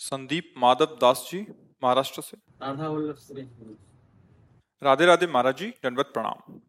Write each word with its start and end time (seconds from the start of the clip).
संदीप 0.00 0.54
माधव 0.58 0.96
दास 1.00 1.28
जी 1.30 1.40
महाराष्ट्र 1.82 2.22
से। 2.22 2.36
राधा 2.62 2.88
वल्लभ 2.88 3.16
श्री। 3.16 3.42
राधे 4.82 5.06
राधे 5.06 5.26
महाराज 5.26 5.56
जी 5.58 5.66
दंडवत 5.84 6.10
प्रणाम। 6.14 6.60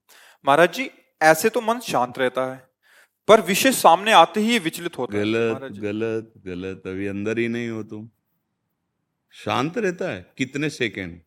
महाराज 0.45 0.73
जी 0.73 0.89
ऐसे 1.21 1.49
तो 1.49 1.61
मन 1.61 1.79
शांत 1.79 2.17
रहता 2.19 2.45
है 2.53 2.57
पर 3.27 3.41
विषय 3.41 3.71
सामने 3.71 4.11
आते 4.11 4.39
ही 4.39 4.57
विचलित 4.59 4.97
होता 4.97 5.17
है। 5.17 5.23
गलत 5.23 5.51
महाराज 5.51 5.79
गलत 5.79 6.33
गलत 6.45 6.87
अभी 6.87 7.07
अंदर 7.07 7.37
ही 7.37 7.47
नहीं 7.47 7.69
हो 7.69 7.83
तुम। 7.83 8.09
शांत 9.33 9.77
रहता 9.77 10.09
है 10.09 10.33
कितने 10.37 10.69
सेकंड? 10.69 11.21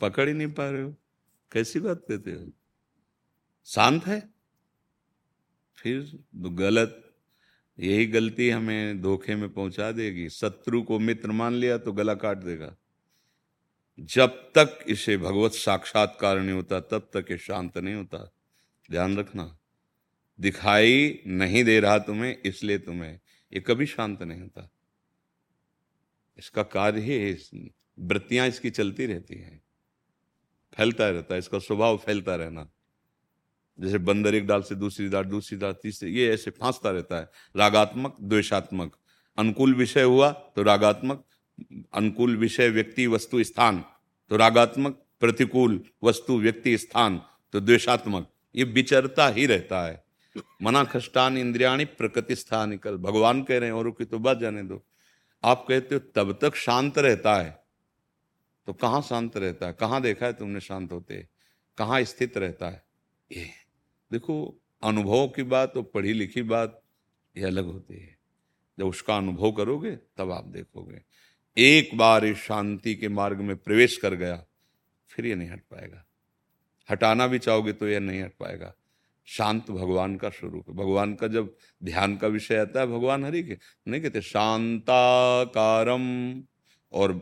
पकड़ 0.00 0.28
ही 0.28 0.34
नहीं 0.34 0.52
पा 0.52 0.68
रहे 0.70 0.82
हो। 0.82 0.94
कैसी 1.52 1.80
बात 1.80 2.04
कहते 2.08 2.30
हो? 2.30 2.50
शांत 3.66 4.06
है? 4.06 4.20
फिर 5.78 6.02
तो 6.02 6.50
गलत 6.56 7.09
यही 7.80 8.06
गलती 8.06 8.50
हमें 8.50 9.00
धोखे 9.02 9.34
में 9.36 9.48
पहुँचा 9.48 9.92
देगी। 9.92 10.28
शत्रु 10.28 10.82
को 10.82 10.98
मित्र 10.98 11.30
मान 11.30 11.54
लिया 11.54 11.78
तो 11.78 11.92
गला 11.92 12.14
काट 12.14 12.36
देगा। 12.36 12.76
जब 14.00 14.28
तक 14.28 14.84
इसे 14.88 15.16
भगवत 15.16 15.52
साक्षात्कार 15.52 16.40
नहीं 16.40 16.52
होता, 16.52 16.80
तब 16.80 17.10
तक 17.14 17.26
ये 17.30 17.38
शांत 17.38 17.78
नहीं 17.78 17.94
होता। 17.94 18.32
ध्यान 18.90 19.16
रखना। 19.16 19.58
दिखाई 20.40 21.22
नहीं 21.26 21.64
दे 21.64 21.80
रहा 21.80 21.98
तुम्हें, 21.98 22.36
इसलिए 22.44 22.78
तुम्हें 22.78 23.20
ये 23.52 23.60
कभी 23.60 23.86
शांत 23.86 24.22
नहीं 24.22 24.40
होता। 24.40 24.70
इसका 26.38 26.62
कार्य 26.62 27.00
ही 27.00 27.36
वृत्तियाँ 27.98 28.48
इसकी 28.48 28.70
चलती 28.70 29.06
रहती 29.06 29.34
हैं। 29.34 29.62
फैलता 30.74 31.10
रहता 31.10 31.34
है, 31.34 31.38
इसका 31.38 31.58
स्वभाव 31.58 31.96
फैलता 31.96 32.36
रहना। 32.36 32.70
जैसे 33.80 33.98
बंदर 33.98 34.34
एक 34.34 34.46
डाल 34.46 34.62
से 34.62 34.74
दूसरी 34.74 35.08
डाल 35.08 35.24
दूसरी 35.24 35.58
डाल, 35.58 35.72
तीसरी, 35.72 36.12
ये 36.12 36.32
ऐसे 36.34 36.50
फांसता 36.50 36.90
रहता 36.90 37.16
है। 37.16 37.30
रागात्मक, 37.56 38.16
द्वेषात्मक। 38.22 38.96
अनुकूल 39.38 39.74
विषय 39.74 40.02
हुआ 40.02 40.30
तो 40.30 40.62
रागात्मक, 40.62 41.24
अनुकूल 41.94 42.36
विषय, 42.36 42.68
व्यक्ति, 42.68 43.06
वस्तु, 43.06 43.44
स्थान। 43.44 43.84
तो 44.30 44.36
रागात्मक, 44.36 45.02
प्रतिकूल 45.20 45.84
वस्तु, 46.04 46.38
व्यक्ति, 46.38 46.78
स्थान। 46.78 47.22
तो 47.52 47.60
द्वेषात्मक, 47.60 48.30
ये 48.54 48.64
विचरता 48.64 49.28
ही 49.28 49.46
रहता 49.46 49.86
है। 49.86 50.04
मना 50.62 50.84
खष्टान 50.84 51.38
इंद्रियाणी 51.38 51.84
प्रकृति 51.84 52.36
स्थान 52.36 52.76
कल। 52.76 52.96
भगवान 52.96 53.42
कह 53.42 53.58
रहे 53.58 53.68
हैं, 53.68 53.76
औरों 53.76 53.92
की 53.92 54.04
तो 54.04 54.18
बात 54.18 54.38
जाने 54.38 54.62
दो। 54.62 54.86
आप 55.44 55.66
कहते 55.68 55.94
हो, 55.94 56.00
तब 56.14 56.38
तक 56.42 56.54
शांत 56.54 56.98
रहता 56.98 57.34
है। 57.34 57.64
तो 58.66 58.72
कहाँ 58.72 59.02
शांत 59.02 59.36
रहता 59.36 59.66
है? 59.66 59.72
कहाँ 59.72 60.02
देखा 60.02 60.26
है 60.26 60.32
तुमने 60.32 60.60
शांत 60.60 60.92
होते? 60.92 61.26
कहाँ 61.78 62.02
स्थित 62.02 62.38
रहता 62.38 62.66
है? 62.66 62.82
ये 63.32 63.59
देखो, 64.12 64.60
अनुभव 64.82 65.28
की 65.28 65.42
बात 65.42 65.76
और 65.76 65.82
पढ़ी 65.82 66.12
लिखी 66.12 66.42
बात, 66.42 66.82
ये 67.36 67.44
अलग 67.44 67.64
होती 67.64 67.94
है। 67.94 68.18
जब 68.78 68.86
उसका 68.86 69.16
अनुभव 69.16 69.52
करोगे, 69.52 69.90
तब 69.90 70.30
आप 70.30 70.44
देखोगे। 70.44 71.02
एक 71.56 71.96
बार 71.96 72.24
इस 72.24 72.36
शांति 72.36 72.94
के 72.94 73.08
मार्ग 73.08 73.40
में 73.40 73.56
प्रवेश 73.56 73.96
कर 73.96 74.14
गया, 74.14 74.44
फिर 75.08 75.26
ये 75.26 75.34
नहीं 75.34 75.50
हट 75.50 75.60
पाएगा। 75.60 76.06
हटाना 76.90 77.26
भी 77.26 77.38
चाहोगे 77.38 77.72
तो 77.72 77.88
यह 77.88 78.00
नहीं 78.00 78.22
हट 78.22 78.32
पाएगा। 78.40 78.74
शांत 79.26 79.70
भगवान 79.70 80.16
का 80.16 80.30
स्वरूप 80.30 80.68
है। 80.68 80.74
भगवान 80.74 81.14
का 81.14 81.26
जब 81.26 81.56
ध्यान 81.84 82.16
का 82.16 82.26
विषय 82.26 82.56
आता 82.56 82.80
है, 82.80 82.86
भगवान 82.86 83.24
हरि 83.24 83.42
के, 83.42 83.58
नहीं 83.88 84.02
कहते, 84.02 84.20
शांताकारम। 84.20 86.00
और 86.92 87.12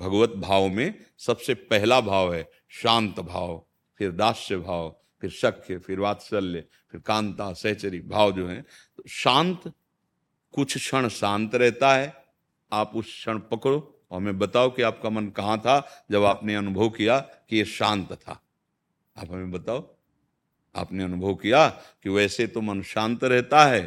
भगवत 0.00 0.30
भाव 0.30 0.68
में 0.68 0.94
सबसे 1.18 1.54
पहला 1.54 2.00
भाव 2.00 2.34
है 2.34 2.50
शांत 2.68 3.20
भाव, 3.20 3.66
फिर 3.98 4.12
दास्य 4.12 4.56
भाव 4.56 5.00
फिर 5.22 5.30
शक्य 5.30 5.78
फिर 5.78 6.00
वात्सल्य, 6.00 6.64
फिर 6.90 7.00
कांता, 7.00 7.52
सहचरी, 7.52 8.00
भाव 8.00 8.32
जो 8.32 8.46
है 8.48 8.60
तो 8.62 9.02
शांत, 9.08 9.72
कुछ 10.54 10.76
क्षण 10.76 11.08
शांत 11.08 11.54
रहता 11.54 11.94
है। 11.94 12.12
आप 12.72 12.92
उस 12.94 13.06
क्षण 13.06 13.38
पकड़ो 13.38 13.78
और 14.10 14.16
हमें 14.16 14.38
बताओ 14.38 14.70
कि 14.70 14.82
आपका 14.82 15.10
मन 15.10 15.28
कहाँ 15.28 15.58
था 15.58 16.04
जब 16.10 16.24
आपने 16.24 16.54
अनुभव 16.54 16.88
किया 16.90 17.18
कि 17.18 17.56
ये 17.56 17.64
शांत 17.64 18.12
था। 18.12 18.40
आप 19.16 19.30
हमें 19.30 19.50
बताओ, 19.50 19.96
आपने 20.74 21.04
अनुभव 21.04 21.34
किया 21.34 21.68
कि 22.02 22.08
वैसे 22.08 22.46
तो 22.46 22.60
मन 22.60 22.82
शांत 22.82 23.24
रहता 23.24 23.64
है, 23.64 23.82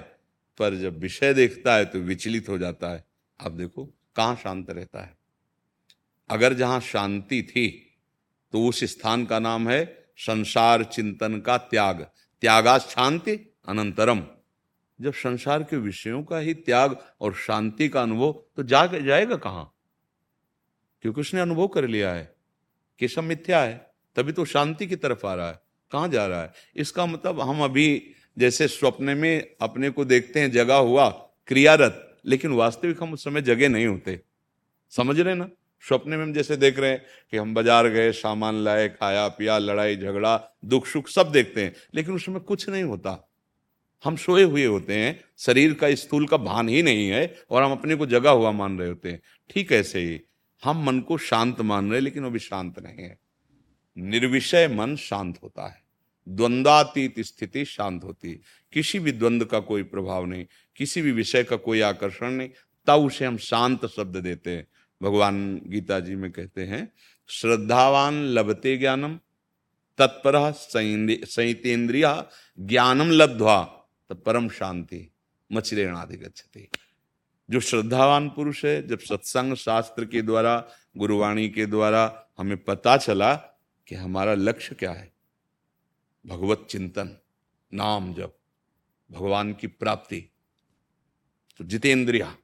पर 0.59 0.75
जब 0.75 0.99
विषय 0.99 1.33
देखता 1.33 1.75
है 1.75 1.85
तो 1.85 1.99
विचलित 1.99 2.49
हो 2.49 2.57
जाता 2.57 2.89
है। 2.89 3.03
आप 3.39 3.51
देखो, 3.51 3.85
कहाँ 4.15 4.35
शांत 4.35 4.69
रहता 4.69 5.01
है। 5.01 5.17
अगर 6.29 6.53
जहाँ 6.53 6.79
शांति 6.79 7.41
थी 7.43 7.69
तो 8.53 8.65
उस 8.67 8.83
स्थान 8.83 9.25
का 9.25 9.39
नाम 9.39 9.69
है 9.69 10.00
संसार 10.25 10.83
चिंतन 10.83 11.39
का 11.39 11.57
त्याग। 11.57 12.01
त्यागा 12.41 12.77
शांति, 12.77 13.55
अनंतरम। 13.67 14.23
जब 15.01 15.13
संसार 15.13 15.63
के 15.63 15.77
विषयों 15.77 16.23
का 16.23 16.37
ही 16.37 16.53
त्याग 16.53 17.05
और 17.21 17.33
शांति 17.33 17.89
का 17.89 18.01
अनुभव 18.01 18.31
तो 18.55 18.63
जाग, 18.63 19.05
जाएगा 19.05 19.35
कहाँ? 19.35 19.75
क्योंकि 21.01 21.21
उसने 21.21 21.39
अनुभव 21.39 21.67
कर 21.67 21.87
लिया 21.87 22.13
है। 22.13 22.35
कि 22.99 23.07
सब 23.07 23.23
मिथ्या 23.23 23.61
है, 23.61 23.93
तभी 24.15 24.31
तो 24.31 24.45
शांति 24.45 24.87
की 24.87 24.95
तरफ़ 24.95 25.27
आ 25.27 25.33
रहा 25.33 25.49
है। 25.49 25.59
कहाँ 25.91 26.07
जा 26.07 26.27
रहा 26.27 26.41
है? 26.41 26.53
इसका 26.75 27.05
मतलब 27.05 27.41
हम 27.41 27.63
अभी 27.63 28.11
जैसे 28.37 28.67
स्वप्न 28.67 29.03
में 29.03 29.55
अपने 29.61 29.89
को 29.89 30.05
देखते 30.05 30.39
हैं, 30.39 30.51
जगा 30.51 30.77
हुआ 30.77 31.09
क्रियारत, 31.47 32.17
लेकिन 32.25 32.51
वास्तविक 32.51 33.03
हम 33.03 33.13
उस 33.13 33.23
समय 33.23 33.41
जगे 33.41 33.67
नहीं 33.67 33.87
होते। 33.87 34.21
समझ 34.89 35.19
रहे 35.19 35.35
ना? 35.35 35.49
स्वप्न 35.87 36.09
में 36.09 36.23
हम 36.23 36.33
जैसे 36.33 36.55
देख 36.55 36.79
रहे 36.79 36.91
हैं 36.91 37.05
कि 37.31 37.37
हम 37.37 37.53
बाज़ार 37.53 37.87
गए, 37.87 38.11
सामान 38.11 38.63
लाए, 38.63 38.89
खाया, 38.89 39.27
पिया, 39.27 39.57
लड़ाई, 39.57 39.95
झगड़ा, 39.95 40.57
दुख, 40.65 40.87
सुख 40.87 41.07
सब 41.07 41.31
देखते 41.31 41.63
हैं, 41.63 41.73
लेकिन 41.95 42.15
उसमें 42.15 42.39
कुछ 42.39 42.69
नहीं 42.69 42.83
होता। 42.83 43.29
हम 44.05 44.15
सोए 44.15 44.43
हुए 44.43 44.65
होते 44.65 44.93
हैं, 44.93 45.23
शरीर 45.37 45.73
का, 45.73 45.95
स्थूल 45.95 46.27
का 46.27 46.37
भान 46.37 46.69
ही 46.69 46.81
नहीं 46.83 47.07
है, 47.09 47.35
और 47.51 47.63
हम 47.63 47.71
अपने 47.71 47.95
को 47.95 48.05
जगा 48.05 48.31
हुआ 48.31 48.51
मान 48.51 48.79
रहे 48.79 48.87
होते 48.87 49.09
हैं। 49.09 49.21
ठीक 49.49 49.71
ऐसे 49.71 49.99
ही, 49.99 50.21
हम 50.63 50.85
मन 50.85 50.99
को 50.99 51.17
शांत 51.17 51.61
मान 51.61 51.85
रहे 51.85 51.95
हैं, 51.95 52.01
लेकिन 52.01 52.25
अभी 52.25 52.39
शांत 52.39 52.79
नहीं 52.79 53.03
है। 53.03 53.19
निर्विषय 53.97 54.67
मन 54.67 54.95
शांत 54.95 55.39
होता 55.43 55.67
है। 55.67 55.81
द्वंद्वातीत 56.27 57.19
स्थिति 57.19 57.65
शांत 57.65 58.03
होती 58.03 58.41
किसी 58.73 58.99
भी 58.99 59.11
द्वंद्व 59.11 59.45
का 59.45 59.59
कोई 59.59 59.83
प्रभाव 59.83 60.25
नहीं, 60.25 60.45
किसी 60.75 61.01
भी 61.01 61.11
विषय 61.11 61.43
का 61.43 61.55
कोई 61.55 61.81
आकर्षण 61.81 62.31
नहीं। 62.31 62.49
तब 62.87 62.99
उसे 62.99 63.25
हम 63.25 63.37
शांत 63.37 63.85
शब्द 63.85 64.17
देते 64.17 64.49
हैं। 64.49 64.67
भगवान 65.01 65.61
गीता 65.67 65.99
जी 65.99 66.15
में 66.15 66.31
कहते 66.31 66.65
हैं, 66.65 66.91
श्रद्धावान 67.29 68.23
लभते 68.25 68.77
ज्ञानम, 68.77 69.15
तत्पर 69.97 70.51
संहितेन्द्रिय 70.51 72.25
ज्ञानम 72.59 73.11
लब्ध्वा 73.11 73.61
परम 74.25 74.49
शांति 74.49 75.07
मचिरेणादि 75.51 76.17
गच्छति। 76.17 76.67
जो 77.49 77.59
श्रद्धावान 77.59 78.29
पुरुष 78.29 78.63
है, 78.65 78.87
जब 78.87 78.99
सत्संग 78.99 79.53
शास्त्र 79.53 80.05
के 80.05 80.21
द्वारा, 80.21 80.67
गुरुवाणी 80.97 81.49
के 81.49 81.65
द्वारा 81.65 82.27
हमें 82.37 82.57
पता 82.57 82.97
चला 82.97 83.33
कि 83.87 83.95
हमारा 83.95 84.33
लक्ष्य 84.33 84.75
क्या 84.75 84.91
है, 84.91 85.11
भगवत 86.25 86.67
चिंतन, 86.69 87.17
नाम 87.73 88.13
जब 88.13 88.33
भगवान 89.11 89.53
की 89.53 89.67
प्राप्ति 89.67 90.21
तो 91.57 91.63
जितेंद्रिया 91.63 92.35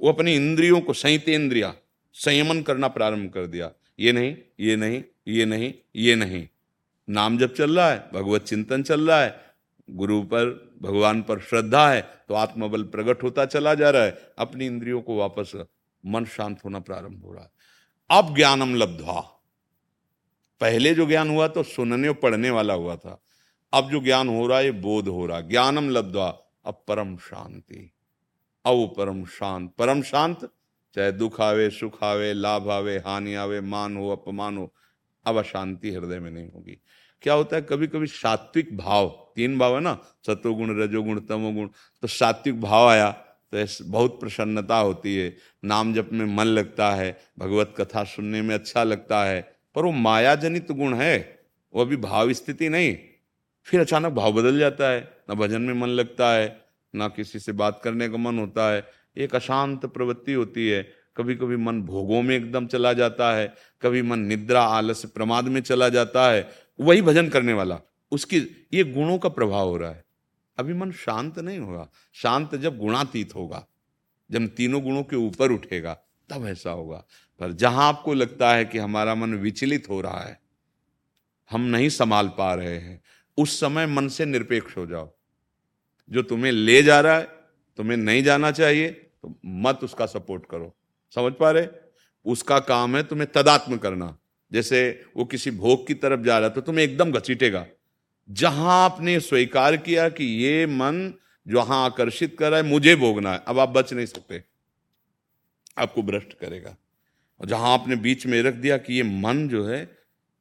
वो 0.00 0.12
अपनी 0.12 0.34
इंद्रियों 0.34 0.80
को 0.80 0.92
संहितेंद्रिया 0.92 1.74
संयमन 2.14 2.62
करना 2.62 2.88
प्रारंभ 2.88 3.32
कर 3.32 3.46
दिया। 3.46 3.70
ये 4.00 4.12
नहीं 4.12 4.36
ये 4.60 4.76
नहीं 4.76 5.02
ये 5.28 5.44
नहीं 5.44 5.72
ये 5.96 6.14
नहीं। 6.14 6.46
नाम 7.08 7.38
जब 7.38 7.54
चल 7.54 7.76
रहा 7.76 7.90
है, 7.90 8.10
भगवत 8.14 8.42
चिंतन 8.42 8.82
चल 8.82 9.08
रहा 9.08 9.22
है, 9.22 9.40
गुरु 9.90 10.22
पर, 10.22 10.44
भगवान 10.82 11.22
पर 11.22 11.40
श्रद्धा 11.40 11.90
है 11.90 12.02
तो 12.28 12.34
आत्मबल 12.34 12.82
प्रकट 12.82 13.22
होता 13.22 13.44
चला 13.44 13.74
जा 13.74 13.90
रहा 13.90 14.02
है। 14.02 14.32
अपनी 14.38 14.66
इंद्रियों 14.66 15.00
को 15.00 15.16
वापस 15.16 15.52
मन 16.06 16.24
शांत 16.24 16.64
होना 16.64 16.80
प्रारंभ 16.80 17.22
हो 17.24 17.32
रहा 17.32 17.42
है। 17.42 17.50
अब 18.10 18.34
ज्ञानम 18.36 18.74
लब्धवा। 18.74 19.20
पहले 20.60 20.94
जो 20.94 21.06
ज्ञान 21.06 21.30
हुआ 21.30 21.48
तो 21.48 21.62
सुनने 21.62 22.08
और 22.08 22.14
पढ़ने 22.14 22.50
वाला 22.50 22.74
हुआ 22.74 22.96
था। 22.96 23.22
अब 23.72 23.90
जो 23.90 24.00
ज्ञान 24.00 24.28
हो 24.28 24.46
रहा 24.46 24.58
है 24.58 24.70
बोध 24.70 25.08
हो 25.08 25.26
रहा 25.26 25.40
ज्ञानम 25.40 25.90
लब्धवा, 25.90 26.28
अब 26.64 26.84
परम 26.88 27.16
शांति। 27.16 27.92
अब 28.66 28.94
परम 28.96 29.24
शांत। 29.24 29.70
परम 29.78 30.02
शांत? 30.02 30.44
चाहे 30.96 31.12
दुख 31.12 31.40
आवे, 31.40 31.68
सुख 31.70 32.02
आवे, 32.04 32.32
लाभ 32.32 32.70
आवे, 32.70 32.96
हानि 32.98 33.34
आवे, 33.34 33.60
मान 33.60 33.96
हो, 33.96 34.08
अपमान 34.10 34.56
हो, 34.56 34.72
अब 35.26 35.38
अशांति 35.38 35.90
हृदय 35.90 36.18
में 36.18 36.30
नहीं 36.30 36.48
होगी। 36.50 36.78
क्या 37.22 37.34
होता 37.34 37.56
है 37.56 37.62
कभी 37.62 37.86
कभी 37.86 38.06
सात्विक 38.06 38.76
भाव, 38.76 39.08
तीन 39.36 39.58
भाव 39.58 39.74
है 39.74 39.80
ना 39.80 39.94
सतोगुण 40.26 40.82
रजोगुण, 40.82 41.20
तमोगुण 41.20 41.68
तो 42.02 42.08
सात्विक 42.08 42.60
भाव 42.60 42.88
आया 42.88 43.10
तो 43.52 43.84
बहुत 43.84 44.20
प्रसन्नता 44.20 44.76
होती 44.76 45.16
है, 45.16 45.36
नाम 45.64 45.94
जप 45.94 46.08
में 46.12 46.24
मन 46.26 46.44
लगता 46.44 46.90
है, 46.90 47.16
भगवत 47.38 47.74
कथा 47.78 48.04
सुनने 48.04 48.42
में 48.42 48.54
अच्छा 48.54 48.84
लगता 48.84 49.24
है, 49.24 49.40
पर 49.74 49.84
वो 49.84 49.92
माया 49.92 50.34
जनित 50.34 50.72
गुण 50.72 50.94
है, 50.94 51.16
वो 51.74 51.82
अभी 51.82 51.96
भाव 51.96 52.32
स्थिति 52.32 52.68
नहीं, 52.68 52.96
फिर 53.66 53.80
अचानक 53.80 54.12
भाव 54.12 54.32
बदल 54.32 54.58
जाता 54.58 54.90
है, 54.90 55.00
ना 55.28 55.34
भजन 55.34 55.62
में 55.62 55.74
मन 55.74 55.88
लगता 55.88 56.32
है 56.32 56.65
ना 56.94 57.08
किसी 57.08 57.38
से 57.38 57.52
बात 57.52 57.80
करने 57.84 58.08
का 58.08 58.16
मन 58.16 58.38
होता 58.38 58.72
है। 58.72 58.86
एक 59.16 59.34
अशांत 59.34 59.86
प्रवृत्ति 59.86 60.32
होती 60.32 60.68
है। 60.68 60.92
कभी 61.16 61.34
कभी 61.34 61.56
मन 61.56 61.82
भोगों 61.82 62.22
में 62.22 62.36
एकदम 62.36 62.66
चला 62.66 62.92
जाता 62.92 63.36
है। 63.36 63.54
कभी 63.82 64.02
मन 64.02 64.18
निद्रा 64.18 64.62
आलस्य 64.62 65.08
प्रमाद 65.08 65.44
में 65.44 65.60
चला 65.60 65.88
जाता 65.88 66.32
है। 66.32 66.50
वही 66.80 67.02
भजन 67.02 67.28
करने 67.28 67.52
वाला। 67.52 67.80
उसकी, 68.12 68.38
ये 68.74 68.84
गुणों 68.84 69.18
का 69.18 69.28
प्रभाव 69.28 69.68
हो 69.68 69.76
रहा 69.76 69.90
है। 69.90 70.04
अभी 70.58 70.74
मन 70.74 70.92
शांत 70.92 71.38
नहीं 71.38 71.58
होगा। 71.58 71.88
शांत 72.12 72.54
जब 72.54 72.78
गुणातीत 72.78 73.34
होगा, 73.34 73.66
जब 74.30 74.46
तीनों 74.46 74.82
गुणों 74.82 75.02
के 75.02 75.16
ऊपर 75.16 75.52
उठेगा, 75.52 75.94
तब 76.30 76.46
ऐसा 76.46 76.70
होगा। 76.70 77.04
पर 77.40 77.52
जहाँ 77.52 77.88
आपको 77.88 78.14
लगता 78.14 78.54
है 78.54 78.64
कि 78.64 78.78
हमारा 78.78 79.14
मन 79.14 79.34
विचलित 79.34 79.88
हो 79.88 80.00
रहा 80.00 80.20
है, 80.20 80.40
हम 81.50 81.60
नहीं 81.60 81.88
संभाल 81.88 82.28
पा 82.28 82.54
रहे 82.54 82.78
हैं। 82.78 83.02
उस 83.38 83.60
समय 83.60 83.86
मन 83.86 84.08
से 84.08 84.24
निरपेक्ष 84.24 84.76
हो 84.76 84.86
जाओ। 84.86 85.15
जो 86.10 86.22
तुम्हें 86.22 86.52
ले 86.52 86.82
जा 86.82 87.00
रहा 87.00 87.16
है, 87.16 87.24
तुम्हें 87.78 87.96
नहीं 87.96 88.22
जाना 88.22 88.50
चाहिए 88.50 88.90
तो 88.90 89.40
मत 89.46 89.80
उसका 89.82 90.06
सपोर्ट 90.06 90.42
करो। 90.50 90.74
समझ 91.14 91.32
पा 91.32 91.50
रहे? 91.50 91.66
उसका 92.24 92.58
काम 92.58 92.96
है 92.96 93.02
तुम्हें 93.02 93.28
तदात्म 93.32 93.76
करना। 93.76 94.18
जैसे 94.52 95.04
वो 95.16 95.24
किसी 95.24 95.50
भोग 95.50 95.86
की 95.86 95.94
तरफ़ 95.94 96.20
जा 96.20 96.38
रहा 96.38 96.48
है 96.48 96.54
तो 96.54 96.60
तुम्हें 96.60 96.84
एकदम 96.84 97.12
घसीटेगा। 97.12 97.66
जहाँ 98.30 98.84
आपने 98.84 99.20
स्वीकार 99.20 99.76
किया 99.76 100.08
कि 100.08 100.24
ये 100.24 100.66
मन 100.66 101.14
जहाँ 101.48 101.84
आकर्षित 101.84 102.36
कर 102.38 102.50
रहा 102.50 102.60
है, 102.60 102.66
मुझे 102.66 102.96
भोगना 102.96 103.32
है, 103.32 103.42
अब 103.46 103.58
आप 103.58 103.68
बच 103.68 103.92
नहीं 103.92 104.06
सकते। 104.06 104.42
आपको 105.78 106.02
भ्रष्ट 106.02 106.38
करेगा। 106.38 106.76
और 107.40 107.46
जहाँ 107.46 107.72
आपने 107.74 107.96
बीच 107.96 108.26
में 108.26 108.42
रख 108.42 108.54
दिया 108.54 108.76
कि 108.76 108.94
ये 108.94 109.02
मन 109.02 109.48
जो 109.48 109.64
है 109.66 109.95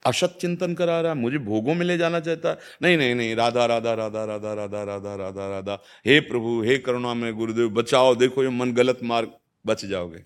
असत 0.06 0.38
चिंतन 0.42 0.74
करा 0.74 1.00
रहा 1.02 1.12
है 1.12 1.18
मुझे 1.18 1.38
भोगों 1.38 1.74
में 1.76 1.86
ले 1.86 1.98
जाना 1.98 2.20
चाहता। 2.20 2.50
है 2.50 2.58
नहीं 2.82 2.98
नहीं 2.98 3.16
नहीं, 3.16 3.36
राधा 3.36 3.66
राधा 3.66 3.94
राधा 3.94 4.24
राधा 4.26 4.54
राधा 4.54 4.84
राधा 4.84 5.16
राधा 5.16 5.50
राधा। 5.50 5.80
हे 6.06 6.20
प्रभु, 6.20 6.62
हे 6.64 6.78
करुणा 6.78 7.14
में 7.14 7.34
गुरुदेव, 7.34 7.70
बचाओ। 7.70 8.16
देखो, 8.16 8.44
ये 8.44 8.50
मन 8.50 8.74
गलत 8.74 9.00
मार्ग 9.04 9.32
बच 9.66 9.86
जाओगे। 9.86 10.24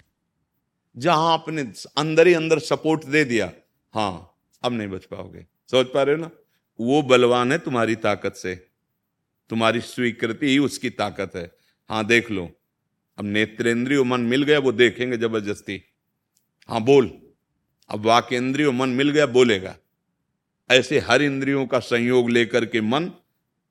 जहाँ 0.95 1.33
आपने 1.33 1.61
अंदर 1.97 2.27
ही 2.27 2.33
अंदर 2.33 2.59
सपोर्ट 2.59 3.05
दे 3.05 3.23
दिया 3.25 3.51
हाँ 3.93 4.35
अब 4.63 4.73
नहीं 4.73 4.87
बच 4.87 5.05
पाओगे। 5.05 5.45
समझ 5.71 5.85
पा 5.85 6.03
रहे 6.03 6.15
हो 6.15 6.21
ना? 6.21 6.29
वो 6.79 7.01
बलवान 7.01 7.51
है 7.51 7.57
तुम्हारी 7.57 7.95
ताकत 7.95 8.35
से। 8.35 8.55
तुम्हारी 9.49 9.79
स्वीकृति 9.81 10.47
ही 10.47 10.57
उसकी 10.59 10.89
ताकत 10.89 11.35
है। 11.35 11.51
हाँ 11.89 12.05
देख 12.05 12.31
लो। 12.31 12.49
अब 13.17 13.25
नेत्रेंद्रिय 13.25 14.03
मन 14.03 14.21
मिल 14.21 14.43
गया, 14.43 14.59
वो 14.59 14.71
देखेंगे 14.71 15.17
ज़बरदस्ती। 15.17 15.81
हाँ 16.69 16.81
बोल। 16.81 17.11
अब 17.89 18.05
वाकेंद्रिय 18.05 18.69
मन 18.71 18.89
मिल 18.89 19.09
गया, 19.09 19.25
बोलेगा। 19.25 19.75
ऐसे 20.69 20.99
हर 20.99 21.21
इंद्रियों 21.21 21.65
का 21.67 21.79
संयोग 21.79 22.29
लेकर 22.29 22.65
के 22.65 22.81
मन 22.81 23.11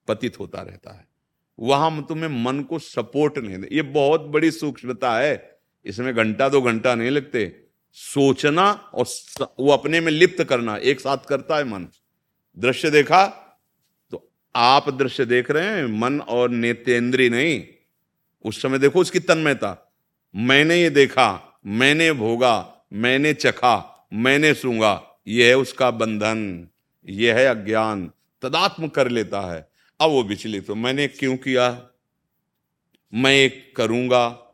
पतित 0.08 0.38
होता 0.40 0.62
रहता 0.62 0.92
है। 0.92 1.06
वहाँ 1.58 2.06
तुम्हें 2.08 2.28
मन 2.44 2.60
को 2.60 2.78
सपोर्ट 2.78 3.38
नहीं 3.38 3.58
दे, 3.58 3.68
ये 3.72 3.82
बहुत 3.82 4.20
बड़ी 4.22 4.50
सूक्ष्मता 4.50 5.16
है। 5.18 5.60
इसमें 5.86 6.14
घंटा 6.14 6.48
दो 6.48 6.60
घंटा 6.62 6.94
नहीं 6.94 7.10
लगते। 7.10 7.64
सोचना 7.92 8.70
और 8.70 9.06
वो 9.60 9.72
अपने 9.72 10.00
में 10.00 10.10
लिप्त 10.12 10.42
करना, 10.44 10.76
एक 10.76 11.00
साथ 11.00 11.18
करता 11.28 11.56
है 11.56 11.64
मन। 11.64 11.86
दृश्य 12.56 12.90
देखा 12.90 13.26
तो 14.12 14.30
आप 14.54 14.88
दृश्य 14.90 15.24
देख 15.24 15.50
रहे 15.50 15.66
हैं, 15.66 15.86
मन 16.00 16.20
और 16.20 16.50
नेतेंद्री 16.50 17.28
नहीं। 17.30 17.64
उस 18.44 18.62
समय 18.62 18.78
देखो 18.78 19.00
उसकी 19.00 19.18
तन्मयता। 19.20 19.94
मैंने 20.34 20.80
ये 20.82 20.90
देखा, 20.90 21.60
मैंने 21.66 22.12
भोगा, 22.12 22.86
मैंने 22.92 23.32
चखा। 23.34 23.97
मैंने 24.12 24.54
सूँगा 24.54 25.20
यह 25.28 25.46
है 25.46 25.56
उसका 25.56 25.90
बंधन, 25.90 26.68
यह 27.08 27.34
है 27.34 27.46
अज्ञान, 27.46 28.12
तदात्म 28.42 28.88
कर 28.88 29.08
लेता 29.08 29.40
है। 29.40 29.68
अब 30.00 30.10
वो 30.10 30.22
विचलित 30.22 30.66
तो 30.66 30.74
मैंने 30.74 31.08
क्यों 31.08 31.36
किया? 31.36 31.90
मैं 33.14 33.50
करूँगा। 33.76 34.44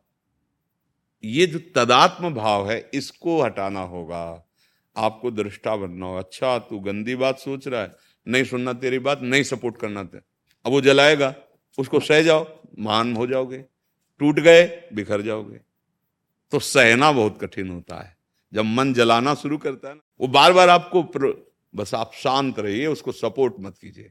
ये 1.25 1.47
जो 1.47 1.59
तदात्म 1.76 2.35
भाव 2.35 2.71
है, 2.71 2.90
इसको 2.95 3.43
हटाना 3.43 3.81
होगा। 3.81 4.49
आपको 4.97 5.31
दृष्टा 5.31 5.76
बनना 5.76 6.07
होगा। 6.07 6.19
अच्छा 6.19 6.59
तू 6.59 6.79
गंदी 6.79 7.14
बात 7.14 7.38
सोच 7.38 7.69
रहा 7.69 7.83
है, 7.83 7.93
नहीं 8.29 8.45
सुनना 8.45 8.73
तेरी 8.73 8.99
बात, 8.99 9.21
नहीं 9.21 9.43
सपोर्ट 9.43 9.76
करना 9.76 10.05
तेरे 10.05 10.23
अब 10.67 10.73
वो 10.73 10.81
जलाएगा, 10.81 11.35
उसको 11.79 12.00
सह 12.00 12.23
जाओ, 12.23 12.59
महान 12.79 13.17
हो 13.17 13.26
जाओगे। 13.26 13.64
टूट 14.19 14.40
गए, 14.40 14.83
बिखर 14.93 15.23
जाओगे। 15.23 15.61
तो 16.50 16.59
सहना 16.59 17.12
बहुत 17.12 17.38
कठिन 17.40 17.69
होता 17.69 18.02
है। 18.02 18.13
जब 18.55 18.65
मन 18.65 18.93
जलाना 18.95 19.35
शुरू 19.35 19.59
करता 19.59 19.89
है 19.89 19.95
ना, 19.95 20.01
वो 20.21 20.27
बार 20.27 20.53
बार 20.53 20.69
आपको 20.69 21.03
बस 21.75 21.95
आप 21.95 22.11
शांत 22.15 22.59
रहिए, 22.59 22.87
उसको 22.87 23.13
सपोर्ट 23.13 23.55
मत 23.61 23.79
कीजिए। 23.81 24.11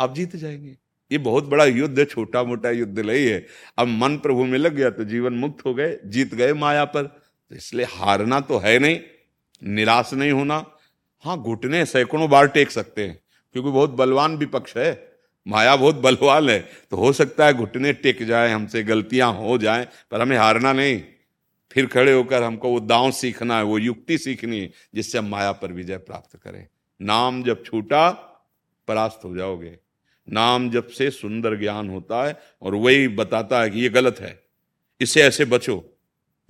आप 0.00 0.14
जीत 0.14 0.36
जाएँगे। 0.36 0.76
ये 1.10 1.18
बहुत 1.18 1.44
बड़ा 1.44 1.64
युद्ध 1.64 1.98
है 1.98 2.04
छोटा 2.04 2.42
मोटा 2.42 2.70
युद्ध 2.70 2.98
नहीं 2.98 3.26
है। 3.26 3.46
अब 3.78 3.88
मन 3.88 4.16
प्रभु 4.16 4.44
में 4.44 4.58
लग 4.58 4.74
गया 4.74 4.90
तो 4.90 5.04
जीवन 5.04 5.32
मुक्त 5.32 5.64
हो 5.66 5.74
गए, 5.74 5.98
जीत 6.04 6.34
गए 6.34 6.52
माया 6.52 6.84
पर। 6.84 7.02
तो 7.02 7.56
इसलिए 7.56 7.86
हारना 7.86 8.40
तो 8.40 8.58
है 8.58 8.78
नहीं, 8.78 9.00
निराश 9.62 10.14
नहीं 10.14 10.32
होना। 10.32 10.64
हाँ 11.24 11.40
घुटने 11.42 11.84
सैकड़ों 11.86 12.30
बार 12.30 12.48
टेक 12.48 12.70
सकते 12.70 13.06
हैं, 13.06 13.20
क्योंकि 13.52 13.70
बहुत 13.70 13.90
बलवान 13.90 14.36
विपक्ष 14.36 14.76
है। 14.76 15.18
माया 15.46 15.76
बहुत 15.76 15.94
बलवान 15.94 16.50
है। 16.50 16.58
तो 16.90 16.96
हो 16.96 17.12
सकता 17.12 17.46
है 17.46 17.54
घुटने 17.54 17.92
टेक 17.92 18.22
जाए, 18.22 18.50
हमसे 18.50 18.82
गलतियाँ 18.82 19.32
हो 19.32 19.58
जाए, 19.58 19.88
पर 20.10 20.20
हमें 20.20 20.36
हारना 20.36 20.72
नहीं। 20.72 21.02
फिर 21.70 21.86
खड़े 21.86 22.12
होकर 22.12 22.42
हमको 22.42 22.68
वो 22.68 22.80
दांव 22.80 23.10
सीखना 23.10 23.56
है, 23.56 23.64
वो 23.64 23.78
युक्ति 23.78 24.18
सीखनी 24.18 24.60
है, 24.60 24.70
जिससे 24.94 25.18
हम 25.18 25.28
माया 25.28 25.52
पर 25.52 25.72
विजय 25.72 25.96
प्राप्त 25.96 26.36
करें। 26.36 26.66
नाम 27.00 27.42
जब 27.42 27.64
छूटा, 27.64 28.10
परास्त 28.88 29.24
हो 29.24 29.36
जाओगे। 29.36 29.76
नाम 30.28 30.70
जब 30.70 30.88
से 30.88 31.10
सुंदर 31.10 31.56
ज्ञान 31.56 31.88
होता 31.90 32.24
है 32.26 32.38
और 32.62 32.74
वही 32.74 33.08
बताता 33.08 33.60
है 33.62 33.70
कि 33.70 33.80
ये 33.80 33.88
गलत 33.88 34.20
है। 34.20 34.38
इसे 35.00 35.22
ऐसे 35.22 35.44
बचो, 35.44 35.84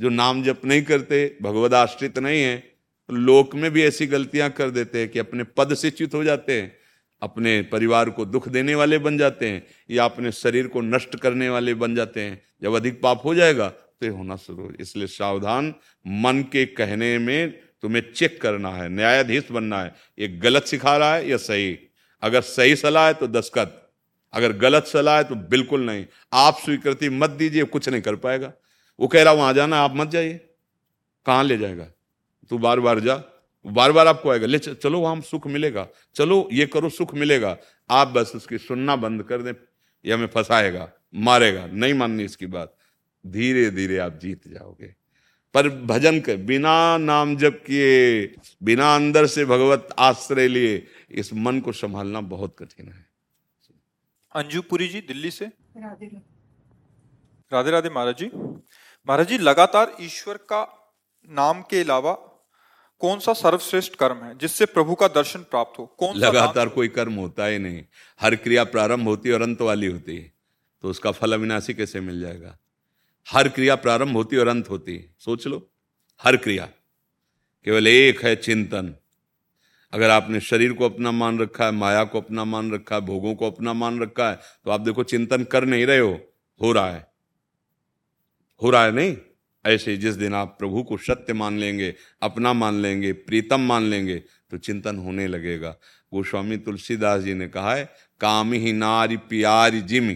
जो 0.00 0.08
नाम 0.08 0.42
जप 0.42 0.64
नहीं 0.64 0.82
करते, 0.82 1.36
भगवद 1.42 1.74
आश्रित 1.74 2.18
नहीं 2.18 2.42
है 2.42 2.56
तो 3.08 3.14
लोक 3.14 3.54
में 3.54 3.70
भी 3.70 3.82
ऐसी 3.82 4.06
गलतियाँ 4.06 4.50
कर 4.50 4.70
देते 4.70 4.98
हैं 4.98 5.08
कि 5.08 5.18
अपने 5.18 5.44
पद 5.56 5.74
से 5.74 5.90
च्युत 5.90 6.14
हो 6.14 6.22
जाते 6.24 6.60
हैं, 6.60 6.76
अपने 7.22 7.60
परिवार 7.62 8.10
को 8.10 8.24
दुख 8.24 8.48
देने 8.48 8.74
वाले 8.74 8.98
बन 8.98 9.18
जाते 9.18 9.48
हैं, 9.48 9.66
या 9.90 10.04
अपने 10.04 10.32
शरीर 10.32 10.66
को 10.68 10.80
नष्ट 10.80 11.16
करने 11.16 11.48
वाले 11.48 11.74
बन 11.74 11.94
जाते 11.94 12.20
हैं। 12.20 12.40
जब 12.62 12.74
अधिक 12.74 13.00
पाप 13.02 13.22
हो 13.24 13.34
जाएगा 13.34 13.72
तो 14.00 14.14
होना 14.16 14.36
शुरू 14.36 14.70
इसलिए 14.80 15.06
सावधान 15.06 15.74
मन 16.06 16.42
के 16.52 16.64
कहने 16.68 17.16
में 17.18 17.52
तुम्हें 17.82 18.02
चेक 18.12 18.40
करना 18.42 18.70
है, 18.70 18.88
न्यायाधीश 18.88 19.50
बनना 19.50 19.80
है, 19.82 19.94
ये 20.18 20.28
गलत 20.28 20.64
सिखा 20.64 20.96
रहा 20.96 21.14
है 21.14 21.28
या 21.28 21.36
सही? 21.38 21.78
अगर 22.22 22.40
सही 22.42 22.76
सलाह 22.76 23.06
है 23.06 23.14
तो 23.14 23.26
दस्खत, 23.28 23.82
अगर 24.34 24.52
गलत 24.58 24.86
सलाह 24.86 25.16
है 25.16 25.24
तो 25.24 25.34
बिल्कुल 25.34 25.84
नहीं, 25.86 26.04
आप 26.32 26.58
स्वीकृति 26.64 27.08
मत 27.10 27.30
दीजिए 27.32 27.64
कुछ 27.66 27.88
नहीं 27.88 28.02
कर 28.02 28.16
पाएगा। 28.16 28.52
वो 28.98 29.08
कह 29.08 29.22
रहा, 29.22 29.32
वहाँ 29.32 29.52
जाना 29.54 29.78
आप 29.78 29.94
मत 29.96 30.08
जाइए, 30.08 30.34
कहाँ 31.26 31.44
ले 31.44 31.58
जाएगा? 31.58 31.88
तू 32.50 32.58
बार 32.58 32.80
बार 32.80 33.00
जा, 33.00 33.22
बार 33.64 33.92
बार 33.92 34.06
आपको 34.06 34.30
आएगा, 34.30 34.46
ले 34.46 34.58
चलो 34.58 35.00
वहाँ 35.00 35.20
सुख 35.22 35.46
मिलेगा, 35.48 35.86
चलो 36.16 36.48
ये 36.52 36.66
करो, 36.66 36.88
सुख 36.90 37.14
मिलेगा, 37.14 37.56
आप 37.90 38.08
बस 38.08 38.32
उसकी 38.36 38.58
सुनना 38.60 38.96
बंद 38.96 39.22
कर 39.22 39.42
दें, 39.42 39.52
ये 40.04 40.12
हमें 40.12 40.26
फंसाएगा, 40.28 40.88
मारेगा, 41.14 41.66
नहीं 41.66 41.94
माननी 41.94 42.24
इसकी 42.24 42.46
बात। 42.48 42.74
धीरे 43.32 43.70
धीरे 43.70 43.98
आप 43.98 44.18
जीत 44.18 44.48
जाओगे। 44.48 44.94
पर 45.54 45.68
भजन 45.86 46.20
कर 46.20 46.36
बिना 46.36 46.76
नाम 46.98 47.36
जप 47.36 47.62
किए 47.66 48.26
बिना 48.62 48.94
अंदर 48.94 49.26
से 49.26 49.44
भगवत 49.44 49.88
आश्रय 49.98 50.48
लिए 50.48 50.86
इस 51.10 51.32
मन 51.34 51.60
को 51.60 51.72
संभालना 51.72 52.20
बहुत 52.20 52.56
कठिन 52.58 52.88
है। 52.88 53.06
अंजुपुरी 54.34 54.88
जी 54.88 55.00
दिल्ली 55.00 55.30
से? 55.30 55.46
राधे 55.76 57.70
राधे। 57.70 57.88
महाराज 57.90 58.16
जी। 58.18 58.30
महाराज 59.06 59.28
जी 59.28 59.38
लगातार 59.38 59.96
ईश्वर 60.00 60.36
का 60.36 60.62
नाम 61.28 61.62
के 61.62 61.80
अलावा 61.80 62.12
कौन 63.00 63.18
सा 63.18 63.32
सर्वश्रेष्ठ 63.32 63.94
कर्म 63.94 64.24
है 64.24 64.36
जिससे 64.38 64.66
प्रभु 64.66 64.94
का 64.94 65.08
दर्शन 65.08 65.40
प्राप्त 65.40 65.78
हो? 65.78 65.86
कौन 65.98 66.16
लगातार 66.16 66.68
कोई 66.68 66.88
कर्म 66.88 67.14
होता 67.14 67.46
ही 67.46 67.58
नहीं। 67.58 67.82
हर 68.20 68.36
क्रिया 68.36 68.64
प्रारंभ 68.64 69.08
होती 69.08 69.28
है 69.28 69.34
और 69.34 69.42
अंत 69.42 69.60
वाली 69.60 69.86
होती 69.86 70.16
है। 70.16 70.32
तो 70.84 70.88
उसका 70.88 71.10
फल 71.10 71.32
अविनाशी 71.32 71.74
कैसे 71.74 72.00
मिल 72.00 72.20
जाएगा? 72.20 72.56
हर 73.28 73.48
क्रिया 73.48 73.74
प्रारंभ 73.74 74.12
होती 74.12 74.36
और 74.36 74.48
अंत 74.48 74.70
होती। 74.70 75.00
सोच 75.18 75.46
लो, 75.46 75.70
हर 76.22 76.36
क्रिया। 76.36 76.68
केवल 77.66 77.86
एक 77.86 78.24
है 78.24 78.34
चिंतन। 78.36 78.94
अगर 79.92 80.10
आपने 80.10 80.40
शरीर 80.40 80.72
को 80.72 80.84
अपना 80.84 81.10
मान 81.10 81.38
रखा 81.38 81.64
है, 81.64 81.70
माया 81.70 82.04
को 82.04 82.20
अपना 82.20 82.44
मान 82.44 82.70
रखा 82.72 82.94
है, 82.94 83.00
भोगों 83.00 83.34
को 83.34 83.50
अपना 83.50 83.72
मान 83.72 84.00
रखा 84.00 84.28
है 84.30 84.38
तो 84.64 84.70
आप 84.70 84.80
देखो 84.80 85.02
चिंतन 85.04 85.44
कर 85.44 85.64
नहीं 85.64 85.86
रहे 85.86 85.98
हो 85.98 86.20
हो 86.60 86.72
रहा 86.72 86.90
है। 86.90 87.06
हो 88.62 88.70
रहा 88.70 88.84
है 88.84 88.92
नहीं? 88.92 89.16
ऐसे 89.64 89.96
जिस 89.96 90.14
दिन 90.14 90.34
आप 90.34 90.56
प्रभु 90.58 90.82
को 90.82 90.96
सत्य 90.96 91.32
मान 91.32 91.58
लेंगे, 91.58 91.94
अपना 92.22 92.52
मान 92.52 92.74
लेंगे, 92.74 93.12
प्रीतम 93.12 93.60
मान 93.60 93.82
लेंगे 93.82 94.16
तो 94.50 94.58
चिंतन 94.58 94.98
होने 94.98 95.26
लगेगा। 95.26 95.70
गोस्वामी 96.14 96.56
तुलसीदास 96.56 97.22
जी 97.22 97.34
ने 97.34 97.48
कहा 97.48 97.74
है 97.74 97.88
काम 98.20 98.52
ही 98.52 98.72
नारी 98.72 99.16
प्यारी 99.16 99.80
जिम, 99.82 100.10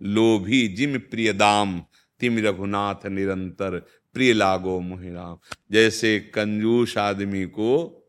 लोभी 0.00 0.66
जिम 0.68 0.98
प्रिय 1.00 1.32
दाम। 1.32 1.82
तिम 2.20 2.38
रघुनाथ 2.38 3.06
निरंतर 3.06 3.86
प्रिय 4.14 4.32
लागो 4.32 4.80
मोहिराम 4.80 5.38
जैसे 5.72 6.18
कंजूस 6.18 6.98
आदमी 6.98 7.44
को, 7.44 8.02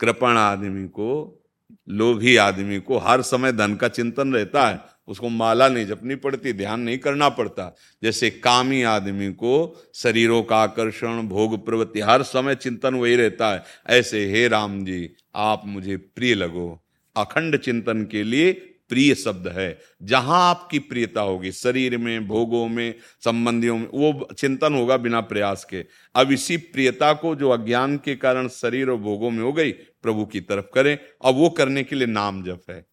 कृपण 0.00 0.36
आदमी 0.36 0.88
को, 0.88 1.40
लोभी 1.88 2.36
आदमी 2.36 2.80
को 2.80 2.98
हर 2.98 3.22
समय 3.22 3.52
धन 3.52 3.74
का 3.74 3.88
चिंतन 3.88 4.34
रहता 4.34 4.68
है। 4.68 4.80
उसको 5.08 5.28
माला 5.28 5.68
नहीं 5.68 5.86
जपनी 5.86 6.14
पड़ती, 6.14 6.52
ध्यान 6.52 6.80
नहीं 6.80 6.98
करना 6.98 7.28
पड़ता। 7.28 7.76
जैसे 8.02 8.30
कामी 8.30 8.82
आदमी 8.82 9.32
को 9.32 9.82
शरीरों 9.94 10.42
का 10.42 10.56
आकर्षण, 10.56 11.22
भोग 11.22 11.66
प्रवृत्ति, 11.66 12.00
हर 12.00 12.22
समय 12.22 12.54
चिंतन 12.54 12.94
वही 12.94 13.16
रहता 13.16 13.52
है। 13.52 13.64
ऐसे 13.86 14.30
हे 14.30 14.48
राम 14.48 14.84
जी, 14.84 15.10
आप 15.34 15.62
मुझे 15.66 15.96
प्रिय 15.96 16.34
लगो। 16.34 16.84
अखंड 17.16 17.56
चिंतन 17.56 18.04
के 18.04 18.22
लिए 18.22 18.73
प्रिय 18.88 19.14
शब्द 19.14 19.48
है। 19.48 19.78
जहाँ 20.02 20.50
आपकी 20.50 20.78
प्रियता 20.78 21.20
होगी, 21.20 21.52
शरीर 21.52 21.98
में, 21.98 22.26
भोगों 22.26 22.68
में, 22.68 22.94
संबंधियों 23.24 23.78
में, 23.78 23.88
वो 23.94 24.28
चिंतन 24.38 24.74
होगा 24.74 24.96
बिना 24.96 25.20
प्रयास 25.20 25.64
के। 25.64 25.84
अब 26.14 26.32
इसी 26.32 26.56
प्रियता 26.56 27.12
को 27.12 27.36
जो 27.36 27.50
अज्ञान 27.50 27.96
के 27.96 28.16
कारण 28.16 28.48
शरीर 28.48 28.90
और 28.90 28.96
भोगों 28.96 29.30
में 29.30 29.42
हो 29.42 29.52
गई, 29.52 29.72
प्रभु 29.72 30.24
की 30.24 30.40
तरफ़ 30.40 30.66
करें। 30.74 30.98
और 31.22 31.32
वो 31.32 31.50
करने 31.50 31.84
के 31.84 31.96
लिए 31.96 32.06
नाम 32.06 32.42
जप 32.42 32.60
है। 32.70 32.86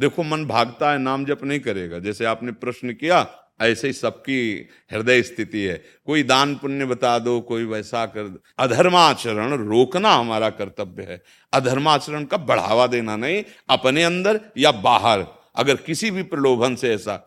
देखो, 0.00 0.22
मन 0.22 0.44
भागता 0.44 0.92
है, 0.92 0.98
नाम 0.98 1.24
जप 1.24 1.44
नहीं 1.44 1.60
करेगा। 1.60 1.98
जैसे 1.98 2.24
आपने 2.24 2.52
प्रश्न 2.52 2.92
किया, 2.92 3.34
ऐसे 3.60 3.86
ही 3.86 3.92
सबकी 3.92 4.68
हृदय 4.92 5.22
स्थिति 5.22 5.60
है। 5.60 5.84
कोई 6.06 6.22
दान 6.22 6.54
पुण्य 6.54 6.84
बता 6.84 7.18
दो, 7.18 7.40
कोई 7.40 7.64
वैसा 7.64 8.06
कर 8.06 8.28
दो। 8.28 8.38
अधर्माचरण 8.58 9.52
रोकना 9.52 10.12
हमारा 10.12 10.50
कर्तव्य 10.50 11.02
है। 11.02 11.22
अधर्माचरण 11.52 12.24
का 12.24 12.36
बढ़ावा 12.36 12.86
देना 12.86 13.16
नहीं, 13.16 13.44
अपने 13.68 14.02
अंदर 14.02 14.40
या 14.58 14.72
बाहर। 14.72 15.37
अगर 15.58 15.76
किसी 15.82 16.10
भी 16.10 16.22
प्रलोभन 16.24 16.74
से 16.76 16.92
ऐसा, 16.94 17.22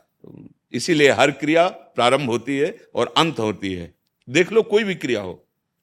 इसीलिए 0.74 1.12
हर 1.12 1.32
क्रिया 1.34 1.68
प्रारंभ 1.68 2.30
होती 2.30 2.58
है 2.58 2.76
और 2.96 3.14
अंत 3.18 3.40
होती 3.40 3.74
है। 3.74 3.94
देख 4.28 4.52
लो, 4.52 4.62
कोई 4.64 4.84
भी 4.84 4.96
क्रिया 4.96 5.22
हो 5.22 5.34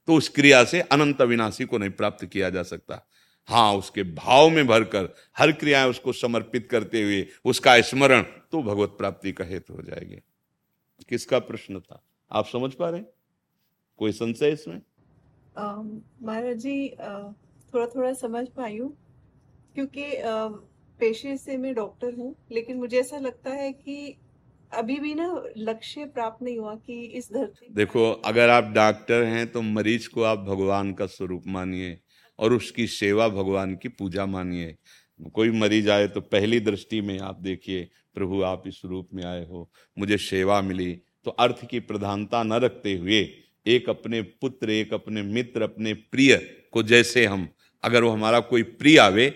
तो 0.09 0.15
उस 0.15 0.29
क्रिया 0.29 0.63
से 0.65 0.81
अनंत 0.83 1.21
अविनाशी 1.23 1.65
को 1.65 1.79
नहीं 1.79 1.91
प्राप्त 1.91 2.25
किया 2.25 2.49
जा 2.51 2.63
सकता। 2.65 3.05
हाँ 3.49 3.75
उसके 3.75 4.03
भाव 4.05 4.49
में 4.51 4.67
भरकर, 4.67 5.09
हर 5.37 5.53
क्रियाएँ 5.53 5.91
उसको 5.91 6.13
समर्पित 6.15 6.69
करते 6.71 7.03
हुए, 7.03 7.27
उसका 7.45 7.81
स्मरण 7.83 8.23
तो 8.53 8.63
भगवत 8.63 8.95
प्राप्ति 8.99 9.33
का 9.33 9.45
हेतु 9.45 9.75
हो 9.75 9.83
जाएगी। 9.83 10.21
किसका 11.09 11.39
प्रश्न 11.41 11.81
था? 11.81 12.03
आप 12.31 12.47
समझ 12.47 12.73
पा 12.75 12.89
रहे 12.91 13.03
कोई 13.99 14.13
संशय 14.13 14.51
इसमें? 14.51 14.81
महाराज 15.57 16.57
जी 16.57 16.89
थोड़ा 17.75 17.87
थोड़ा 17.87 18.13
समझ 18.15 18.47
पाई 18.49 18.79
हूँ, 18.79 18.93
क्योंकि 19.75 20.05
पेशे 21.01 21.37
से 21.37 21.57
मैं 21.57 21.75
डॉक्टर 21.75 22.15
हूँ, 22.15 22.35
लेकिन 22.53 22.77
मुझे 22.77 22.99
ऐसा 23.01 23.19
लगता 23.19 23.51
है 23.51 23.73
कि 23.73 24.17
अभी 24.73 24.99
भी 25.01 25.15
ना 25.15 25.27
लक्ष्य 25.59 26.05
प्राप्त 26.07 26.43
नहीं 26.43 26.59
हुआ 26.59 26.75
कि 26.77 27.01
इस 27.09 27.29
धरती 27.33 27.67
देखो, 27.75 28.11
अगर 28.13 28.49
आप 28.49 28.73
डॉक्टर 28.75 29.23
हैं 29.25 29.47
तो 29.53 29.63
मरीज़ 29.63 30.09
को 30.09 30.23
आप 30.23 30.39
भगवान 30.39 30.93
का 30.93 31.07
स्वरूप 31.09 31.45
मानिए 31.47 31.99
और 32.39 32.53
उसकी 32.53 32.87
सेवा 32.87 33.29
भगवान 33.29 33.75
की 33.75 33.89
पूजा 33.91 34.27
मानिए। 34.27 34.77
कोई 35.35 35.51
मरीज़ 35.51 35.91
आए 35.91 36.09
तो 36.09 36.21
पहली 36.23 36.61
दृष्टि 36.61 37.01
में 37.01 37.19
आप 37.21 37.41
देखिए, 37.43 37.89
प्रभु 38.17 38.43
आप 38.43 38.63
इस 38.67 38.81
रूप 38.85 39.09
में 39.15 39.25
आए 39.25 39.45
हो, 39.47 39.71
मुझे 39.97 40.17
सेवा 40.19 40.61
मिली। 40.63 40.93
तो 41.27 41.31
अर्थ 41.31 41.65
की 41.71 41.81
प्रधानता 41.81 42.43
न 42.43 42.53
रखते 42.55 42.95
हुए 42.95 43.21
एक 43.67 43.89
अपने 43.89 44.23
पुत्र, 44.23 44.71
एक 44.71 44.93
अपने 44.95 45.23
मित्र, 45.25 45.63
अपने 45.63 45.93
प्रिय 45.95 46.37
को 46.73 46.83
जैसे 46.83 47.25
हम, 47.27 47.49
अगर 47.85 48.03
वो 48.03 48.11
हमारा 48.11 48.41
कोई 48.43 48.63
प्रिय 48.63 48.99
आवे 48.99 49.29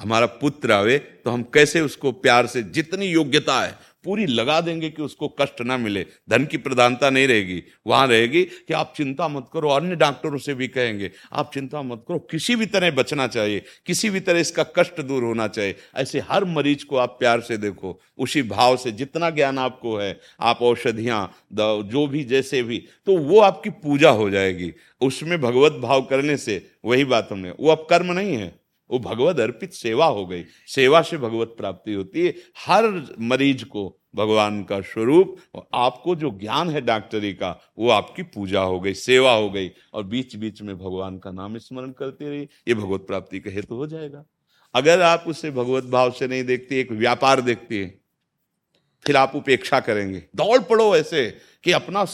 हमारा 0.00 0.26
पुत्र 0.38 0.72
आवे 0.72 0.98
तो 0.98 1.30
हम 1.30 1.42
कैसे 1.54 1.80
उसको 1.80 2.12
प्यार 2.14 2.46
से 2.46 2.62
जितनी 2.64 3.06
योग्यता 3.06 3.60
है, 3.62 3.78
पूरी 4.04 4.26
लगा 4.26 4.60
देंगे 4.60 4.88
कि 4.90 5.02
उसको 5.02 5.28
कष्ट 5.40 5.60
ना 5.60 5.76
मिले। 5.76 6.04
धन 6.30 6.44
की 6.44 6.56
प्रधानता 6.58 7.08
नहीं 7.10 7.26
रहेगी। 7.28 7.62
वहाँ 7.86 8.06
रहेगी 8.06 8.42
कि 8.42 8.74
आप 8.74 8.92
चिंता 8.96 9.26
मत 9.28 9.48
करो, 9.52 9.68
अन्य 9.68 9.96
डॉक्टरों 9.96 10.38
से 10.38 10.54
भी 10.54 10.68
कहेंगे, 10.68 11.10
आप 11.32 11.50
चिंता 11.54 11.82
मत 11.82 12.04
करो, 12.08 12.18
किसी 12.20 12.56
भी 12.56 12.66
तरह 12.66 12.90
बचना 12.90 13.26
चाहिए, 13.26 13.62
किसी 13.86 14.10
भी 14.10 14.20
तरह 14.20 14.40
इसका 14.40 14.62
कष्ट 14.76 15.00
दूर 15.00 15.22
होना 15.22 15.46
चाहिए। 15.48 15.74
ऐसे 15.96 16.20
हर 16.20 16.44
मरीज़ 16.46 16.84
को 16.84 16.96
आप 16.96 17.16
प्यार 17.18 17.40
से 17.40 17.56
देखो, 17.56 17.98
उसी 18.18 18.42
भाव 18.44 18.76
से 18.76 18.92
जितना 18.92 19.30
ज्ञान 19.30 19.58
आपको 19.58 19.96
है, 19.96 20.18
आप 20.40 20.62
औषधियाँ 20.62 21.20
जो 21.52 22.06
भी, 22.06 22.24
जैसे 22.24 22.62
भी 22.62 22.78
तो 23.06 23.16
वो 23.18 23.40
आपकी 23.40 23.70
पूजा 23.70 24.10
हो 24.12 24.30
जाएगी। 24.30 24.72
उसमें 25.00 25.40
भगवत 25.40 25.72
भाव 25.82 26.02
करने 26.02 26.36
से, 26.36 26.62
वही 26.84 27.04
बात 27.04 27.28
हमने, 27.32 27.50
वो 27.50 27.70
अब 27.70 27.86
कर्म 27.90 28.12
नहीं 28.12 28.36
है। 28.36 28.48
वो 28.90 28.98
भगवत 28.98 29.40
अर्पित 29.40 29.72
सेवा 29.72 30.06
हो 30.06 30.26
गई। 30.26 30.44
सेवा 30.66 31.02
से 31.02 31.16
भगवत 31.16 31.54
प्राप्ति 31.58 31.92
होती 31.92 32.26
है। 32.26 32.34
हर 32.66 33.16
मरीज़ 33.20 33.64
को 33.64 33.96
भगवान 34.14 34.62
का 34.64 34.80
स्वरूप 34.80 35.36
आपको 35.74 36.14
जो 36.14 36.30
ज्ञान 36.30 36.70
है 36.70 36.80
डॉक्टरी 36.80 37.32
का, 37.32 37.60
वो 37.78 37.90
आपकी 37.90 38.22
पूजा 38.22 38.60
हो 38.60 38.80
गई, 38.80 38.94
सेवा 38.94 39.32
हो 39.32 39.50
गई 39.50 39.70
और 39.94 40.04
बीच 40.04 40.36
बीच 40.36 40.62
में 40.62 40.78
भगवान 40.78 41.18
का 41.18 41.30
नाम 41.30 41.58
स्मरण 41.58 41.90
करते 41.90 42.28
रहिए। 42.28 42.48
ये 42.68 42.74
भगवत 42.74 43.00
प्राप्ति 43.00 43.40
का 43.40 43.50
हेतु 43.50 43.74
हो 43.74 43.86
जाएगा। 43.86 44.24
अगर 44.74 45.00
आप 45.00 45.24
उसे 45.26 45.50
भगवत 45.50 45.84
भाव 45.84 46.10
से 46.10 46.26
नहीं 46.26 46.44
देखते, 46.44 46.80
एक 46.80 46.92
व्यापार 46.92 47.40
देखते 47.40 47.84
हैं, 47.84 48.00
फिर 49.02 49.16
आप 49.16 49.32
उपेक्षा 49.36 49.80
करेंगे। 49.80 50.22
दौड़ 50.36 50.60
पड़ो 50.62 50.96
ऐसे 50.96 51.36
कि 51.64 51.72
अपना 51.72 52.04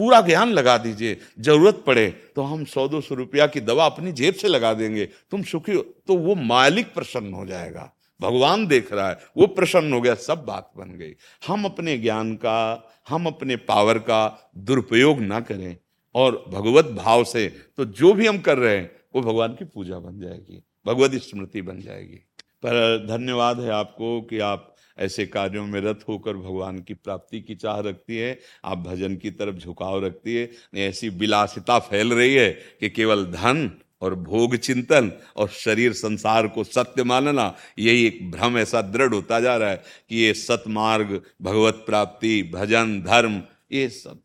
पूरा 0.00 0.20
ज्ञान 0.22 0.50
लगा 0.50 0.76
दीजिए, 0.78 1.16
ज़रूरत 1.40 1.82
पड़े 1.86 2.08
तो 2.36 2.42
हम 2.42 2.64
सौ 2.66 2.88
दो 2.88 3.00
सौ 3.02 3.14
रुपया 3.14 3.46
की 3.46 3.60
दवा 3.62 3.86
अपनी 3.86 4.12
जेब 4.14 4.34
से 4.34 4.48
लगा 4.48 4.72
देंगे। 4.74 5.04
तुम 5.30 5.42
सुखी 5.44 5.72
हो 5.72 5.82
तो 6.06 6.16
वो 6.18 6.34
मालिक 6.36 6.94
प्रसन्न 6.94 7.32
हो 7.34 7.46
जाएगा। 7.46 7.90
भगवान 8.20 8.66
देख 8.66 8.92
रहा 8.92 9.08
है, 9.08 9.18
वो 9.36 9.46
प्रसन्न 9.48 9.92
हो 9.92 10.00
गया, 10.00 10.14
सब 10.16 10.44
बात 10.44 10.70
बन 10.76 10.90
गई। 10.92 11.12
हम 11.46 11.64
अपने 11.64 11.96
ज्ञान 11.98 12.34
का, 12.36 12.90
हम 13.08 13.26
अपने 13.26 13.56
पावर 13.56 13.98
का 14.00 14.50
दुरुपयोग 14.58 15.20
ना 15.22 15.40
करें 15.42 15.76
और 16.14 16.44
भगवत 16.48 16.86
भाव 16.96 17.24
से 17.24 17.48
तो 17.76 17.84
जो 17.84 18.12
भी 18.12 18.26
हम 18.26 18.38
कर 18.40 18.58
रहे 18.58 18.76
हैं, 18.76 18.90
वो 19.14 19.20
भगवान 19.22 19.54
की 19.54 19.64
पूजा 19.66 19.98
बन 19.98 20.20
जाएगी, 20.20 20.62
भगवत 20.86 21.14
स्मृति 21.22 21.62
बन 21.62 21.80
जाएगी। 21.80 22.16
पर 22.62 23.06
धन्यवाद 23.08 23.60
है 23.60 23.70
आपको 23.72 24.20
कि 24.22 24.38
आप 24.40 24.74
ऐसे 25.00 25.26
कार्यों 25.26 25.66
में 25.66 25.80
रत 25.80 26.04
होकर 26.08 26.36
भगवान 26.36 26.78
की 26.78 26.94
प्राप्ति 26.94 27.40
की 27.40 27.54
चाह 27.54 27.80
रखती 27.80 28.16
है, 28.16 28.38
आप 28.64 28.78
भजन 28.78 29.16
की 29.16 29.30
तरफ़ 29.30 29.56
झुकाव 29.56 30.04
रखती 30.06 30.34
है 30.34 30.50
ऐसी 30.88 31.08
विलासिता 31.08 31.78
फैल 31.78 32.12
रही 32.12 32.34
है 32.34 32.50
कि 32.80 32.90
केवल 32.90 33.24
धन 33.26 33.70
और 34.02 34.14
भोग 34.14 34.56
चिंतन 34.56 35.10
और 35.36 35.48
शरीर 35.48 35.92
संसार 35.92 36.46
को 36.48 36.64
सत्य 36.64 37.04
मानना, 37.04 37.54
यही 37.78 38.06
एक 38.06 38.30
भ्रम 38.30 38.58
ऐसा 38.58 38.82
दृढ़ 38.82 39.14
होता 39.14 39.40
जा 39.40 39.56
रहा 39.56 39.70
है 39.70 39.82
कि 40.08 40.16
ये 40.16 40.32
सतमार्ग, 40.34 41.20
भगवत 41.42 41.82
प्राप्ति, 41.86 42.42
भजन, 42.54 43.00
धर्म, 43.02 43.42
ये 43.72 43.88
सब 43.88 44.20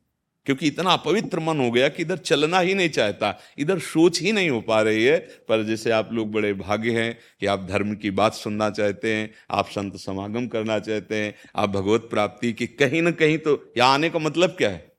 क्योंकि 0.46 0.68
इतना 0.68 0.92
अपवित्र 0.92 1.40
मन 1.40 1.60
हो 1.60 1.72
गया 1.72 1.88
कि 1.90 2.04
इधर 2.04 2.18
चलना 2.18 2.60
ही 2.60 2.74
नहीं 2.74 2.90
चाहता, 2.90 3.40
इधर 3.58 3.80
सोच 3.80 4.22
ही 4.22 4.32
नहीं 4.32 4.50
हो 4.50 4.62
पा 4.62 4.82
रही 4.82 5.04
है। 5.04 5.18
पर 5.20 5.64
जैसे 5.64 5.92
आप 5.92 6.10
लोग 6.14 6.32
बड़े 6.32 6.54
भाग्य 6.54 6.92
हैं 6.92 7.18
कि 7.40 7.46
आप 7.46 7.68
धर्म 7.70 7.96
की 7.96 8.12
बात 8.12 8.34
सुनना 8.34 8.70
चाहते 8.70 9.14
हैं, 9.14 9.32
आप 9.52 9.70
संत 9.70 9.96
समागम 9.96 10.48
करना 10.48 10.80
चाहते 10.80 11.16
हैं, 11.16 11.36
आप 11.56 11.70
भगवत 11.70 12.02
प्राप्ति 12.02 12.54
की 12.54 12.68
कहीं 12.68 13.02
ना 13.02 13.12
कहीं 13.12 13.38
तो 13.38 13.74
यहाँ 13.78 13.94
आने 13.94 14.10
का 14.10 14.20
मतलब 14.20 14.50
क्या 14.50 14.70
है? 14.70 14.96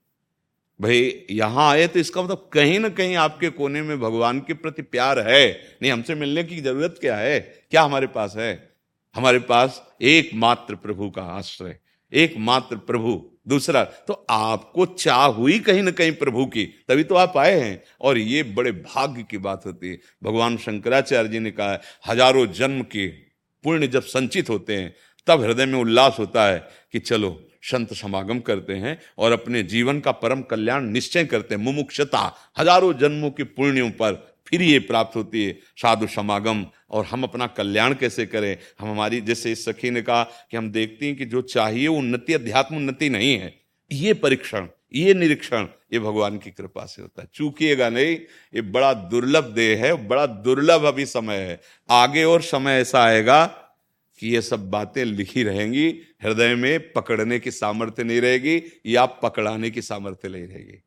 भाई, 0.80 1.26
यहाँ 1.30 1.70
आए 1.70 1.86
तो 1.86 1.98
इसका 1.98 2.22
मतलब 2.22 2.48
कहीं 2.52 2.78
ना 2.78 2.88
कहीं 2.88 3.14
आपके 3.16 3.48
कोने 3.48 3.82
में 3.82 4.00
भगवान 4.00 4.40
के 4.40 4.54
प्रति 4.54 4.82
प्यार 4.82 5.18
है। 5.18 5.48
नहीं, 5.82 5.92
हमसे 5.92 6.14
मिलने 6.14 6.44
की 6.44 6.60
ज़रूरत 6.60 6.96
क्या 7.00 7.16
है? 7.16 7.40
क्या 7.40 7.82
हमारे 7.82 8.06
पास 8.06 8.34
है? 8.36 8.70
हमारे 9.14 9.38
पास 9.38 9.82
एकमात्र 10.02 10.74
प्रभु 10.74 11.10
का 11.10 11.22
आश्रय, 11.22 11.78
एकमात्र 12.12 12.76
प्रभु 12.76 13.35
दूसरा 13.46 13.82
तो 13.84 14.12
आपको 14.30 14.86
चाह 14.86 15.24
हुई 15.26 15.58
कहीं 15.60 15.82
ना 15.82 15.90
कहीं 15.90 16.12
प्रभु 16.14 16.46
की, 16.46 16.64
तभी 16.88 17.04
तो 17.04 17.14
आप 17.14 17.36
आए 17.36 17.58
हैं। 17.60 17.82
और 18.00 18.18
ये 18.18 18.42
बड़े 18.42 18.72
भाग्य 18.72 19.22
की 19.22 19.38
बात 19.38 19.66
होती 19.66 19.88
है। 19.88 19.98
भगवान 20.22 20.56
शंकराचार्य 20.56 21.28
जी 21.28 21.38
ने 21.38 21.50
कहा, 21.50 21.78
हज़ारों 22.06 22.46
जन्म 22.52 22.82
के 22.82 23.06
पुण्य 23.64 23.86
जब 23.88 24.02
संचित 24.04 24.50
होते 24.50 24.76
हैं, 24.76 24.94
तब 25.26 25.42
हृदय 25.42 25.66
में 25.66 25.78
उल्लास 25.78 26.16
होता 26.18 26.46
है 26.46 26.58
कि 26.92 26.98
चलो, 27.00 27.42
संत 27.64 27.92
समागम 27.94 28.40
करते 28.40 28.74
हैं 28.74 28.98
और 29.18 29.32
अपने 29.32 29.62
जीवन 29.64 30.00
का 30.00 30.12
परम 30.14 30.42
कल्याण 30.42 30.84
निश्चय 30.86 31.24
करते 31.24 31.54
हैं। 31.54 31.62
मुमुक्षता, 31.62 32.32
हज़ारों 32.58 32.92
जन्मों 32.94 33.30
के 33.30 33.44
पुण्यों 33.44 33.90
पर 33.92 34.35
फिर 34.46 34.62
ये 34.62 34.78
प्राप्त 34.78 35.16
होती 35.16 35.44
है, 35.44 35.58
साधु 35.76 36.06
समागम, 36.06 36.66
और 36.90 37.04
हम 37.04 37.22
अपना 37.22 37.46
कल्याण 37.46 37.94
कैसे 37.94 38.26
करें? 38.26 38.56
हम 38.80 38.90
हमारी, 38.90 39.20
जैसे 39.20 39.52
इस 39.52 39.64
सखी 39.64 39.90
ने 39.90 40.02
कहा 40.02 40.22
कि 40.22 40.56
हम 40.56 40.70
देखते 40.70 41.06
हैं 41.06 41.16
कि 41.16 41.24
जो 41.24 41.42
चाहिए 41.42 41.86
उन्नति, 41.86 42.32
अध्यात्म 42.32 42.76
उन्नति 42.76 43.08
नहीं 43.08 43.38
है। 43.38 43.60
ये 43.92 44.14
परीक्षण, 44.14 44.66
ये 44.94 45.14
निरीक्षण, 45.14 45.66
ये 45.92 45.98
भगवान 45.98 46.38
की 46.38 46.50
कृपा 46.50 46.86
से 46.86 47.02
होता 47.02 47.22
है। 47.22 47.28
चूकिएगा 47.34 47.88
नहीं, 47.90 48.16
ये 48.54 48.60
बड़ा 48.60 48.94
दुर्लभ 48.94 49.44
देह 49.44 49.84
है, 49.84 50.08
बड़ा 50.08 50.26
दुर्लभ 50.26 50.84
अभी 50.84 51.06
समय 51.06 51.36
है। 51.36 51.60
आगे 51.90 52.24
और 52.24 52.42
समय 52.42 52.72
ऐसा 52.72 53.04
आएगा 53.04 53.46
कि 54.18 54.28
ये 54.28 54.42
सब 54.42 54.70
बातें 54.70 55.04
लिखी 55.04 55.42
रहेंगी, 55.42 55.88
हृदय 56.22 56.54
में 56.54 56.92
पकड़ने 56.92 57.38
की 57.38 57.50
सामर्थ्य 57.50 58.04
नहीं 58.04 58.20
रहेगी, 58.20 58.62
या 58.86 59.06
पकड़ाने 59.06 59.70
की 59.70 59.82
सामर्थ्य 59.82 60.28
नहीं 60.28 60.46
रहेगी। 60.46 60.82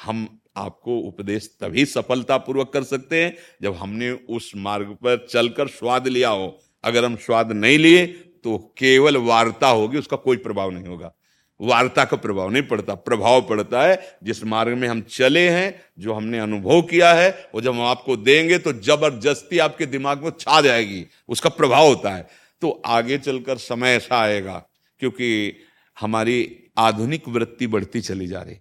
हम 0.00 0.41
आपको 0.56 0.98
उपदेश 0.98 1.48
तभी 1.60 1.84
सफलतापूर्वक 1.86 2.72
कर 2.72 2.82
सकते 2.84 3.22
हैं 3.24 3.36
जब 3.62 3.74
हमने 3.74 4.10
उस 4.10 4.52
मार्ग 4.56 4.96
पर 4.96 5.26
चलकर 5.30 5.68
स्वाद 5.68 6.08
लिया 6.08 6.28
हो। 6.30 6.58
अगर 6.84 7.04
हम 7.04 7.16
स्वाद 7.16 7.52
नहीं 7.54 7.78
लिए 7.78 8.06
तो 8.06 8.56
केवल 8.78 9.16
वार्ता 9.18 9.68
होगी, 9.68 9.98
उसका 9.98 10.16
कोई 10.18 10.36
प्रभाव 10.38 10.70
नहीं 10.70 10.86
होगा। 10.86 11.12
वार्ता 11.60 12.04
का 12.04 12.16
प्रभाव 12.16 12.50
नहीं 12.50 12.62
पड़ता, 12.62 12.94
प्रभाव 12.96 13.40
पड़ता 13.48 13.82
है 13.82 14.18
जिस 14.24 14.42
मार्ग 14.44 14.76
में 14.78 14.86
हम 14.88 15.00
चले 15.10 15.48
हैं, 15.50 15.82
जो 15.98 16.12
हमने 16.12 16.38
अनुभव 16.38 16.80
किया 16.82 17.12
है, 17.14 17.30
वो 17.54 17.60
जब 17.60 17.74
हम 17.74 17.82
आपको 17.82 18.16
देंगे 18.18 18.58
तो 18.58 18.72
ज़बरदस्ती 18.72 19.58
आपके 19.58 19.86
दिमाग 19.86 20.24
में 20.24 20.30
छा 20.40 20.60
जाएगी, 20.60 21.04
उसका 21.28 21.50
प्रभाव 21.50 21.86
होता 21.86 22.10
है। 22.10 22.26
तो 22.62 22.70
आगे 22.86 23.18
चलकर 23.18 23.56
समय 23.58 23.94
ऐसा 23.96 24.16
आएगा, 24.16 24.56
क्योंकि 25.00 25.54
हमारी 25.96 26.70
आधुनिक 26.78 27.28
वृत्ति 27.28 27.66
बढ़ती 27.66 28.00
चली 28.00 28.26
जा 28.26 28.42
रही। 28.42 28.54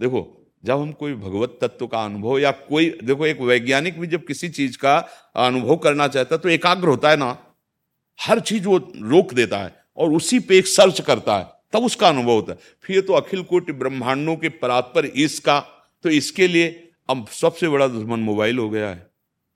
देखो 0.00 0.37
जब 0.64 0.80
हम 0.80 0.92
कोई 0.92 1.14
भगवत 1.14 1.58
तत्व 1.60 1.86
का 1.86 2.04
अनुभव 2.04 2.38
या 2.38 2.50
कोई, 2.50 2.88
देखो 3.04 3.26
एक 3.26 3.40
वैज्ञानिक 3.40 3.98
भी 4.00 4.06
जब 4.06 4.24
किसी 4.26 4.48
चीज़ 4.50 4.78
का 4.78 4.96
अनुभव 5.36 5.76
करना 5.76 6.08
चाहता 6.08 6.34
है 6.34 6.40
तो 6.40 6.48
एकाग्र 6.48 6.88
होता 6.88 7.10
है 7.10 7.16
ना। 7.16 7.36
हर 8.18 8.40
चीज़ 8.40 8.66
वो 8.66 8.76
रोक 8.96 9.34
देता 9.34 9.58
है 9.58 9.74
और 9.96 10.12
उसी 10.12 10.38
पे 10.38 10.58
एक 10.58 10.66
सर्च 10.66 11.00
करता 11.00 11.36
है, 11.36 11.46
तब 11.72 11.84
उसका 11.84 12.08
अनुभव 12.08 12.32
होता 12.32 12.52
है। 12.52 12.58
फिर 12.84 13.00
तो 13.00 13.12
अखिल 13.14 13.42
कोटि 13.42 13.72
ब्रह्मांडों 13.74 14.36
के 14.36 14.48
परात्पर 14.48 15.06
इसका 15.06 15.58
तो 16.04 16.10
इसके 16.10 16.48
लिए 16.48 16.68
अब 17.08 17.26
सबसे 17.32 17.68
बड़ा 17.68 17.86
दुश्मन 17.88 18.20
मोबाइल 18.20 18.58
हो 18.58 18.68
गया 18.70 18.88
है। 18.88 19.06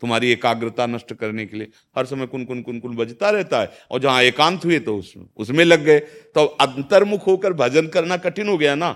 तुम्हारी 0.02 0.30
एकाग्रता 0.32 0.86
नष्ट 0.86 1.12
करने 1.14 1.44
के 1.46 1.56
लिए। 1.56 1.68
हर 1.96 2.06
समय 2.06 2.26
कुन 2.26 2.44
कुन 2.44 2.62
कुन 2.62 2.78
कुन 2.80 2.94
बजता 2.96 3.30
रहता 3.30 3.60
है, 3.60 3.70
और 3.90 4.00
जहाँ 4.00 4.22
एकांत 4.22 4.64
हुए 4.64 4.78
तो 4.78 4.96
उसमें 4.96 5.26
उसमें 5.36 5.64
लग 5.64 5.84
गए। 5.84 5.98
तो 6.00 6.44
अंतर्मुख 6.44 7.26
होकर 7.26 7.52
भजन 7.54 7.86
करना 7.88 8.16
कठिन 8.18 8.48
हो 8.48 8.56
गया 8.58 8.74
ना। 8.74 8.90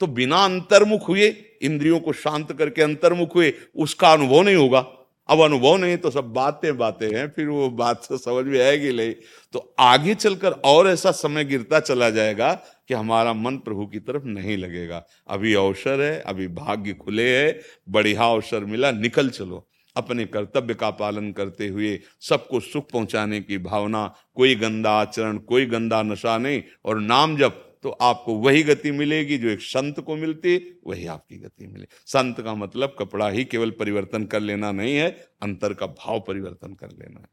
तो 0.00 0.06
बिना 0.08 0.44
अंतर्मुख 0.44 1.08
हुए 1.08 1.28
इंद्रियों 1.62 2.00
को 2.00 2.12
शांत 2.12 2.52
करके 2.52 2.82
अंतर्मुख 2.82 3.34
हुए, 3.34 3.54
उसका 3.76 4.12
अनुभव 4.12 4.42
नहीं 4.42 4.56
होगा। 4.56 4.86
अब 5.28 5.40
अनुभव 5.40 5.76
नहीं 5.76 5.96
तो 5.96 6.10
सब 6.10 6.24
बातें 6.24 6.78
बातें 6.78 7.16
हैं, 7.16 7.32
फिर 7.36 7.48
वो 7.48 7.70
बात 7.70 8.02
से 8.02 8.18
समझ 8.18 8.44
में 8.46 8.60
आएगी 8.60 8.92
नहीं। 8.92 9.14
तो 9.52 9.74
आगे 9.78 10.14
चलकर 10.14 10.50
और 10.50 10.88
ऐसा 10.88 11.10
समय 11.10 11.44
गिरता 11.44 11.80
चला 11.80 12.10
जाएगा 12.10 12.52
कि 12.88 12.94
हमारा 12.94 13.32
मन 13.32 13.56
प्रभु 13.56 13.86
की 13.86 13.98
तरफ़ 13.98 14.24
नहीं 14.24 14.56
लगेगा। 14.56 15.06
अभी 15.28 15.54
अवसर 15.54 16.00
है, 16.00 16.20
अभी 16.20 16.48
भाग्य 16.48 16.92
खुले 16.92 17.36
है, 17.38 17.60
बढ़िया 17.88 18.24
अवसर 18.24 18.64
मिला, 18.64 18.90
निकल 18.90 19.28
चलो। 19.28 19.68
अपने 19.96 20.24
कर्तव्य 20.24 20.74
का 20.74 20.90
पालन 20.90 21.32
करते 21.32 21.68
हुए 21.68 22.00
सबको 22.20 22.60
सुख 22.60 22.90
पहुँचाने 22.90 23.40
की 23.40 23.58
भावना, 23.58 24.14
कोई 24.34 24.54
गंदा 24.54 24.90
आचरण, 24.90 25.38
कोई 25.38 25.66
गंदा 25.66 26.02
नशा 26.02 26.38
नहीं, 26.38 26.62
और 26.84 27.00
नाम 27.00 27.36
जब 27.36 27.71
तो 27.82 27.90
आपको 27.90 28.34
वही 28.34 28.62
गति 28.62 28.90
मिलेगी 28.90 29.38
जो 29.38 29.48
एक 29.48 29.60
संत 29.60 30.00
को 30.00 30.16
मिलती 30.16 30.56
वही 30.86 31.06
आपकी 31.06 31.38
गति 31.38 31.66
मिले। 31.66 31.86
संत 32.06 32.40
का 32.40 32.54
मतलब 32.54 32.96
कपड़ा 32.98 33.28
ही 33.28 33.44
केवल 33.44 33.70
परिवर्तन 33.70 34.24
कर 34.24 34.40
लेना 34.40 34.72
नहीं 34.72 34.96
है 34.96 35.08
अंतर 35.42 35.74
का 35.74 35.86
भाव 35.86 36.20
परिवर्तन 36.20 36.74
कर 36.74 36.90
लेना 36.90 37.20
है। 37.20 37.26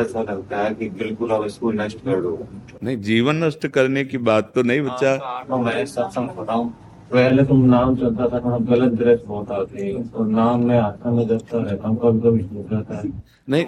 ऐसा 0.00 0.22
लगता 0.22 0.58
है 0.58 0.74
कि 0.74 0.88
बिल्कुल 0.88 1.30
अब 1.30 1.44
इसको 1.44 1.70
नष्ट 1.72 1.98
कर 1.98 2.20
दो। 2.20 2.48
नहीं 2.82 2.96
जीवन 2.96 3.44
नष्ट 3.44 3.66
करने 3.66 4.04
की 4.04 4.18
बात 4.18 4.52
तो 4.54 4.62
नहीं 4.62 4.80
बच्चा। 4.80 5.16
तो 5.44 5.56
मैं 5.56 5.84
सत्संग 5.86 6.28
बताऊँ। 6.28 6.72
पहले 7.10 7.44
तुम 7.44 7.64
नाम 7.66 7.94
चलता 7.96 8.28
था 8.28 8.40
थोड़ा 8.40 8.58
गलत 8.66 8.92
दृश्य 8.92 9.24
बहुत 9.26 9.50
आते 9.52 9.92
तो 10.04 10.24
नाम 10.26 10.64
में 10.66 10.76
आता 10.78 11.10
में 11.10 11.26
जपता 11.28 11.58
रहता 11.58 11.88
हूँ 11.88 11.98
कभी 12.02 12.20
कभी 12.20 12.42
छूट 12.42 12.70
जाता 12.70 12.98
है। 12.98 13.10
नहीं 13.48 13.64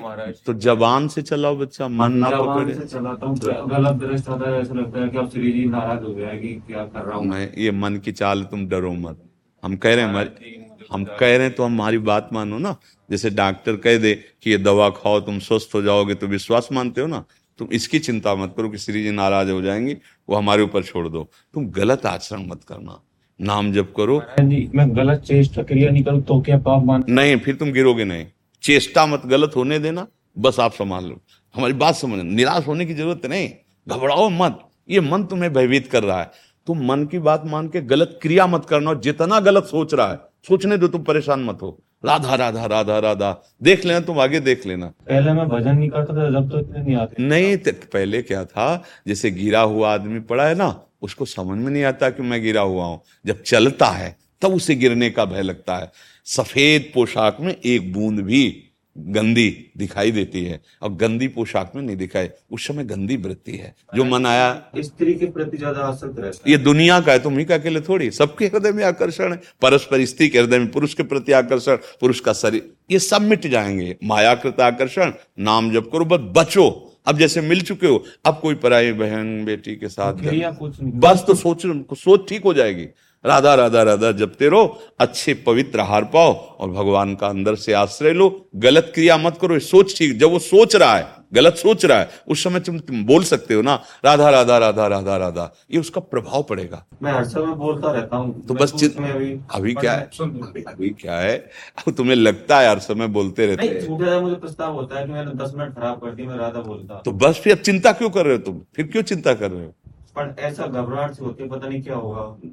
तो 0.46 0.54
जबान 0.60 1.08
से 1.08 1.22
चलाओ 1.22 1.56
बच्चा 1.56 1.88
मन 1.90 2.12
ना 2.14 2.30
पकड़े। 2.32 2.74
से 2.74 2.86
चलाता 2.88 3.26
हूँ 3.26 3.38
तो 3.38 3.66
गलत 3.66 4.28
आता 4.28 4.50
है 4.50 4.60
ऐसा 4.60 4.74
लगता 4.74 5.00
है 5.00 5.08
कि 5.08 5.18
अब 5.18 5.28
श्री 5.30 5.52
जी 5.52 5.64
नाराज़ 5.66 6.04
हो 6.04 6.14
गया 6.14 6.34
कि 6.34 6.54
क्या 6.66 6.84
कर 6.86 7.04
रहा 7.04 7.16
हूँ। 7.16 7.26
मैं 7.26 7.52
ये 7.58 7.70
मन 7.72 7.96
की 7.96 8.12
चाल 8.12 8.42
तुम 8.44 8.66
डरो 8.68 8.92
मत। 8.94 9.22
हम 9.62 9.76
कह 9.76 9.94
रहे 9.94 10.04
हैं 10.04 10.60
हम 10.92 11.04
कह 11.04 11.36
रहे 11.36 11.46
हैं 11.46 11.54
तो 11.54 11.64
हमारी 11.64 11.98
बात 12.06 12.28
मानो 12.32 12.58
ना। 12.58 12.76
जैसे 13.08 13.30
डॉक्टर 13.32 13.76
कह 13.76 13.98
दे 13.98 14.14
कि 14.42 14.50
ये 14.50 14.58
दवा 14.60 14.88
खाओ 14.96 15.20
तुम 15.20 15.38
स्वस्थ 15.40 15.74
हो 15.74 15.82
जाओगे 15.82 16.14
तो 16.14 16.26
विश्वास 16.28 16.68
मानते 16.72 17.00
हो 17.00 17.06
ना। 17.06 17.24
तुम 17.58 17.68
इसकी 17.72 17.98
चिंता 18.00 18.34
मत 18.34 18.54
करो 18.56 18.68
कि 18.68 18.78
श्री 18.78 19.02
जी 19.02 19.10
नाराज़ 19.12 19.50
हो 19.50 19.62
जाएँगे 19.62 19.96
वो 20.28 20.36
हमारे 20.36 20.62
ऊपर 20.62 20.82
छोड़ 20.84 21.08
दो। 21.08 21.28
तुम 21.54 21.66
गलत 21.72 22.06
आचरण 22.06 22.46
मत 22.48 22.64
करना। 22.68 23.02
नाम 23.42 23.72
जप 23.72 23.92
करो। 23.96 24.20
जी 24.40 24.70
मैं 24.74 24.88
गलत 24.96 25.22
चेष्टा 25.22 25.62
क्रिया 25.62 25.90
निकल 25.90 26.20
तो 26.22 26.40
क्या 26.40 26.58
पाप 26.60 26.84
मान 26.84 27.04
नहीं 27.10 27.36
फिर 27.38 27.54
तुम 27.54 27.72
गिरोगे 27.72 28.04
नहीं। 28.04 28.26
चेष्टा 28.62 29.06
मत 29.06 29.26
गलत 29.26 29.52
होने 29.56 29.78
देना 29.78 30.06
बस 30.36 30.60
आप 30.60 30.72
संभाल 30.72 31.04
लो। 31.04 31.20
हमारी 31.54 31.72
बात 31.74 31.94
समझ 31.96 32.22
निराश 32.24 32.66
होने 32.66 32.86
की 32.86 32.94
ज़रूरत 32.94 33.26
नहीं। 33.26 33.48
घबराओ 33.86 34.28
मत 34.32 34.58
ये 34.90 35.00
मन 35.02 35.24
तुम्हें 35.24 35.52
भयभीत 35.52 35.86
कर 35.86 36.02
रहा 36.02 36.20
है। 36.20 36.30
तुम 36.66 36.84
मन 36.86 37.04
की 37.06 37.18
बात 37.20 37.42
मान 37.46 37.68
के 37.68 37.80
गलत 37.82 38.18
क्रिया 38.22 38.46
मत 38.46 38.64
करना 38.64 38.90
और 38.90 39.00
जितना 39.00 39.40
गलत 39.40 39.64
सोच 39.66 39.94
रहा 39.94 40.10
है 40.10 40.18
सोचने 40.48 40.76
दो 40.78 40.88
तुम 40.88 41.02
परेशान 41.02 41.42
मत 41.44 41.58
हो। 41.62 41.78
राधा 42.04 42.34
राधा 42.34 42.64
राधा 42.66 42.98
राधा 42.98 43.30
देख 43.62 43.84
लेना 43.84 44.00
तुम 44.00 44.20
आगे 44.20 44.40
देख 44.40 44.66
लेना। 44.66 44.86
पहले 45.08 45.32
मैं 45.32 45.48
भजन 45.48 45.76
नहीं 45.76 45.88
करता 45.90 46.16
था 46.16 46.30
जब 46.30 46.50
तो 46.50 46.58
इतने 46.58 46.82
नहीं 46.82 46.96
आते। 46.96 47.22
नहीं 47.22 47.56
पहले 47.66 48.22
क्या 48.22 48.44
था 48.44 48.82
जैसे 49.06 49.30
गिरा 49.32 49.60
हुआ 49.62 49.92
आदमी 49.94 50.20
पड़ा 50.22 50.46
है 50.46 50.54
ना 50.54 50.68
उसको 51.02 51.24
समझ 51.24 51.58
में 51.58 51.70
नहीं 51.70 51.84
आता 51.84 52.10
कि 52.10 52.22
मैं 52.22 52.42
गिरा 52.42 52.60
हुआ 52.62 52.84
हूँ। 52.84 53.00
जब 53.26 53.42
चलता 53.42 53.86
है 53.86 54.16
तब 54.42 54.54
उसे 54.54 54.74
गिरने 54.74 55.10
का 55.10 55.24
भय 55.24 55.42
लगता 55.42 55.76
है। 55.76 55.90
सफ़ेद 56.26 56.90
पोशाक 56.94 57.36
में 57.40 57.54
एक 57.56 57.92
बूंद 57.92 58.20
भी 58.20 58.68
गंदी 58.96 59.48
दिखाई 59.78 60.10
देती 60.10 60.44
है 60.44 60.60
और 60.82 60.92
गंदी 60.92 61.28
पोशाक 61.28 61.72
में 61.76 61.82
नहीं 61.82 61.96
दिखाई। 61.96 62.28
उस 62.50 62.66
समय 62.66 62.84
गंदी 62.84 63.16
वृत्ति 63.16 63.56
है। 63.56 63.74
जो 63.96 64.04
मन 64.04 64.26
आया 64.26 64.50
स्त्री 64.78 65.14
के 65.14 65.26
प्रति 65.26 65.56
ज़्यादा 65.56 65.80
आसक्त 65.80 66.18
रहता 66.18 66.50
ये 66.50 66.56
दुनिया 66.58 67.00
का 67.00 67.12
है 67.12 67.18
तुम 67.18 67.38
ही 67.38 67.44
का 67.44 67.54
अकेले 67.54 67.80
थोड़ी। 67.80 68.10
सबके 68.10 68.46
हृदय 68.46 68.72
में 68.72 68.84
आकर्षण 68.84 69.32
है। 69.32 69.40
परस्पर 69.62 70.04
स्त्री 70.04 70.28
के 70.28 70.38
हृदय 70.38 70.58
में 70.58 70.70
पुरुष 70.70 70.94
के 70.94 71.02
प्रति 71.02 71.32
आकर्षण 71.32 71.76
पुरुष 72.00 72.20
का 72.20 72.32
शरीर। 72.32 72.70
ये 72.90 72.98
सब 72.98 73.22
मिट 73.22 73.46
जाएँगे। 73.46 73.96
मायाकृत 74.04 74.60
आकर्षण 74.60 75.12
नाम 75.38 75.72
जब 75.72 75.90
करो 75.90 76.04
बस 76.04 76.32
बचो। 76.36 76.91
अब 77.06 77.18
जैसे 77.18 77.40
मिल 77.40 77.60
चुके 77.60 77.86
हो 77.86 78.02
अब 78.26 78.38
कोई 78.42 78.54
पराई 78.54 78.92
बहन 78.92 79.44
बेटी 79.44 79.76
के 79.76 79.88
साथ 79.88 80.22
कुछ 80.58 80.76
बस 80.80 81.24
तो 81.26 81.34
सोच 81.34 81.62
सोच 81.98 82.28
ठीक 82.28 82.44
हो 82.44 82.54
जाएगी। 82.54 82.84
राधा 83.24 83.54
राधा 83.54 83.82
राधा 83.82 84.10
जपते 84.12 84.48
रहो 84.48 84.66
अच्छे 85.00 85.34
पवित्र 85.46 85.80
हार 85.80 86.04
पाओ 86.04 86.32
और 86.32 86.70
भगवान 86.70 87.14
का 87.14 87.26
अंदर 87.26 87.54
से 87.54 87.72
आश्रय 87.72 88.12
लो। 88.12 88.28
गलत 88.56 88.90
क्रिया 88.94 89.16
मत 89.18 89.38
करो 89.40 89.58
सोच 89.60 89.96
ठीक 89.98 90.18
जब 90.18 90.30
वो 90.30 90.38
सोच 90.38 90.76
रहा 90.76 90.96
है 90.96 91.06
गलत 91.34 91.54
सोच 91.54 91.84
रहा 91.84 91.98
है 91.98 92.10
उस 92.28 92.44
समय 92.44 92.60
तुम, 92.60 92.78
तुम 92.78 93.04
बोल 93.04 93.24
सकते 93.24 93.54
हो 93.54 93.62
ना 93.62 93.82
राधा 94.04 94.30
राधा 94.30 94.58
राधा 94.58 94.86
राधा 94.86 95.16
राधा। 95.16 95.54
ये 95.70 95.80
उसका 95.80 96.00
प्रभाव 96.00 96.42
पड़ेगा। 96.42 96.86
मैं 97.02 97.12
हर 97.12 97.24
समय 97.24 97.54
बोलता 97.54 97.92
रहता 97.92 98.16
हूँ। 98.16 98.46
तो 98.46 98.54
बस 98.54 98.72
चित- 98.72 99.10
अभी 99.10 99.40
अभी 99.54 99.74
क्या 99.74 99.92
है? 99.92 100.10
अभी, 100.20 100.62
अभी 100.62 100.90
क्या 100.90 101.18
है? 101.18 101.50
अब 101.78 101.94
तुम्हें 101.94 102.16
लगता 102.16 102.60
है 102.60 102.68
हर 102.68 102.78
समय 102.78 103.06
बोलते 103.06 103.46
रहते 103.46 103.66
हैं। 103.66 104.20
मुझे 104.20 104.36
प्रस्ताव 104.36 104.72
होता 104.72 104.98
है 104.98 105.06
कि 105.06 105.12
मैंने 105.12 105.30
दस 105.30 105.52
मिनट 105.56 105.74
खराब 105.76 105.98
कर 105.98 106.10
दी 106.10 106.22
मैं 106.22 106.36
राधा 106.36 106.60
बोलता 106.60 107.02
तो 107.04 107.12
बस 107.12 107.40
फिर 107.44 107.56
अब 107.56 107.62
चिंता 107.62 107.92
क्यों 107.92 108.10
कर 108.10 108.26
रहे 108.26 108.36
हो 108.36 108.42
तुम? 108.42 108.60
फिर 108.76 108.86
क्यों 108.86 109.02
चिंता 109.02 109.34
कर 109.34 109.50
रहे 109.50 109.64
हो? 109.64 109.74
पर 109.88 110.36
ऐसा 110.38 110.66
घबराहट 110.66 111.20
होती 111.20 111.42
है 111.42 111.48
पता 111.48 111.68
नहीं 111.68 111.82
क्या 111.82 111.94
होगा। 111.94 112.50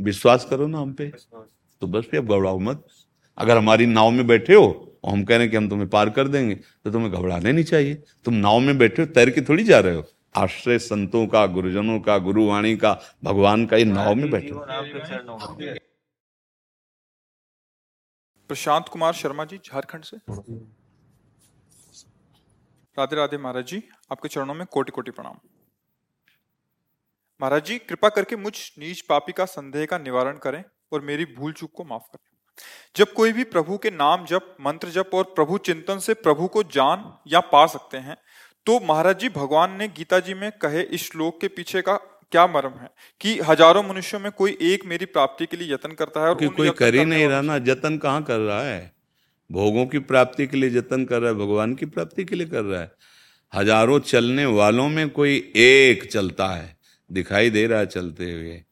विश्वास 0.00 0.44
करो 0.44 0.66
ना 0.66 0.78
हम 0.78 0.92
पे। 0.92 1.12
तो 1.80 1.86
बस 1.86 2.04
फिर 2.04 2.20
अब 2.20 2.26
घबराओ 2.26 2.58
मत। 2.58 2.84
अगर 3.38 3.56
हमारी 3.56 3.86
नाव 3.86 4.10
में 4.10 4.26
बैठे 4.26 4.54
हो 4.54 4.91
और 5.04 5.12
हम 5.12 5.24
कह 5.24 5.36
रहे 5.36 5.42
हैं 5.42 5.50
कि 5.50 5.56
हम 5.56 5.68
तुम्हें 5.68 5.88
पार 5.88 6.10
कर 6.10 6.28
देंगे 6.28 6.54
तो 6.54 6.90
तुम्हें 6.90 7.12
घबराने 7.12 7.52
नहीं 7.52 7.64
चाहिए। 7.64 7.94
तुम 8.24 8.34
नाव 8.36 8.58
में 8.60 8.76
बैठे 8.78 9.02
हो, 9.02 9.08
तैर 9.08 9.30
के 9.30 9.40
थोड़ी 9.42 9.64
जा 9.64 9.78
रहे 9.80 9.94
हो। 9.94 10.04
आश्रय 10.34 10.78
संतों 10.78 11.26
का, 11.26 11.46
गुरुजनों 11.46 11.98
का, 12.00 12.16
गुरुवाणी 12.18 12.76
का, 12.76 12.92
भगवान 13.24 13.66
का 13.66 13.76
ये 13.76 13.84
नाव 13.84 14.14
में 14.14 14.30
बैठे 14.30 15.80
प्रशांत 18.50 18.88
कुमार 18.88 19.12
शर्मा 19.12 19.44
जी, 19.44 19.58
झारखंड 19.58 20.04
से। 20.04 20.16
राधे 22.96 23.16
राधे 23.16 23.36
महाराज 23.38 23.66
जी, 23.66 23.82
आपके 24.12 24.28
चरणों 24.28 24.54
में 24.54 24.66
कोटि 24.66 24.92
कोटि 24.92 25.10
प्रणाम। 25.10 25.38
महाराज 27.40 27.64
जी, 27.64 27.78
कृपा 27.78 28.08
करके 28.08 28.36
मुझ 28.36 28.52
नीच 28.78 29.00
पापी 29.00 29.32
का 29.32 29.44
संदेह 29.44 29.86
का 29.86 29.98
निवारण 29.98 30.38
करें 30.38 30.62
और 30.92 31.00
मेरी 31.00 31.24
भूल 31.36 31.52
चूक 31.52 31.70
को 31.74 31.84
माफ़ 31.84 32.02
करें। 32.02 32.31
जब 32.96 33.12
कोई 33.12 33.32
भी 33.32 33.44
प्रभु 33.44 33.78
के 33.78 33.90
नाम 33.90 34.24
जप 34.26 34.56
मंत्र 34.60 34.88
जप 34.88 35.10
और 35.14 35.24
प्रभु 35.24 35.58
चिंतन 35.58 35.98
से 35.98 36.14
प्रभु 36.14 36.46
को 36.46 36.62
जान 36.62 37.04
या 37.28 37.40
पा 37.40 37.66
सकते 37.66 37.96
हैं 37.96 38.16
तो 38.66 38.80
महाराज 38.80 39.18
जी 39.18 39.28
भगवान 39.28 39.76
ने 39.76 39.88
गीता 39.88 40.18
जी 40.20 40.34
में 40.34 40.50
कहे 40.52 40.82
इस 40.82 41.10
श्लोक 41.10 41.40
के 41.40 41.48
पीछे 41.48 41.82
का 41.82 41.94
क्या 42.32 42.46
मर्म 42.46 42.72
है? 42.80 42.88
कि 43.20 43.38
हज़ारों 43.40 43.82
मनुष्यों 43.82 44.20
में 44.20 44.30
कोई 44.32 44.56
एक 44.62 44.84
मेरी 44.86 45.04
प्राप्ति 45.04 45.46
के 45.46 45.56
लिए 45.56 45.72
यत्न 45.72 45.92
करता 45.92 46.20
है 46.20 46.28
और 46.28 46.34
कि 46.34 46.48
कोई 46.48 46.70
कर 46.70 46.94
ही 46.94 47.04
नहीं 47.04 47.26
रहा 47.28 47.40
ना 47.40 47.58
जतन 47.58 47.98
कहाँ 47.98 48.22
कर 48.22 48.38
रहा 48.38 48.62
है? 48.62 48.92
भोगों 49.50 49.86
की 49.86 49.98
प्राप्ति 49.98 50.46
के 50.46 50.56
लिए 50.56 50.70
जतन 50.70 51.04
कर 51.04 51.20
रहा 51.20 51.30
है 51.30 51.36
भगवान 51.38 51.74
की 51.74 51.86
प्राप्ति 51.86 52.24
के 52.24 52.36
लिए 52.36 52.46
कर 52.46 52.62
रहा 52.62 52.80
है। 52.80 52.92
हज़ारों 53.52 53.98
चलने 54.00 54.44
वालों 54.46 54.88
में 54.88 55.08
कोई 55.10 55.52
एक 55.56 56.10
चलता 56.12 56.46
है 56.46 56.76
दिखाई 57.10 57.50
दे 57.50 57.66
रहा 57.66 57.78
है 57.78 57.86
चलते 57.86 58.32
हुए। 58.32 58.62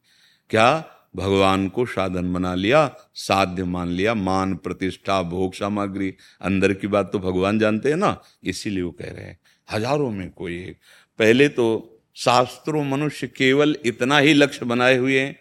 क्या? 0.49 0.71
भगवान 1.15 1.67
को 1.67 1.85
साधन 1.85 2.31
बना 2.33 2.53
लिया, 2.55 2.95
साध्य 3.15 3.63
मान 3.65 3.89
लिया, 3.89 4.13
मान, 4.13 4.55
प्रतिष्ठा, 4.55 5.21
भोग, 5.23 5.53
सामग्री। 5.53 6.13
अंदर 6.41 6.73
की 6.73 6.87
बात 6.87 7.11
तो 7.11 7.19
भगवान 7.19 7.59
जानते 7.59 7.89
हैं 7.89 7.97
ना, 7.97 8.21
इसीलिए 8.43 8.83
वो 8.83 8.91
कह 8.91 9.11
रहे 9.11 9.25
हैं। 9.25 9.39
हज़ारों 9.67 10.11
में 10.11 10.29
कोई 10.31 10.57
एक। 10.59 10.77
पहले 11.19 11.47
तो 11.49 11.87
शास्त्रों 12.17 12.83
मनुष्य 12.83 13.27
केवल 13.27 13.75
इतना 13.85 14.17
ही 14.17 14.33
लक्ष्य 14.33 14.65
बनाए 14.65 14.97
हुए 14.97 15.19
हैं 15.19 15.35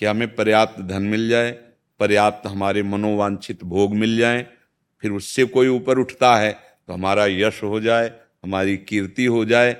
कि 0.00 0.06
हमें 0.06 0.34
पर्याप्त 0.34 0.80
धन 0.82 1.02
मिल 1.04 1.28
जाए, 1.28 1.50
पर्याप्त 2.00 2.46
हमारे 2.46 2.82
मनोवांछित 2.82 3.64
भोग 3.64 3.94
मिल 3.94 4.16
जाए, 4.18 4.46
फिर 5.02 5.10
उससे 5.10 5.44
कोई 5.46 5.68
ऊपर 5.68 5.98
उठता 5.98 6.36
है 6.36 6.52
तो 6.52 6.92
हमारा 6.92 7.26
यश 7.26 7.62
हो 7.62 7.80
जाए, 7.80 8.10
हमारी 8.44 8.76
कीर्ति 8.78 9.24
हो 9.26 9.44
जाए। 9.44 9.76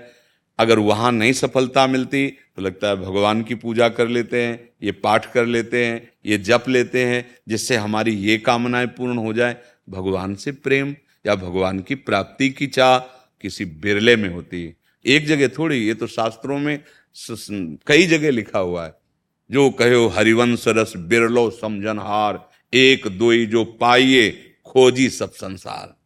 अगर 0.59 0.79
वहाँ 0.81 1.11
नहीं 1.12 1.33
सफलता 1.35 1.87
मिलती 1.87 2.27
तो 2.57 2.62
लगता 2.62 2.88
है 2.88 2.97
भगवान 2.97 3.42
की 3.42 3.55
पूजा 3.55 3.88
कर 3.88 4.09
लेते 4.09 4.42
हैं, 4.42 4.71
ये 4.83 4.92
पाठ 4.92 5.33
कर 5.33 5.47
लेते 5.47 5.85
हैं, 5.87 6.12
ये 6.27 6.38
जप 6.38 6.64
लेते 6.69 7.05
हैं, 7.05 7.38
जिससे 7.49 7.77
हमारी 7.77 8.12
ये 8.12 8.38
कामनाएँ 8.38 8.87
पूर्ण 8.87 9.19
हो 9.19 9.33
जाए। 9.33 9.57
भगवान 9.90 10.35
से 10.35 10.53
प्रेम 10.53 10.97
या 11.27 11.35
भगवान 11.35 11.81
की 11.81 11.95
प्राप्ति 11.95 12.49
की 12.49 12.66
चाह 12.66 12.99
किसी 13.42 13.64
बिरले 13.64 14.16
में 14.16 14.29
होती 14.29 14.64
है। 14.64 14.77
एक 15.07 15.27
जगह 15.27 15.49
थोड़ी, 15.49 15.77
ये 15.77 15.95
तो 15.95 16.07
शास्त्रों 16.07 16.59
में 16.59 16.81
कई 17.87 18.07
जगह 18.07 18.31
लिखा 18.31 18.59
हुआ 18.59 18.87
है। 18.87 18.95
जो 19.51 19.71
कहो 19.71 20.07
हरिवंश 20.09 20.64
रस 20.69 20.92
बिरलो 20.97 21.51
समझनहार, 21.51 22.51
एक 22.75 23.07
दोई 23.07 23.47
जो 23.47 23.64
पाइए, 23.64 24.31
खोजी 24.66 25.09
सब 25.11 25.33
संसार। 25.33 25.97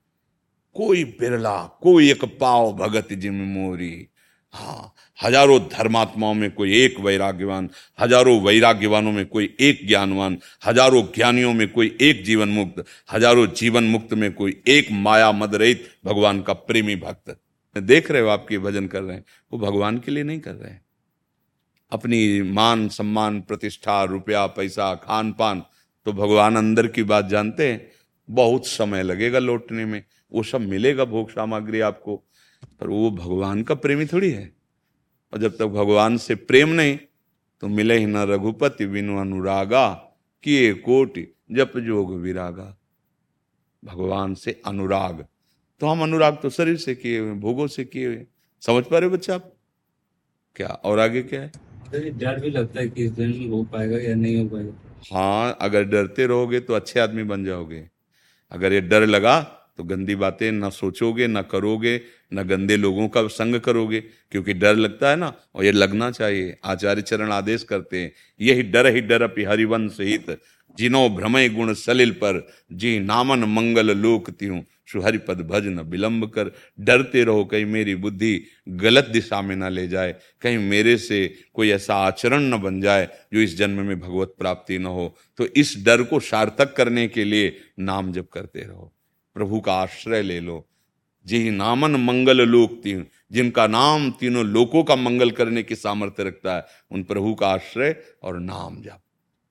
कोई 0.74 1.04
बिरला, 1.04 1.78
कोई 1.82 2.10
एक 2.10 2.24
पाओ 2.24 2.72
भगत 2.76 3.12
जिम 3.12 3.34
मोरी। 3.34 4.08
हाँ 4.52 4.94
हज़ारों 5.20 5.58
धर्मात्माओं 5.68 6.34
में 6.34 6.50
कोई 6.50 6.72
एक 6.74 6.98
वैराग्यवान, 7.00 7.68
हज़ारों 7.98 8.40
वैराग्यवानों 8.42 9.12
में 9.12 9.26
कोई 9.26 9.54
एक 9.60 9.86
ज्ञानवान, 9.86 10.38
हज़ारों 10.66 11.02
ज्ञानियों 11.14 11.52
में 11.54 11.68
कोई 11.68 11.96
एक 12.00 12.24
जीवन 12.24 12.48
मुक्त 12.50 12.84
हज़ारों 13.12 13.46
जीवन 13.54 13.84
मुक्त 13.86 14.14
में 14.14 14.32
कोई 14.34 14.62
एक 14.68 14.92
माया 14.92 15.30
मद 15.32 15.54
रहित 15.54 15.88
भगवान 16.04 16.42
का 16.42 16.52
प्रेमी 16.52 16.96
भक्त। 16.98 17.36
देख 17.76 18.10
रहे 18.10 18.22
हो 18.22 18.28
आपके 18.28 18.58
भजन 18.58 18.86
कर 18.86 19.02
रहे 19.02 19.16
हैं, 19.16 19.24
वो 19.52 19.58
भगवान 19.60 19.98
के 19.98 20.10
लिए 20.10 20.22
नहीं 20.24 20.40
कर 20.40 20.54
रहे 20.54 20.70
हैं। 20.70 20.82
अपनी 21.92 22.42
मान, 22.42 22.88
सम्मान, 22.88 23.40
प्रतिष्ठा, 23.40 24.02
रुपया, 24.04 24.46
पैसा 24.48 24.94
खान 24.96 25.32
पान 25.32 25.62
तो 26.06 26.12
भगवान 26.12 26.56
अंदर 26.56 26.86
की 26.86 27.02
बात 27.02 27.26
जानते 27.28 27.68
हैं, 27.68 27.80
बहुत 28.28 28.66
समय 28.66 29.02
लगेगा 29.02 29.38
लौटने 29.38 29.84
में, 29.84 30.02
वो 30.32 30.42
सब 30.42 30.60
मिलेगा 30.62 31.04
भोग 31.04 31.30
सामग्री 31.30 31.80
आपको, 31.82 32.16
पर 32.80 32.88
वो 32.88 33.10
भगवान 33.12 33.62
का 33.62 33.74
प्रेमी 33.76 34.06
थोड़ी 34.06 34.30
है। 34.30 34.59
और 35.32 35.38
जब 35.38 35.56
तक 35.56 35.66
भगवान 35.66 36.16
से 36.16 36.34
प्रेम 36.34 36.68
नहीं 36.68 36.98
तो 37.62 37.68
मिले 37.68 37.98
ही 37.98 38.06
न 38.06 38.16
रघुपति 38.16 38.86
बिनु 38.86 39.18
अनुरागा 39.20 39.88
किए 40.42 40.72
कोटि 40.74 41.26
जप 41.52 41.72
जोग 41.78 42.14
विरागा। 42.20 42.76
भगवान 43.84 44.34
से 44.34 44.60
अनुराग। 44.66 45.26
तो 45.80 45.86
हम 45.86 46.02
अनुराग 46.02 46.38
तो 46.42 46.50
शरीर 46.50 46.76
से 46.76 46.94
किए 46.94 47.18
हुए 47.18 47.34
भोगों 47.34 47.66
से 47.66 47.84
किए 47.84 48.06
हुए। 48.06 48.26
समझ 48.62 48.84
पा 48.84 48.98
रहे 48.98 49.08
हो 49.08 49.16
बच्चा 49.16 49.34
आप? 49.34 49.52
क्या 50.56 50.68
और 50.68 50.98
आगे 50.98 51.22
क्या 51.22 51.40
है? 51.40 51.52
डर 51.92 52.40
भी 52.40 52.50
लगता 52.50 52.80
है 52.80 52.88
कि 52.88 53.04
इस 53.04 53.10
दिन 53.10 53.50
हो 53.50 53.62
पाएगा 53.62 53.98
या 53.98 54.14
नहीं 54.14 54.42
हो 54.42 54.48
पाएगा। 54.48 54.72
हाँ 55.12 55.56
अगर 55.60 55.84
डरते 55.84 56.26
रहोगे 56.26 56.60
तो 56.60 56.74
अच्छे 56.74 57.00
आदमी 57.00 57.22
बन 57.22 57.44
जाओगे। 57.44 57.88
अगर 58.52 58.72
ये 58.72 58.80
डर 58.80 59.06
लगा 59.06 59.59
तो 59.80 59.84
गंदी 59.84 60.14
बातें 60.14 60.52
ना 60.52 60.68
सोचोगे, 60.68 61.26
ना 61.26 61.42
करोगे, 61.42 62.00
ना 62.32 62.42
गंदे 62.42 62.76
लोगों 62.76 63.08
का 63.08 63.26
संग 63.26 63.60
करोगे, 63.60 64.00
क्योंकि 64.00 64.52
डर 64.52 64.76
लगता 64.76 65.10
है 65.10 65.16
ना, 65.16 65.32
और 65.54 65.64
ये 65.64 65.72
लगना 65.72 66.10
चाहिए। 66.10 66.56
आचार्य 66.64 67.02
चरण 67.02 67.32
आदेश 67.32 67.62
करते 67.62 68.00
हैं, 68.00 68.12
यही 68.40 68.62
डर 68.62 68.86
ही 68.86 69.00
डर 69.00 69.22
अपि 69.22 69.44
हरिवंश 69.44 69.96
हित, 70.00 70.38
जिनो 70.78 71.08
भ्रमय 71.08 71.48
गुण 71.48 71.72
सलिल 71.74 72.10
पर, 72.10 72.46
जी 72.72 72.98
नामन 72.98 73.44
मंगल 73.48 73.96
लोक 73.96 74.30
त्यू 74.30 74.62
सुहरिपद 74.86 75.40
भज 75.40 75.66
न 75.66 75.80
विलंब 75.80 76.28
कर, 76.28 76.52
डरते 76.80 77.24
रहो 77.24 77.44
कहीं 77.44 77.66
मेरी 77.66 77.94
बुद्धि 77.94 78.44
गलत 78.68 79.04
दिशा 79.04 79.42
में 79.42 79.56
ना 79.56 79.68
ले 79.68 79.88
जाए, 79.88 80.14
कहीं 80.42 80.58
मेरे 80.58 80.96
से 80.98 81.26
कोई 81.54 81.70
ऐसा 81.70 81.94
आचरण 81.94 82.42
न 82.42 82.60
बन 82.62 82.80
जाए, 82.80 83.08
जो 83.32 83.40
इस 83.40 83.56
जन्म 83.58 83.82
में 83.82 84.00
भगवत 84.00 84.34
प्राप्ति 84.38 84.78
न 84.78 84.86
हो। 84.86 85.16
तो 85.38 85.46
इस 85.46 85.76
डर 85.84 86.02
को 86.02 86.20
सार्थक 86.20 86.76
करने 86.76 87.08
के 87.08 87.24
लिए 87.24 87.56
नाम 87.78 88.12
जप 88.12 88.28
करते 88.32 88.60
रहो। 88.60 88.92
प्रभु 89.40 89.60
का 89.60 89.72
आश्रय 89.72 90.22
ले 90.22 90.40
लो। 90.40 90.66
जी 91.26 91.50
नामन 91.50 91.90
मंगल 91.90 92.40
लोक 92.48 92.80
तीन, 92.82 93.06
जिनका 93.32 93.66
नाम 93.66 94.10
तीनों 94.10 94.44
लोकों 94.44 94.82
का 94.82 94.96
मंगल 94.96 95.30
करने 95.30 95.62
की 95.62 95.74
सामर्थ्य 95.74 96.24
रखता 96.24 96.56
है, 96.56 96.64
उन 96.90 97.02
प्रभु 97.02 97.34
का 97.34 97.48
आश्रय 97.48 97.96
और 98.22 98.38
नाम 98.38 98.82
जप। 98.82 99.00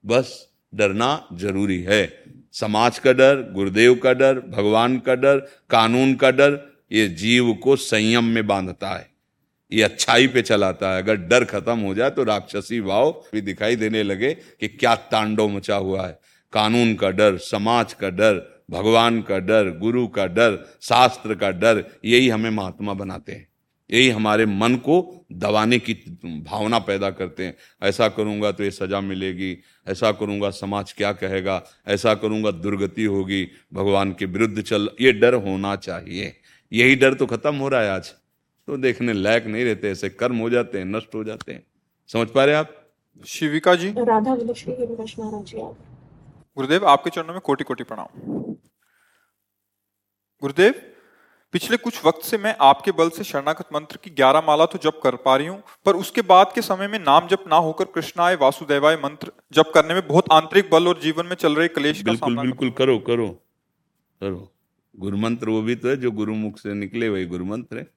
बस, 0.06 0.50
डरना 0.76 1.28
ज़रूरी 1.34 1.82
है। 1.84 2.24
समाज 2.52 3.00
का 3.00 3.14
डर, 3.14 3.52
गुरुदेव 3.54 3.96
का 3.96 4.14
डर, 4.14 4.40
भगवान 4.40 5.00
का 5.00 5.16
डर, 5.16 5.38
कानून 5.70 6.16
का 6.16 6.32
डर, 6.32 6.60
ये 6.92 7.08
जीव 7.08 7.54
को 7.54 7.76
संयम 7.76 8.24
में 8.24 8.48
बांधता 8.48 8.90
है। 8.90 9.10
ये 9.72 9.84
अच्छाई 9.84 10.28
पे 10.28 10.42
चलाता 10.42 10.96
है। 10.96 11.02
अगर 11.02 11.16
डर 11.16 11.44
खत्म 11.44 11.80
हो 11.80 11.94
जाए 11.94 12.10
तो 12.10 12.24
राक्षसी 12.24 12.82
भाव 12.82 13.12
भी 13.34 13.42
दिखाई 13.42 13.76
देने 13.76 14.04
लगे 14.04 14.34
कि 14.34 14.68
क्या 14.68 14.96
तांडव 14.96 15.48
मचा 15.48 15.76
हुआ 15.76 16.08
है। 16.08 16.20
कानून 16.54 16.96
का 16.96 17.10
डर, 17.10 17.38
समाज 17.38 17.94
का 17.94 18.10
डर 18.10 18.59
भगवान 18.70 19.22
का 19.22 19.38
डर 19.40 19.78
गुरु 19.80 20.08
का 20.08 20.26
डर 20.28 20.58
शास्त्र 20.82 21.36
का 21.36 21.52
डर 21.52 21.84
यही 22.06 22.30
हमें 22.30 22.50
महात्मा 22.50 22.94
बनाते 22.94 23.32
हैं। 23.32 23.48
यही 23.90 24.10
हमारे 24.10 24.46
मन 24.46 24.76
को 24.76 25.26
दबाने 25.34 25.80
की 25.80 25.94
भावना 26.26 26.80
पैदा 26.80 27.10
करते 27.12 27.46
हैं। 27.46 27.56
ऐसा 27.84 28.08
करूँगा 28.10 28.52
तो 28.52 28.64
ये 28.64 28.72
सजा 28.72 29.00
मिलेगी 29.02 29.58
ऐसा 29.88 30.12
करूँगा 30.12 30.50
समाज 30.50 30.94
क्या 30.94 31.12
कहेगा 31.14 31.62
ऐसा 31.88 32.14
करूँगा 32.16 32.52
दुर्गति 32.52 33.04
होगी 33.06 33.46
भगवान 33.74 34.12
के 34.14 34.26
विरुद्ध 34.26 34.62
चल 34.62 34.90
ये 35.02 35.12
डर 35.14 35.34
होना 35.34 35.76
चाहिए। 35.76 36.34
यही 36.72 36.96
डर 36.96 37.14
तो 37.14 37.26
खत्म 37.26 37.56
हो 37.56 37.70
रहा 37.70 37.82
है 37.82 37.90
आज। 37.90 38.14
तो 38.68 38.78
देखने 38.78 39.14
लायक 39.14 39.46
नहीं 39.46 39.66
रहते 39.66 39.90
ऐसे 39.90 40.10
कर्म 40.10 40.38
हो 40.38 40.50
जाते 40.50 40.78
हैं 40.78 40.86
नष्ट 40.86 41.16
हो 41.16 41.24
जाते 41.24 41.52
हैं। 41.52 41.64
समझ 42.10 42.28
पा 42.28 42.46
रहे 42.46 42.56
आप? 42.56 42.76
शिविका 43.28 43.76
जी। 43.76 43.90
राधा 43.90 44.34
विलक्ष्मी 44.34 44.74
महाराज 45.20 45.46
जी 45.46 45.58
आप। 45.58 45.78
गुरुदेव 46.60 46.86
आपके 46.88 47.10
चरणों 47.10 47.34
में 47.34 47.42
कोटि 47.42 47.64
कोटि 47.64 47.84
प्रणाम। 47.84 48.08
गुरुदेव 50.42 50.74
पिछले 51.54 51.78
कुछ 51.78 52.00
वक्त 52.06 52.24
से 52.24 52.38
मैं 52.38 52.54
आपके 52.62 52.92
बल 52.92 53.10
से 53.10 53.24
शरणागत 53.24 53.68
मंत्र 53.74 53.98
की 54.04 54.10
ग्यारह 54.12 54.42
माला 54.48 54.66
तो 54.66 54.80
जप 54.84 55.00
कर 55.04 55.16
पा 55.22 55.36
रही 55.36 55.48
हूँ 55.48 55.62
पर 55.86 55.96
उसके 55.96 56.22
बाद 56.24 56.52
के 56.56 56.62
समय 56.62 56.88
में 56.88 56.98
नाम 57.00 57.28
जप 57.28 57.44
ना 57.48 57.56
होकर 57.58 57.86
कृष्णाय 57.96 58.36
वासुदेवाय 58.36 58.96
मंत्र 58.96 59.32
जप 59.54 59.72
करने 59.76 59.94
में 59.94 60.08
बहुत 60.08 60.32
आंतरिक 60.32 60.70
बल 60.72 60.88
और 60.88 61.00
जीवन 61.02 61.26
में 61.26 61.36
चल 61.36 61.56
रहे 61.56 61.68
क्लेश 61.70 61.98
का 61.98 62.12
बिल्कुल 62.12 62.28
सामना 62.28 62.42
बिल्कुल 62.42 62.72
करो। 62.72 62.98
करो 63.00 63.28
करो 64.22 64.52
गुरु 64.96 65.18
मंत्र 65.18 65.50
वो 65.50 65.62
भी 65.62 65.76
तो 65.76 65.90
है 65.90 65.96
जो 65.98 66.12
गुरु 66.12 66.36
मुख 66.36 66.60
से 66.60 66.74
निकले 66.76 67.10
वही 67.10 67.26
गुरु 67.26 67.46
मंत्र 67.46 67.78
है। 67.78 67.88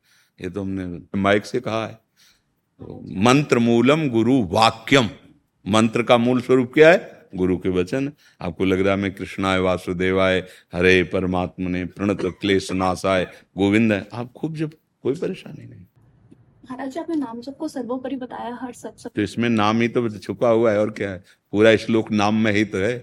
ये 0.41 0.51
तो 0.51 0.63
हमने 0.63 1.19
माइक 1.21 1.47
से 1.47 1.61
कहा 1.61 1.87
है। 1.87 1.95
तो 1.95 3.01
मंत्र 3.23 3.59
मूलम 3.61 4.09
गुरु 4.11 4.43
वाक्यम। 4.51 5.11
मंत्र 5.65 6.03
का 6.03 6.17
मूल 6.19 6.41
स्वरूप 6.41 6.73
क्या 6.75 6.91
है? 6.91 6.99
गुरु 7.35 7.57
के 7.59 7.69
वचन। 7.69 8.11
आपको 8.41 8.65
लग 8.65 8.81
रहा 8.81 8.95
है 8.95 9.01
मैं 9.01 9.13
कृष्णाय 9.15 9.59
वासुदेवाय 9.59 10.39
हरे 10.75 11.03
परमात्मा 11.05 11.69
ने 11.69 11.85
प्रणत 11.87 12.21
क्लेश 12.41 12.73
नाशाय। 12.73 13.25
गोविंद 13.59 13.93
है 13.93 14.07
आप 14.13 14.33
खूब 14.33 14.57
जब 14.57 14.73
कोई 15.03 15.15
परेशानी 15.15 15.65
नहीं। 15.65 15.81
महाराज 16.65 16.91
जी 16.91 17.01
आपने 17.01 17.17
नाम 17.17 17.41
जप 17.41 17.57
को 17.59 17.69
सर्वोपरि 17.69 18.17
बताया 18.17 18.59
हर 18.61 18.73
सब 18.73 18.97
सब 18.97 19.11
तो 19.17 19.23
इसमें 19.23 19.49
नाम 19.49 19.81
ही 19.81 19.89
तो 19.89 20.09
छुपा 20.11 20.49
हुआ 20.49 20.73
है 20.73 20.81
और 20.81 20.91
क्या 20.91 21.11
है? 21.11 21.25
पूरा 21.53 21.77
श्लोक 21.77 22.13
नाम 22.13 22.35
में 22.35 22.53
ही 22.53 22.65
तो 22.65 22.79
है। 22.79 22.97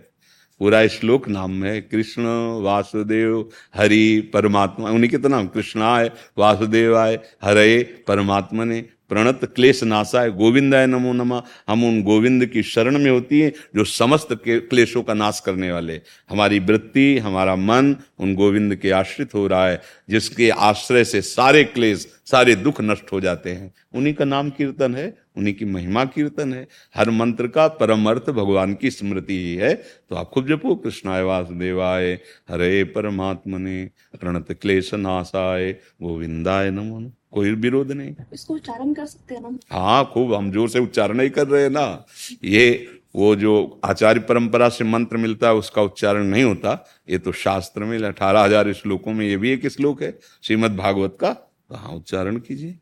पूरा 0.62 0.86
श्लोक 0.88 1.28
नाम 1.30 1.52
में 1.52 1.70
है 1.70 1.82
कृष्ण 1.82 2.24
वासुदेव 2.62 3.50
हरि 3.76 4.32
परमात्मा। 4.34 4.90
उन्हीं 4.90 5.10
के 5.10 5.18
तो 5.18 5.28
नाम 5.28 5.48
कृष्णाय 5.48 6.12
वासुदेवाय 6.38 7.20
हरे 7.44 7.84
परमात्मा 8.08 8.64
ने 8.64 8.80
प्रणत 9.10 9.40
क्लेश 9.56 9.84
नाशाय 9.84 10.32
गोविंदाय 10.32 10.86
नमो 10.88 11.14
नमा, 11.14 11.42
हम 11.70 11.84
उन 11.84 12.02
गोविंद 12.04 12.46
की 12.46 12.64
शरण 12.64 12.98
में 12.98 13.12
होती 13.12 13.40
है 13.40 13.54
जो 13.76 13.84
समस्त 13.84 14.28
क्लेशों 14.46 15.04
का 15.04 15.14
नाश 15.14 15.40
करने 15.40 15.72
वाले 15.72 16.02
हमारी 16.30 16.60
वृत्ति, 16.60 17.18
हमारा 17.18 17.56
मन 17.56 17.96
उन 18.20 18.36
गोविंद 18.36 18.76
के 18.76 18.92
आश्रित 18.92 19.34
हो 19.34 19.48
रहा 19.48 19.68
है, 19.68 19.82
जिसके 20.10 20.50
आश्रय 20.50 21.04
से 21.04 21.22
सारे 21.22 21.64
क्लेश, 21.64 22.08
सारे 22.26 22.56
दुख 22.56 22.82
नष्ट 22.82 23.12
हो 23.12 23.22
जाते 23.22 23.52
हैं। 23.52 23.74
उन्हीं 23.94 24.14
का 24.14 24.26
नाम 24.26 24.50
कीर्तन 24.50 24.96
है, 24.96 25.18
उन्हीं 25.38 25.54
की 25.54 25.66
महिमा 25.66 26.06
कीर्तन 26.06 26.54
है। 26.54 26.68
हर 26.96 27.10
मंत्र 27.10 27.48
का 27.48 27.68
परम 27.68 28.10
अर्थ 28.10 28.30
भगवान 28.30 28.74
की 28.74 28.92
स्मृति 28.92 29.34
ही 29.34 29.56
है। 29.56 29.74
तो 30.10 30.16
आप 30.16 30.30
खूब 30.30 30.48
जपो, 30.48 30.76
कृष्णाय 30.76 31.24
वासुदेवाय, 31.24 32.20
हरे 32.50 32.84
परमात्मने, 32.84 33.90
प्रणत 34.20 34.52
क्लेश 34.62 34.94
नाशाय 34.94 35.72
गोविंदाय 36.02 36.70
नमो। 36.72 37.12
कोई 37.34 37.52
विरोध 37.56 37.92
नहीं। 37.92 38.16
इसको 38.34 38.54
उच्चारण 38.54 38.94
कर 38.94 39.06
सकते 39.06 39.36
हैं 39.36 39.42
ना। 39.42 39.58
हाँ 39.72 40.10
खूब 40.14 40.34
हम 40.34 40.52
ज़ोर 40.52 40.70
से 40.70 40.80
उच्चारण 40.80 41.20
ही 41.22 41.30
कर 41.30 41.48
रहे 41.48 41.64
हैं 41.64 41.70
ना। 41.70 42.06
ये 42.46 42.88
वो 43.16 43.36
जो 43.36 43.80
आचार्य 43.86 44.20
परंपरा 44.22 44.70
से 44.70 44.84
मंत्र 44.86 45.18
मिलता 45.18 45.48
है 45.48 45.56
उसका 45.56 45.82
उच्चारण 45.82 46.26
नहीं 46.26 46.44
होता। 46.44 46.74
ये 47.10 47.18
तो 47.18 47.32
शास्त्र 47.38 47.84
में 47.84 47.98
अठारह 48.00 48.42
हज़ार 48.42 48.72
श्लोकों 48.74 49.14
में 49.14 49.26
ये 49.26 49.38
भी 49.38 49.52
एक 49.52 49.68
श्लोक 49.70 50.02
है। 50.04 50.18
श्रीमद 50.44 50.76
भागवत 50.78 51.18
का 51.22 51.34
तो 51.34 51.76
हाँ 51.76 51.96
उच्चारण 51.96 52.38
कीजिए। 52.40 52.78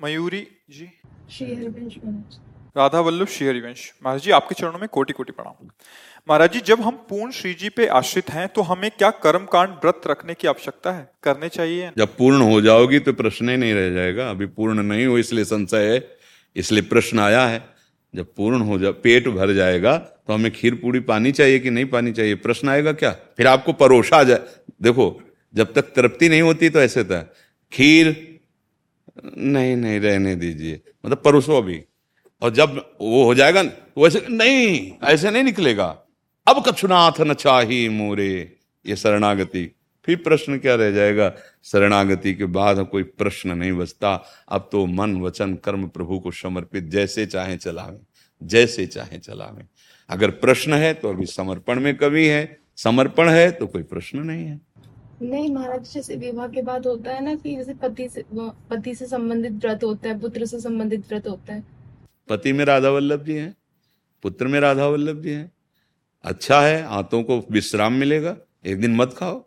मयूरी 0.00 0.46
जी। 0.70 0.88
श्री 1.30 1.54
हरिवंश 1.54 1.98
राधा 2.76 3.00
वल्लभ 3.00 3.26
श्री 3.28 3.46
हरिवंश। 3.46 3.92
महाराज 4.04 4.22
जी 4.22 4.30
आपके 4.32 4.54
चरणों 4.54 4.78
में 4.78 4.88
कोटि 4.88 5.12
कोटि 5.12 5.32
प्रणाम। 5.32 5.68
महाराज 6.28 6.52
जी, 6.52 6.60
जब 6.60 6.80
हम 6.80 6.96
पूर्ण 7.08 7.30
श्री 7.32 7.52
जी 7.54 7.68
पे 7.68 7.86
आश्रित 7.90 8.30
हैं 8.30 8.46
तो 8.48 8.62
हमें 8.62 8.90
क्या 8.90 9.10
कर्म 9.22 9.44
कांड 9.44 9.70
व्रत 9.74 10.00
रखने 10.06 10.34
की 10.34 10.48
आवश्यकता 10.48 10.90
है? 10.92 11.08
करने 11.22 11.48
चाहिए? 11.48 11.90
जब 11.98 12.16
पूर्ण 12.16 12.40
हो 12.42 12.60
जाओगी 12.60 12.98
तो 12.98 13.12
प्रश्न 13.12 13.48
ही 13.48 13.56
नहीं 13.56 13.74
रह 13.74 13.88
जाएगा। 13.90 14.28
अभी 14.30 14.46
पूर्ण 14.48 14.82
नहीं 14.82 15.06
हो 15.06 15.18
इसलिए 15.18 15.44
संशय 15.44 15.92
है, 15.92 16.08
इसलिए 16.56 16.82
प्रश्न 16.82 17.18
आया 17.18 17.46
है। 17.46 17.62
जब 18.14 18.26
पूर्ण 18.36 18.60
हो 18.60 18.78
जा, 18.78 18.90
पेट 18.90 19.28
भर 19.28 19.52
जाएगा 19.52 19.96
तो 19.98 20.34
हमें 20.34 20.50
खीर 20.52 20.74
पूड़ी 20.74 21.00
पानी 21.00 21.32
चाहिए 21.32 21.58
कि 21.58 21.70
नहीं 21.70 21.84
पानी 21.86 22.12
चाहिए? 22.12 22.34
प्रश्न 22.36 22.68
आएगा 22.68 22.92
क्या? 22.92 23.10
फिर 23.36 23.46
आपको 23.46 23.72
परोसा 23.72 24.22
जाए। 24.22 24.40
देखो, 24.82 25.20
जब 25.54 25.72
तक 25.72 25.92
तृप्ति 25.96 26.28
नहीं 26.28 26.42
होती 26.42 26.70
तो 26.70 26.80
ऐसे 26.80 27.04
था। 27.04 27.20
खीर, 27.72 28.38
नहीं 29.36 29.76
नहीं, 29.76 29.98
रहने 30.00 30.34
दीजिए। 30.36 30.80
मतलब 31.06 31.22
परोसो 31.24 31.58
अभी। 31.58 31.82
और 32.42 32.50
जब 32.50 32.76
वो 33.00 33.24
हो 33.24 33.34
जाएगा, 33.34 33.62
वैसे, 33.98 34.24
नहीं, 34.30 34.92
ऐसे 35.04 35.30
नहीं 35.30 35.42
निकलेगा। 35.42 35.98
अब 36.46 36.62
कछुनाथ 36.66 37.20
न 37.20 37.34
चाही 37.34 37.88
मोरे 37.88 38.58
ये 38.84 38.96
शरणागति। 38.96 39.64
फिर 40.04 40.16
प्रश्न 40.16 40.58
क्या 40.58 40.74
रह 40.74 40.90
जाएगा? 40.90 41.32
शरणागति 41.64 42.34
के 42.34 42.44
बाद 42.46 42.78
कोई 42.86 43.02
प्रश्न 43.02 43.56
नहीं 43.58 43.72
बचता। 43.72 44.14
अब 44.48 44.68
तो 44.72 44.84
मन 44.86 45.14
वचन 45.22 45.54
कर्म 45.54 45.86
प्रभु 45.88 46.18
को 46.18 46.30
समर्पित 46.30 46.84
जैसे 46.84 47.26
चाहे 47.26 47.56
चलावे 47.56 47.98
जैसे 48.42 48.86
चाहे 48.86 49.18
चलावे। 49.18 49.64
अगर 50.10 50.30
प्रश्न 50.42 50.72
है 50.74 50.92
तो 50.94 51.08
अभी 51.08 51.26
समर्पण 51.26 51.80
में 51.80 51.94
कभी 51.96 52.26
है 52.26 52.58
समर्पण 52.76 53.28
है 53.28 53.50
तो 53.50 53.66
कोई 53.66 53.82
प्रश्न 53.84 54.18
नहीं 54.20 54.44
है। 54.46 54.60
नहीं 55.22 55.50
महाराज 55.54 55.92
जैसे 55.92 56.16
विवाह 56.16 56.48
के 56.48 56.62
बाद 56.62 56.86
होता 56.86 57.10
है 57.10 57.24
ना 57.24 57.34
कि 57.34 57.56
जैसे 57.56 57.74
पति 57.82 58.08
से 58.08 58.24
पति 58.32 58.94
से 58.94 59.06
संबंधित 59.06 59.52
व्रत 59.64 59.84
होता 59.84 60.08
है 60.08 60.18
पुत्र 60.20 60.46
से 60.46 60.60
संबंधित 60.60 61.08
व्रत 61.08 61.28
होता 61.28 61.54
है। 61.54 61.64
पति 62.28 62.52
में 62.52 62.64
राधा 62.64 62.90
वल्लभ 62.90 63.24
जी 63.24 63.34
हैं 63.34 63.54
पुत्र 64.24 64.46
में 64.46 64.60
राधा 64.60 64.86
वल्लभ 64.86 65.22
जी 65.22 65.30
हैं। 65.30 65.50
अच्छा 66.24 66.60
है 66.60 66.82
हाथों 66.86 67.22
को 67.22 67.46
विश्राम 67.50 67.92
मिलेगा, 67.92 68.36
एक 68.66 68.80
दिन 68.80 68.96
मत 68.96 69.14
खाओ। 69.18 69.44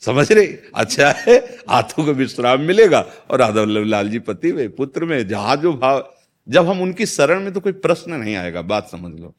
समझ 0.00 0.32
रहे? 0.32 0.46
अच्छा 0.74 1.10
है 1.10 1.36
हाथों 1.68 2.04
को 2.04 2.12
विश्राम 2.12 2.60
मिलेगा। 2.60 3.00
और 3.30 3.38
राधा 3.38 3.60
वल्लभ 3.60 3.84
लाल 3.84 4.08
जी 4.08 4.18
पति 4.18 4.52
में 4.52 4.70
पुत्र 4.70 5.04
में, 5.04 5.28
जहाँ 5.28 5.56
जो 5.56 5.72
भाव, 5.72 6.12
जब 6.48 6.66
हम 6.66 6.80
उनकी 6.80 7.06
शरण 7.06 7.40
में 7.40 7.52
तो 7.52 7.60
कोई 7.60 7.72
प्रश्न 7.72 8.12
नहीं 8.12 8.36
आएगा, 8.36 8.62
बात 8.62 8.88
समझ 8.90 9.20
लो। 9.20 9.34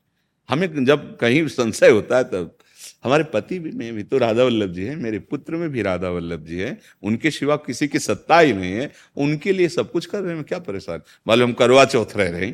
हमें 0.50 0.86
जब 0.86 1.18
कहीं 1.18 1.48
संशय 1.48 1.90
होता 1.90 2.18
है 2.18 2.24
तब। 2.24 2.58
हमारे 3.04 3.24
पति 3.24 3.60
भी, 3.60 3.72
में 3.72 3.94
भी 3.94 4.04
तो 4.04 4.18
राधा 4.18 4.44
वल्लभ 4.44 4.74
जी 4.74 4.84
है, 4.84 4.96
मेरे 4.96 5.20
पुत्र 5.20 5.56
में 5.56 5.70
भी 5.70 5.82
राधा 5.82 6.10
वल्लभ 6.10 6.46
जी 6.46 6.58
है। 6.58 6.80
उनके 7.04 7.32
सिवा 7.32 7.56
किसी 7.56 7.88
की 7.88 8.00
सत्ता 8.00 8.40
ही 8.40 8.54
नहीं 8.54 8.72
है। 8.72 8.92
उनके 9.18 9.52
लिए 9.52 9.68
सब 9.68 9.92
कुछ 9.92 10.06
कर 10.06 10.22
रहे 10.22 10.36
हैं, 10.36 10.44
क्या 10.44 10.60
परेशान? 10.60 11.02
मालूम 11.28 11.48
हम 11.50 11.54
करवा 11.54 11.86
चौथ 11.86 12.18
रह 12.18 12.30
रहे 12.30 12.54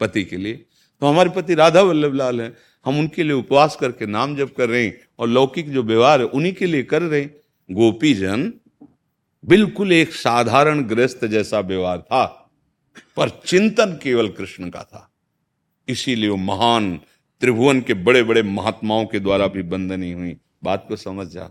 पति 0.00 0.24
के 0.24 0.36
लिए। 0.36 0.54
तो 1.00 1.06
हमारे 1.06 1.30
पति 1.30 1.54
राधा 1.54 1.82
वल्लभ 1.82 2.14
लाल 2.14 2.40
हैं। 2.40 2.56
हम 2.84 2.98
उनके 2.98 3.22
लिए 3.22 3.32
उपवास 3.32 3.76
करके 3.80 4.06
नाम 4.06 4.36
जप 4.36 4.54
कर 4.58 4.68
रहे 4.68 4.86
हैं 4.86 5.00
और 5.18 5.28
लौकिक 5.28 5.72
जो 5.72 5.82
व्यवहार 5.82 6.20
है, 6.20 6.26
उन्हीं 6.26 6.52
के 6.52 6.66
लिए 6.66 6.82
कर 6.82 7.02
रहे 7.02 7.20
हैं। 7.20 7.36
गोपी 7.70 8.14
जन, 8.14 8.54
बिल्कुल 9.44 9.92
एक 9.92 10.12
साधारण 10.12 10.82
गृहस्थ 10.82 11.24
जैसा 11.24 11.60
व्यवहार 11.60 11.98
था, 11.98 12.50
पर 13.16 13.28
चिंतन 13.28 14.00
केवल 14.02 14.28
कृष्ण 14.28 14.70
का 14.70 14.82
था। 14.82 15.12
इसीलिए 15.88 16.28
वो 16.28 16.36
महान 16.36 17.00
त्रिभुवन 17.40 17.80
के 17.80 17.94
बड़े 17.94 18.22
बड़े 18.22 18.42
महात्माओं 18.42 19.06
के 19.06 19.20
द्वारा 19.20 19.46
भी 19.46 19.62
बंदनी 19.62 20.12
हुई। 20.12 20.36
बात 20.64 20.84
को 20.88 20.96
समझ 20.96 21.26
जा। 21.26 21.50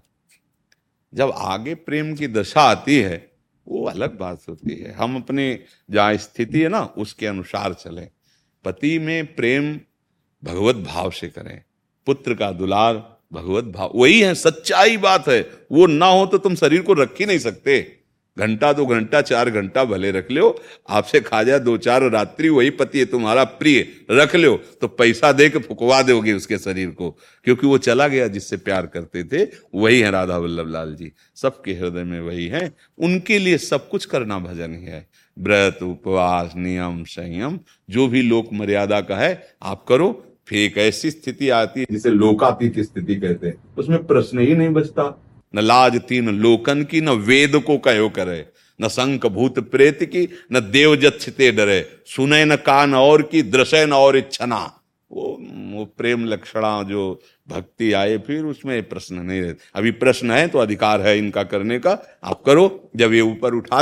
जब 1.13 1.31
आगे 1.35 1.75
प्रेम 1.75 2.15
की 2.15 2.27
दशा 2.27 2.61
आती 2.61 2.97
है, 2.97 3.31
वो 3.67 3.85
अलग 3.85 4.17
बात 4.17 4.41
होती 4.49 4.75
है। 4.75 4.91
हम 4.91 5.15
अपने 5.15 5.59
जहाँ 5.91 6.15
स्थिति 6.15 6.61
है 6.61 6.69
ना, 6.69 6.83
उसके 6.83 7.27
अनुसार 7.27 7.73
चले। 7.73 8.07
पति 8.65 8.99
में 8.99 9.35
प्रेम 9.35 9.79
भगवत 10.43 10.75
भाव 10.75 11.11
से 11.11 11.27
करें। 11.27 11.61
पुत्र 12.05 12.33
का 12.33 12.51
दुलार, 12.51 13.19
भगवत 13.33 13.63
भाव। 13.63 13.91
वही 13.95 14.19
है, 14.19 14.35
सच्चाई 14.35 14.97
बात 14.97 15.27
है। 15.27 15.49
वो 15.71 15.87
ना 15.87 16.05
हो 16.05 16.25
तो 16.25 16.37
तुम 16.37 16.55
शरीर 16.55 16.81
को 16.81 16.93
रख 16.93 17.19
ही 17.19 17.25
नहीं 17.25 17.39
सकते। 17.39 17.95
घंटा, 18.39 18.73
दो 18.73 18.85
घंटा, 18.85 19.21
चार 19.21 19.49
घंटा 19.49 19.83
भले 19.83 20.11
रख 20.11 20.31
लो। 20.31 20.61
आपसे 20.89 21.19
खा 21.19 21.43
जाए, 21.43 21.59
दो 21.59 21.77
चार, 21.77 22.03
रात्रि, 22.03 22.49
वही 22.49 22.69
पति 22.69 22.99
है 22.99 23.05
तुम्हारा, 23.05 23.43
प्रिय। 23.43 23.87
रख 24.11 24.35
लो 24.35 24.57
तो 24.81 24.87
पैसा 24.87 25.31
दे 25.31 25.49
के 25.49 25.59
फुकवा 25.59 26.01
दोगे 26.01 26.33
उसके 26.33 26.57
शरीर 26.57 26.89
को। 26.89 27.11
क्योंकि 27.43 27.67
वो 27.67 27.77
चला 27.77 28.07
गया 28.07 28.27
जिससे 28.27 28.57
प्यार 28.57 28.85
करते 28.85 29.23
थे, 29.23 29.49
वही 29.75 29.99
है 29.99 30.11
राधा 30.11 30.37
वल्लभ 30.37 30.69
लाल 30.69 30.95
जी। 30.95 31.11
सबके 31.35 31.73
हृदय 31.73 32.03
में 32.03 32.21
वही 32.21 32.47
है। 32.47 32.73
उनके 32.97 33.39
लिए 33.39 33.57
सब 33.57 33.89
कुछ 33.89 34.05
करना 34.05 34.39
भजन 34.39 34.75
ही 34.75 34.85
है। 34.85 35.09
व्रत, 35.39 35.83
उपवास, 35.83 36.53
नियम, 36.55 37.03
संयम, 37.03 37.59
जो 37.89 38.07
भी 38.07 38.21
लोक 38.21 38.49
मर्यादा 38.53 39.01
का 39.01 39.17
है, 39.17 39.55
आप 39.63 39.85
करो। 39.89 40.25
फिर 40.49 40.59
एक 40.59 40.77
ऐसी 40.77 41.11
स्थिति 41.11 41.49
आती 41.49 41.79
है 41.79 41.85
जिसे 41.91 42.09
लोकातीत 42.09 42.79
स्थिति 42.79 43.15
कहते 43.15 43.47
हैं। 43.47 43.75
उसमें 43.77 44.03
प्रश्न 44.03 44.39
ही 44.39 44.55
नहीं 44.55 44.69
बचता। 44.69 45.25
न 45.55 45.59
लाज 45.59 45.99
तीन 46.01 46.29
लोकन 46.39 46.83
की 46.83 47.01
न 47.01 47.09
वेद 47.09 47.55
को 47.55 47.77
कहो 47.77 48.09
करे। 48.09 48.45
न 48.81 48.87
संक 48.87 49.25
भूत 49.25 49.59
प्रेत 49.59 50.03
की 50.03 50.27
न 50.53 50.59
देव 50.59 50.95
जत्ते 50.95 51.51
डरे। 51.51 51.85
सुने 52.05 52.45
न 52.45 52.55
कान 52.55 52.93
और 52.93 53.21
की 53.21 53.41
दृश्य 53.41 53.85
न 53.85 53.93
और 53.93 54.17
इच्छना। 54.17 54.75
वो, 55.11 55.37
वो 55.73 55.85
प्रेम 55.97 56.25
लक्षणा 56.25 56.83
जो 56.83 57.21
भक्ति 57.47 57.91
आए 57.93 58.17
फिर 58.17 58.43
उसमें 58.43 58.89
प्रश्न 58.89 59.15
नहीं 59.15 59.41
रहते। 59.41 59.59
अभी 59.75 59.91
प्रश्न 59.91 60.31
है 60.31 60.47
तो 60.47 60.59
अधिकार 60.59 61.01
है 61.01 61.17
इनका 61.17 61.43
करने 61.43 61.79
का। 61.79 62.19
आप 62.23 62.41
करो 62.45 62.89
जब 62.95 63.13
ये 63.13 63.21
ऊपर 63.21 63.53
उठा 63.53 63.81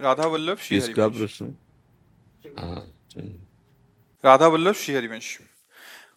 राधा 0.00 0.26
वल्लभ 0.26 0.58
श्री 0.58 0.80
किसका 0.80 1.04
हरिवंश। 1.04 1.18
प्रश्न? 1.18 1.56
हाँ 2.58 2.94
राधा 4.24 4.46
वल्लभ 4.46 4.74
श्री 4.74 4.94
हरिवंश। 4.94 5.38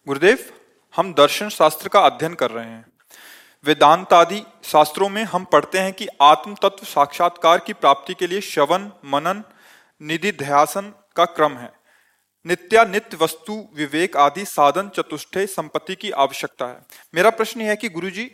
गुरुदेव 0.06 0.38
हम 0.96 1.14
दर्शन 1.14 1.48
शास्त्र 1.48 1.88
का 1.88 2.00
अध्ययन 2.00 2.34
कर 2.34 2.50
रहे 2.50 2.66
हैं। 2.66 2.86
वेदांत 3.64 4.12
आदि 4.12 4.42
शास्त्रों 4.64 5.08
में 5.08 5.24
हम 5.24 5.44
पढ़ते 5.44 5.78
हैं 5.78 5.92
कि 5.92 6.08
आत्म 6.22 6.54
तत्व 6.54 6.84
साक्षात्कार 6.84 7.58
की 7.58 7.72
प्राप्ति 7.72 8.14
के 8.14 8.26
लिए 8.26 8.40
श्रवण 8.40 8.90
मनन 9.04 9.44
निधि 10.02 10.32
ध्यासन 10.32 10.94
का 11.16 11.24
क्रम 11.24 11.52
है। 11.52 11.72
नित्या 12.46 12.84
नित्य 12.84 13.16
वस्तु 13.16 13.68
विवेक 13.74 14.16
आदि 14.16 14.44
साधन 14.44 14.88
चतुष्टय 14.88 15.46
संपत्ति 15.46 15.94
की 15.94 16.10
आवश्यकता 16.10 16.66
है। 16.66 16.86
मेरा 17.14 17.30
प्रश्न 17.30 17.60
यह 17.60 17.68
है 17.68 17.76
कि 17.76 17.88
गुरुजी 17.88 18.24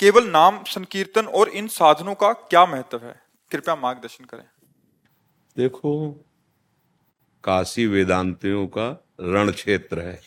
केवल 0.00 0.30
नाम 0.30 0.64
संकीर्तन 0.64 1.26
और 1.26 1.48
इन 1.48 1.68
साधनों 1.68 2.14
का 2.14 2.32
क्या 2.32 2.66
महत्व 2.66 3.00
है? 3.04 3.22
कृपया 3.50 3.76
मार्गदर्शन 3.76 4.24
करें। 4.24 4.44
देखो, 5.56 6.12
काशी 7.44 7.86
वेदांतियों 7.86 8.66
का 8.66 9.04
रण 9.20 9.50
क्षेत्र 9.50 10.00
है। 10.00 10.20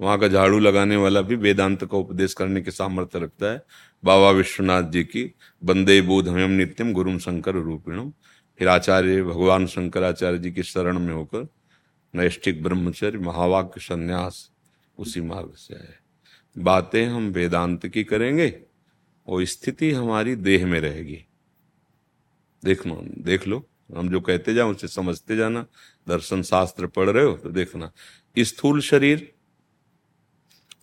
वहाँ 0.00 0.18
का 0.18 0.28
झाड़ू 0.28 0.58
लगाने 0.58 0.96
वाला 0.96 1.20
भी 1.20 1.36
वेदांत 1.36 1.84
का 1.84 1.96
उपदेश 1.98 2.34
करने 2.34 2.60
के 2.60 2.70
सामर्थ्य 2.70 3.18
रखता 3.18 3.52
है। 3.52 3.62
बाबा 4.04 4.30
विश्वनाथ 4.30 4.82
जी 4.82 5.04
की 5.04 5.34
बंदे 5.64 6.00
बोधमयम 6.02 6.50
नित्यम 6.50 6.92
गुरुम 6.92 7.18
शंकर 7.18 7.54
रूपिणम 7.54 8.12
फिर 8.58 8.68
आचार्य 8.68 9.22
भगवान 9.22 9.66
शंकराचार्य 9.66 10.38
जी 10.38 10.52
की 10.52 10.62
शरण 10.62 10.98
में 10.98 11.14
होकर 11.14 11.48
नैष्ठिक 12.14 12.62
ब्रह्मचर्य 12.62 13.18
महावाक्य 13.18 13.80
संन्यास 13.80 14.50
उसी 14.98 15.20
मार्ग 15.20 15.52
से 15.56 15.74
है 15.74 16.00
बातें 16.58 17.06
हम 17.06 17.28
वेदांत 17.28 17.86
की 17.86 18.04
करेंगे 18.04 18.62
और 19.28 19.44
स्थिति 19.44 19.92
हमारी 19.92 20.36
देह 20.36 20.66
में 20.66 20.80
रहेगी। 20.80 21.24
देखना 22.64 22.94
देख 23.18 23.46
लो। 23.48 23.66
हम 23.90 24.08
जो 24.08 24.20
कहते 24.20 24.54
जाओ 24.54 24.70
उसे 24.70 24.88
समझते 24.88 25.36
जाना। 25.36 25.66
दर्शन 26.08 26.42
शास्त्र 26.42 26.86
पढ़ 26.86 27.10
रहे 27.10 27.24
हो 27.24 27.36
तो 27.36 27.50
देखना। 27.50 27.90
स्थूल 28.36 28.80
शरीर 28.80 29.32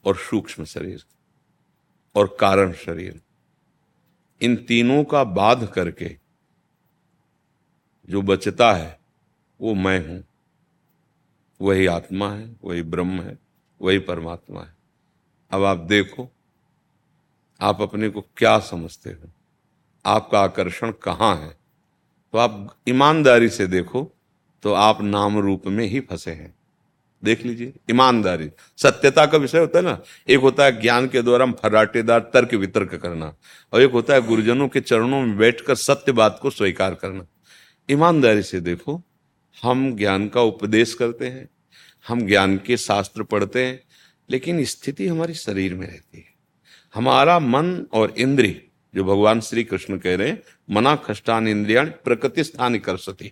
और 0.05 0.15
सूक्ष्म 0.15 0.65
शरीर 0.65 1.03
और 2.15 2.37
कारण 2.39 2.73
शरीर, 2.73 3.21
इन 4.41 4.55
तीनों 4.55 5.03
का 5.03 5.23
बाध 5.23 5.67
करके 5.67 6.17
जो 8.09 8.21
बचता 8.21 8.73
है, 8.73 8.99
वो 9.59 9.73
मैं 9.73 10.07
हूँ। 10.07 10.23
वही 11.61 11.85
आत्मा 11.85 12.31
है, 12.33 12.55
वही 12.63 12.83
ब्रह्म 12.83 13.21
है, 13.21 13.37
वही 13.81 13.99
परमात्मा 13.99 14.61
है। 14.61 14.75
अब 15.51 15.63
आप 15.63 15.77
देखो, 15.77 16.29
आप 17.61 17.81
अपने 17.81 18.09
को 18.09 18.21
क्या 18.21 18.59
समझते 18.59 19.09
हो? 19.09 19.29
आपका 20.05 20.39
आकर्षण 20.39 20.91
कहाँ 20.91 21.35
है? 21.37 21.58
तो 22.33 22.37
आप 22.37 22.77
ईमानदारी 22.87 23.49
से 23.49 23.67
देखो 23.67 24.15
तो 24.63 24.73
आप 24.73 25.01
नाम 25.01 25.39
रूप 25.39 25.67
में 25.67 25.85
ही 25.85 25.99
फंसे 25.99 26.31
हैं। 26.31 26.55
देख 27.23 27.45
लीजिए, 27.45 27.73
ईमानदारी। 27.89 28.49
सत्यता 28.77 29.25
का 29.25 29.37
विषय 29.37 29.59
होता 29.59 29.79
है 29.79 29.85
ना, 29.85 30.01
एक 30.27 30.39
होता 30.39 30.65
है 30.65 30.81
ज्ञान 30.81 31.07
के 31.07 31.21
द्वारा 31.21 31.43
हम 31.45 31.51
फर्राटेदार 31.51 32.19
तर्क 32.19 32.53
वितर्क 32.53 32.95
करना, 32.95 33.35
और 33.73 33.81
एक 33.81 33.91
होता 33.91 34.13
है 34.13 34.21
गुरुजनों 34.21 34.67
के 34.67 34.81
चरणों 34.81 35.21
में 35.21 35.37
बैठकर 35.37 35.75
सत्य 35.75 36.11
बात 36.11 36.39
को 36.41 36.49
स्वीकार 36.49 36.93
करना। 36.93 37.25
ईमानदारी 37.91 38.43
से 38.43 38.59
देखो, 38.59 39.01
हम 39.63 39.95
ज्ञान 39.95 40.27
का 40.27 40.41
उपदेश 40.41 40.93
करते 40.93 41.27
हैं, 41.27 41.49
हम 42.07 42.21
ज्ञान 42.21 42.57
के 42.57 42.77
शास्त्र 42.77 43.23
पढ़ते 43.23 43.65
हैं, 43.65 43.83
लेकिन 44.29 44.63
स्थिति 44.65 45.07
हमारी 45.07 45.33
शरीर 45.33 45.73
में 45.73 45.87
रहती 45.87 46.17
है। 46.17 46.33
हमारा 46.95 47.39
मन 47.39 47.85
और 47.93 48.13
इंद्री 48.17 48.61
जो 48.99 49.03
भगवान 49.03 49.41
श्री 49.41 49.63
कृष्ण 49.63 49.97
कह 49.97 50.15
रहे 50.15 50.29
हैं, 50.29 50.43
मना 50.69 50.95
खष्टान 50.95 51.47
इंद्रिया 51.47 51.83
प्रकृति 51.83 52.43
स्थान 52.43 52.77
कर 52.79 52.97
सती 52.97 53.31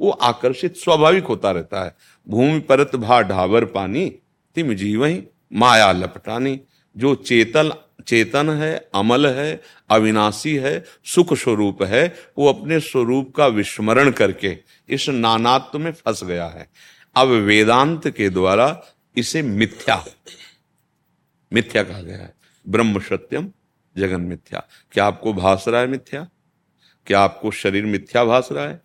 वो 0.00 0.10
आकर्षित, 0.10 0.76
स्वाभाविक 0.76 1.24
होता 1.24 1.50
रहता 1.50 1.84
है। 1.84 1.96
भूमि 2.28 2.60
परत 2.60 2.96
भा 2.96 3.20
ढाबर 3.22 3.64
पानी, 3.64 4.08
तिम 4.54 4.74
जीव 4.74 5.04
ही 5.04 5.22
माया 5.52 5.92
लपटानी। 5.92 6.60
जो 6.96 7.14
चेतन 7.14 7.72
चेतन 8.06 8.50
है, 8.50 8.88
अमल 8.94 9.26
है, 9.26 9.60
अविनाशी 9.90 10.54
है, 10.56 10.84
सुख 11.04 11.34
स्वरूप 11.34 11.82
है, 11.82 12.14
वो 12.38 12.48
अपने 12.48 12.80
स्वरूप 12.80 13.34
का 13.36 13.46
विस्मरण 13.46 14.10
करके 14.10 14.58
इस 14.88 15.08
नानात्व 15.08 15.78
में 15.78 15.92
फंस 15.92 16.24
गया 16.24 16.46
है। 16.46 16.68
अब 17.16 17.28
वेदांत 17.28 18.08
के 18.08 18.28
द्वारा 18.30 18.82
इसे 19.16 19.42
मिथ्या 19.42 20.04
मिथ्या 21.52 21.82
कहा 21.82 22.00
गया 22.00 22.16
है। 22.16 22.34
ब्रह्म 22.68 23.00
सत्यम 23.00 23.50
जगन 23.98 24.20
मिथ्या। 24.20 24.68
क्या 24.92 25.04
आपको 25.04 25.32
भास 25.32 25.64
रहा 25.68 25.80
है 25.80 25.86
मिथ्या? 25.86 26.28
क्या 27.06 27.20
आपको 27.20 27.50
शरीर 27.50 27.86
मिथ्या 27.86 28.24
भास 28.24 28.48
रहा 28.52 28.66
है? 28.66 28.82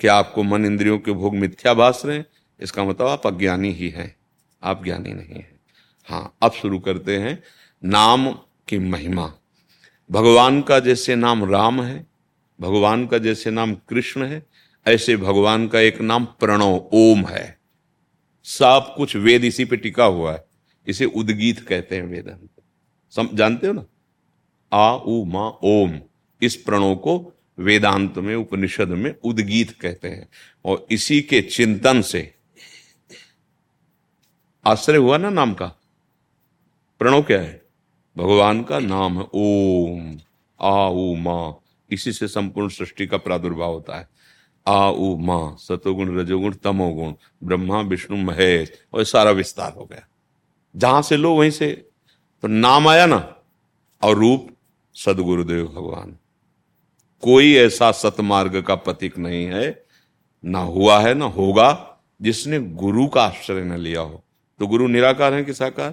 क्या 0.00 0.14
आपको 0.14 0.42
मन 0.42 0.66
इंद्रियों 0.66 0.98
के 0.98 1.12
भोग 1.12 1.34
मिथ्या 1.34 1.74
भास 1.74 2.02
रहे 2.04 2.16
हैं? 2.16 2.26
इसका 2.60 2.84
मतलब 2.84 3.06
आप 3.06 3.26
अज्ञानी 3.26 3.72
ही 3.72 3.88
हैं। 3.88 4.16
आप 4.62 4.84
ज्ञानी 4.84 5.12
नहीं 5.12 5.34
हैं। 5.34 5.60
हाँ 6.04 6.36
अब 6.42 6.52
शुरू 6.52 6.78
करते 6.78 7.18
हैं। 7.18 7.42
नाम 7.84 8.32
की 8.68 8.78
महिमा। 8.78 9.34
भगवान 10.10 10.62
का 10.62 10.80
जैसे 10.80 11.16
नाम 11.16 11.44
राम 11.44 11.82
है, 11.82 12.06
भगवान 12.60 13.06
का 13.06 13.18
जैसे 13.18 13.50
नाम 13.50 13.74
कृष्ण 13.74 14.24
है, 14.24 14.46
ऐसे 14.86 15.16
भगवान 15.16 15.68
का 15.68 15.80
एक 15.80 16.00
नाम 16.00 16.24
प्रणव, 16.24 16.90
ओम 16.92 17.26
है। 17.26 17.60
सब 18.44 18.94
कुछ 18.96 19.16
वेद 19.16 19.44
इसी 19.44 19.64
पे 19.64 19.76
टिका 19.76 20.04
हुआ 20.04 20.32
है। 20.32 20.44
इसे 20.86 21.04
उदगीत 21.04 21.60
कहते 21.60 21.96
हैं 21.96 22.02
वेदांत। 22.02 22.50
सम 23.10 23.28
जानते 23.34 23.66
हो 23.66 23.72
ना? 23.72 23.84
आ 24.72 24.92
उ 24.92 25.24
मा 25.24 25.48
ओम 25.48 26.00
इस 26.42 26.56
प्रणव 26.56 26.94
को 26.94 27.32
वेदांत 27.58 28.18
में, 28.18 28.36
उपनिषद 28.36 28.88
में 28.88 29.14
उदगीत 29.24 29.70
कहते 29.70 30.08
हैं। 30.08 30.28
और 30.64 30.86
इसी 30.90 31.20
के 31.20 31.42
चिंतन 31.42 32.02
से। 32.02 32.34
आश्रय 34.66 34.96
हुआ 34.96 35.18
ना 35.18 35.30
नाम 35.30 35.54
का? 35.54 35.66
प्रणव 36.98 37.22
क्या 37.22 37.40
है? 37.40 37.62
भगवान 38.18 38.62
का 38.62 38.78
नाम 38.78 39.18
है 39.18 39.26
ओम। 39.34 40.18
आ 40.60 40.88
उ 40.88 41.14
मा 41.14 41.60
इसी 41.90 42.12
से 42.12 42.28
संपूर्ण 42.28 42.68
सृष्टि 42.68 43.06
का 43.06 43.16
प्रादुर्भाव 43.16 43.72
होता 43.72 43.98
है। 43.98 44.08
आ 44.66 44.88
उ 44.88 45.16
मा 45.16 45.56
सतोगुण, 45.58 46.18
रजोगुण, 46.18 46.52
तमोगुण, 46.52 47.12
ब्रह्मा, 47.44 47.80
विष्णु, 47.80 48.16
महेश, 48.16 48.72
और 48.92 49.04
सारा 49.04 49.30
विस्तार 49.30 49.72
हो 49.72 49.84
गया। 49.84 50.08
जहाँ 50.76 51.02
से 51.02 51.16
लो, 51.16 51.34
वहीं 51.34 51.50
से। 51.50 51.88
तो 52.42 52.48
नाम 52.48 52.88
आया 52.88 53.06
ना? 53.06 53.36
और 54.02 54.16
रूप 54.16 54.56
सदगुरुदेव 54.94 55.66
भगवान। 55.66 56.18
कोई 57.20 57.54
ऐसा 57.54 57.92
सतमार्ग 57.92 58.62
का 58.62 58.74
प्रतीक 58.74 59.18
नहीं 59.18 59.46
है, 59.46 59.84
ना 60.44 60.58
हुआ 60.58 61.00
है, 61.00 61.14
ना 61.14 61.24
होगा, 61.24 61.96
जिसने 62.22 62.60
गुरु 62.60 63.06
का 63.06 63.22
आश्रय 63.22 63.64
न 63.64 63.72
लिया 63.72 64.00
हो। 64.00 64.24
तो 64.58 64.66
गुरु 64.66 64.86
निराकार 64.86 65.34
है 65.34 65.44
कि 65.44 65.52
साकार? 65.52 65.90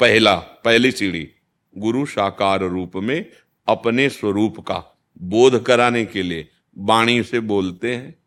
पहला, 0.00 0.36
पहली 0.36 0.90
सीढ़ी, 0.90 1.30
गुरु 1.78 2.06
साकार 2.06 2.60
रूप 2.60 2.92
में 2.96 3.30
अपने 3.68 4.08
स्वरूप 4.08 4.60
का 4.60 4.98
बोध 5.22 5.62
कराने 5.62 6.04
के 6.04 6.22
लिए 6.22 6.48
वाणी 6.78 7.22
से 7.22 7.40
बोलते 7.40 7.96
हैं, 7.96 8.18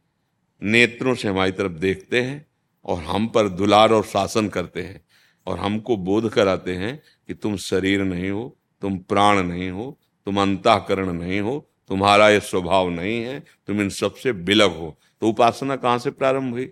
नेत्रों 0.63 1.15
से 1.15 1.27
हमारी 1.27 1.51
तरफ़ 1.51 1.71
देखते 1.71 2.21
हैं, 2.21 2.45
और 2.85 3.03
हम 3.03 3.27
पर 3.27 3.49
दुलार 3.49 3.91
और 3.91 4.03
शासन 4.03 4.47
करते 4.47 4.81
हैं, 4.81 5.05
और 5.47 5.59
हमको 5.59 5.97
बोध 5.97 6.29
कराते 6.29 6.75
हैं 6.75 7.01
कि 7.27 7.33
तुम 7.33 7.55
शरीर 7.55 8.03
नहीं 8.03 8.29
हो 8.29 8.57
तुम 8.81 8.97
प्राण 8.97 9.43
नहीं 9.43 9.69
हो, 9.69 9.99
तुम 10.25 10.41
अंताकरण 10.41 11.13
नहीं 11.13 11.39
हो, 11.39 11.71
तुम्हारा 11.89 12.29
ये 12.29 12.39
स्वभाव 12.39 12.89
नहीं 12.89 13.21
है, 13.21 13.39
तुम 13.39 13.81
इन 13.81 13.89
सबसे 13.89 14.33
बिलग 14.33 14.71
हो। 14.71 14.99
तो 15.21 15.29
उपासना 15.29 15.75
कहाँ 15.75 15.97
से 15.97 16.11
प्रारंभ 16.11 16.53
हुई? 16.53 16.71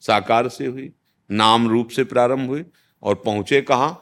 साकार 0.00 0.48
से 0.48 0.66
हुई, 0.66 0.92
नाम 1.30 1.68
रूप 1.68 1.88
से 1.88 2.04
प्रारंभ 2.04 2.48
हुई, 2.48 2.64
और 3.02 3.14
पहुँचे 3.14 3.60
कहा? 3.60 3.98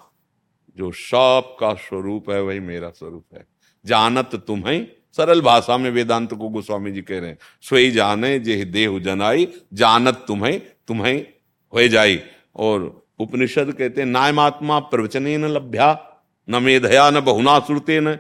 जो 0.77 0.93
सब 0.93 1.57
का 1.61 1.75
स्वरूप 1.75 2.31
है, 2.31 2.43
वही 2.43 2.61
मेरा 2.61 2.91
स्वरूप 2.91 3.25
है। 3.35 3.47
जानत 3.87 4.31
तुम्हें, 4.35 4.89
सरल 5.17 5.41
भाषा 5.41 5.77
में 5.77 5.91
वेदांत 5.91 6.35
को 6.35 6.49
गोस्वामी 6.49 6.93
जी 6.93 7.03
कह 7.03 7.19
रहे 7.19 7.31
हैं 7.31 7.39
सोई 7.63 7.91
जाने 7.91 8.39
जे 8.39 8.65
देह 8.65 8.99
जनाई, 8.99 9.49
जानत 9.75 10.25
तुम्हें 10.29 10.63
तुम्हें 10.89 11.27
हो 11.75 11.89
जाई। 11.89 12.21
और 12.57 13.07
उपनिषद 13.19 13.73
कहते 13.73 14.01
हैं, 14.01 14.09
नायमात्मा 14.09 14.79
प्रवचन 14.79 15.23
न 15.23 15.45
लभ्या 15.45 16.09
न 16.51 16.63
मेधया 16.63 17.11
न 17.11 17.21
बहुना 17.21 17.59
सुरते 17.59 18.01
न। 18.01 18.19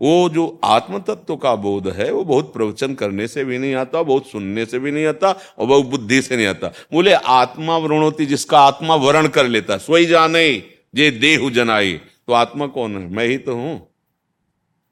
वो 0.00 0.28
जो 0.28 0.60
आत्म 0.64 0.98
तत्व 0.98 1.36
का 1.36 1.54
बोध 1.54 1.88
है, 1.88 2.12
वो 2.12 2.24
बहुत 2.24 2.52
प्रवचन 2.52 2.94
करने 2.94 3.28
से 3.28 3.44
भी 3.44 3.58
नहीं 3.58 3.74
आता, 3.74 4.02
बहुत 4.02 4.26
सुनने 4.26 4.64
से 4.66 4.78
भी 4.78 4.90
नहीं 4.90 5.06
आता, 5.06 5.30
और 5.58 5.66
बहुत 5.66 5.86
बुद्धि 5.86 6.22
से 6.22 6.36
नहीं 6.36 6.46
आता। 6.46 6.72
बोले, 6.92 7.12
आत्मा 7.12 7.76
वर्ण 7.76 8.02
होती, 8.02 8.26
जिसका 8.26 8.60
आत्मा 8.60 8.94
वर्ण 8.94 9.28
कर 9.28 9.48
लेता, 9.48 9.76
सोई 9.76 10.06
जाने 10.06 10.62
जे 10.94 11.10
देह 11.10 11.50
जनाई। 11.50 12.00
तो 12.26 12.32
आत्मा 12.32 12.66
कौन 12.66 12.96
है? 12.96 13.10
मैं 13.10 13.26
ही 13.26 13.38
तो 13.38 13.54
हूँ। 13.54 13.88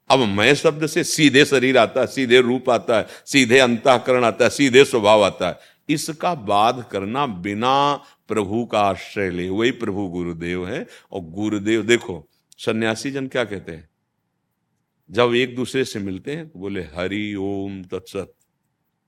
अब 0.09 0.19
मैं 0.19 0.55
शब्द 0.55 0.87
से 0.87 1.03
सीधे 1.03 1.45
शरीर 1.45 1.77
आता 1.77 2.01
है 2.01 2.07
सीधे 2.07 2.41
रूप 2.41 2.69
आता 2.69 2.97
है, 2.97 3.07
सीधे 3.25 3.59
अंतकरण 3.59 4.23
आता 4.23 4.43
है, 4.43 4.49
सीधे 4.49 4.85
स्वभाव 4.85 5.23
आता 5.23 5.47
है। 5.47 5.59
इसका 5.89 6.35
बाध 6.35 6.85
करना 6.91 7.25
बिना 7.25 8.03
प्रभु 8.27 8.65
का 8.65 8.81
आश्रय 8.81 9.29
ले। 9.29 9.49
वही 9.49 9.71
प्रभु 9.71 10.07
गुरुदेव 10.07 10.67
है, 10.67 10.87
और 11.11 11.21
गुरुदेव, 11.21 11.81
देखो 11.81 12.30
सन्यासी 12.65 13.11
जन 13.11 13.27
क्या 13.27 13.43
कहते 13.43 13.71
हैं? 13.71 13.89
जब 15.11 15.33
एक 15.33 15.55
दूसरे 15.55 15.85
से 15.85 15.99
मिलते 15.99 16.35
हैं 16.35 16.49
तो 16.49 16.59
बोले, 16.59 16.81
हरि 16.81 17.35
ओम 17.35 17.83
तत्सत। 17.83 18.33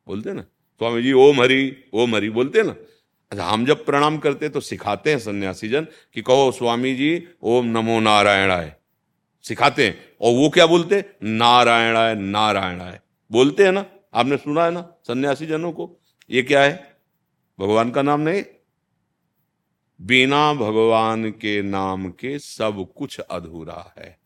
बोलते 0.07 0.33
ना? 0.33 0.41
स्वामी 0.41 1.03
जी, 1.03 1.13
ओम 1.13 1.41
हरि 1.41 1.83
ओम 1.93 2.15
हरि, 2.15 2.29
बोलते 2.29 2.63
ना? 2.63 2.75
अच्छा 3.31 3.45
हम 3.45 3.65
जब 3.65 3.85
प्रणाम 3.85 4.17
करते 4.17 4.45
हैं 4.45 4.53
तो 4.53 4.59
सिखाते 4.59 5.09
हैं 5.09 5.19
सन्यासी 5.19 5.69
जन 5.69 5.87
कि 6.13 6.21
कहो, 6.21 6.51
स्वामी 6.51 6.95
जी, 6.95 7.27
ओम 7.41 7.65
नमो 7.65 7.99
नारायणाय। 7.99 8.75
सिखाते 9.43 9.87
हैं। 9.87 9.99
और 10.21 10.33
वो 10.33 10.49
क्या 10.49 10.65
बोलते 10.65 11.05
नारायणाय 11.23 12.15
नारायणाय। 12.15 12.99
बोलते 13.31 13.65
हैं 13.65 13.71
ना? 13.71 13.85
आपने 14.13 14.37
सुना 14.37 14.65
है 14.65 14.71
ना, 14.71 14.81
सन्यासी 14.81 15.45
जनों 15.45 15.71
को? 15.71 15.99
ये 16.29 16.41
क्या 16.41 16.63
है? 16.63 16.97
भगवान 17.59 17.91
का 17.91 18.01
नाम 18.01 18.21
नहीं? 18.21 18.43
बिना 20.01 20.53
भगवान 20.53 21.29
के 21.29 21.61
नाम 21.61 22.09
के 22.09 22.39
सब 22.39 22.87
कुछ 22.95 23.19
अधूरा 23.19 23.93
है। 23.99 24.17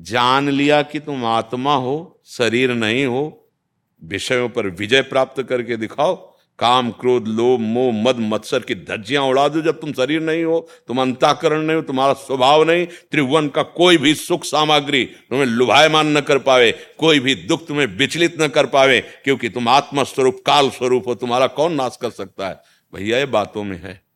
जान 0.00 0.48
लिया 0.48 0.82
कि 0.82 1.00
तुम 1.00 1.24
आत्मा 1.24 1.74
हो, 1.74 2.20
शरीर 2.24 2.70
नहीं 2.70 3.06
हो, 3.06 3.50
विषयों 4.04 4.48
पर 4.48 4.66
विजय 4.66 5.02
प्राप्त 5.02 5.42
करके 5.42 5.76
दिखाओ, 5.76 6.38
काम, 6.58 6.90
क्रोध, 6.90 7.28
लोभ, 7.28 7.60
मोह, 7.60 7.92
मद, 7.92 8.16
मत्सर 8.18 8.60
की 8.60 8.74
धज्जियाँ 8.74 9.24
उड़ा 9.24 9.48
दो 9.48 9.60
जब 9.60 9.80
तुम 9.80 9.92
शरीर 9.92 10.20
नहीं 10.20 10.44
हो, 10.44 10.68
तुम 10.86 11.02
अंताकरण 11.02 11.62
नहीं 11.62 11.76
हो, 11.76 11.82
तुम्हारा 11.82 12.12
स्वभाव 12.12 12.64
नहीं, 12.64 12.86
त्रिभुवन 12.86 13.48
का 13.48 13.62
कोई 13.62 13.96
भी 13.96 14.14
सुख 14.14 14.44
सामग्री 14.44 15.04
तुम्हें 15.04 15.46
लुभायमान 15.46 16.16
न 16.16 16.20
कर 16.20 16.38
पावे, 16.38 16.74
कोई 16.98 17.20
भी 17.20 17.34
दुख 17.34 17.66
तुम्हें 17.66 17.86
विचलित 17.86 18.40
न 18.40 18.48
कर 18.48 18.66
पावे, 18.66 19.00
क्योंकि 19.00 19.48
तुम 19.48 19.68
आत्मा 19.68 20.02
स्वरूप 20.02 20.42
काल 20.46 20.70
स्वरूप 20.70 21.08
हो, 21.08 21.14
तुम्हारा 21.14 21.46
कौन 21.46 21.72
नाश 21.72 21.98
कर 22.02 22.10
सकता 22.10 22.48
है? 22.48 22.60
भैया, 22.94 23.18
ये 23.18 23.26
बातों 23.26 23.64
में 23.64 23.82
है। 23.82 24.07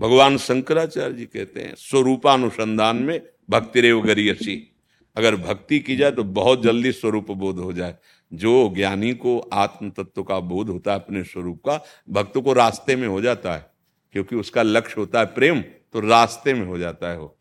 भगवान 0.00 0.38
शंकराचार्य 0.38 1.14
जी 1.14 1.24
कहते 1.24 1.60
हैं, 1.60 1.74
स्वरूपानुसंधान 1.74 2.96
में 2.96 3.20
भक्ति 3.50 3.80
रेव 3.80 4.02
गरीयसी। 4.02 4.76
अगर 5.16 5.36
भक्ति 5.36 5.80
की 5.80 5.96
जाए 5.96 6.10
तो 6.10 6.24
बहुत 6.24 6.62
जल्दी 6.62 6.92
स्वरूप 6.92 7.30
बोध 7.30 7.58
हो 7.58 7.72
जाए। 7.72 7.96
जो 8.32 8.72
ज्ञानी 8.76 9.14
को 9.14 9.38
आत्म 9.38 9.90
तत्व 9.90 10.22
का 10.22 10.40
बोध 10.40 10.68
होता 10.68 10.92
है 10.92 10.98
अपने 10.98 11.24
स्वरूप 11.24 11.62
का, 11.68 11.84
भक्त 12.08 12.38
को 12.38 12.52
रास्ते 12.52 12.96
में 12.96 13.08
हो 13.08 13.20
जाता 13.20 13.54
है। 13.54 13.70
क्योंकि 14.12 14.36
उसका 14.36 14.62
लक्ष्य 14.62 14.94
होता 14.98 15.20
है 15.20 15.26
प्रेम 15.26 15.60
तो 15.62 16.00
रास्ते 16.00 16.54
में 16.54 16.66
हो 16.66 16.78
जाता 16.78 17.10
है 17.10 17.18
वो। 17.18 17.38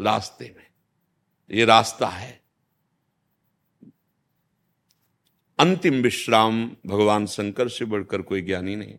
रास्ते 0.00 0.54
में। 0.58 0.66
ये 1.58 1.64
रास्ता 1.64 2.06
है। 2.06 2.40
अंतिम 5.58 5.94
विश्राम 5.94 6.76
भगवान 6.86 7.26
शंकर 7.26 7.68
से 7.68 7.84
बढ़कर 7.84 8.22
कोई 8.22 8.42
ज्ञानी 8.42 8.76
नहीं। 8.76 8.94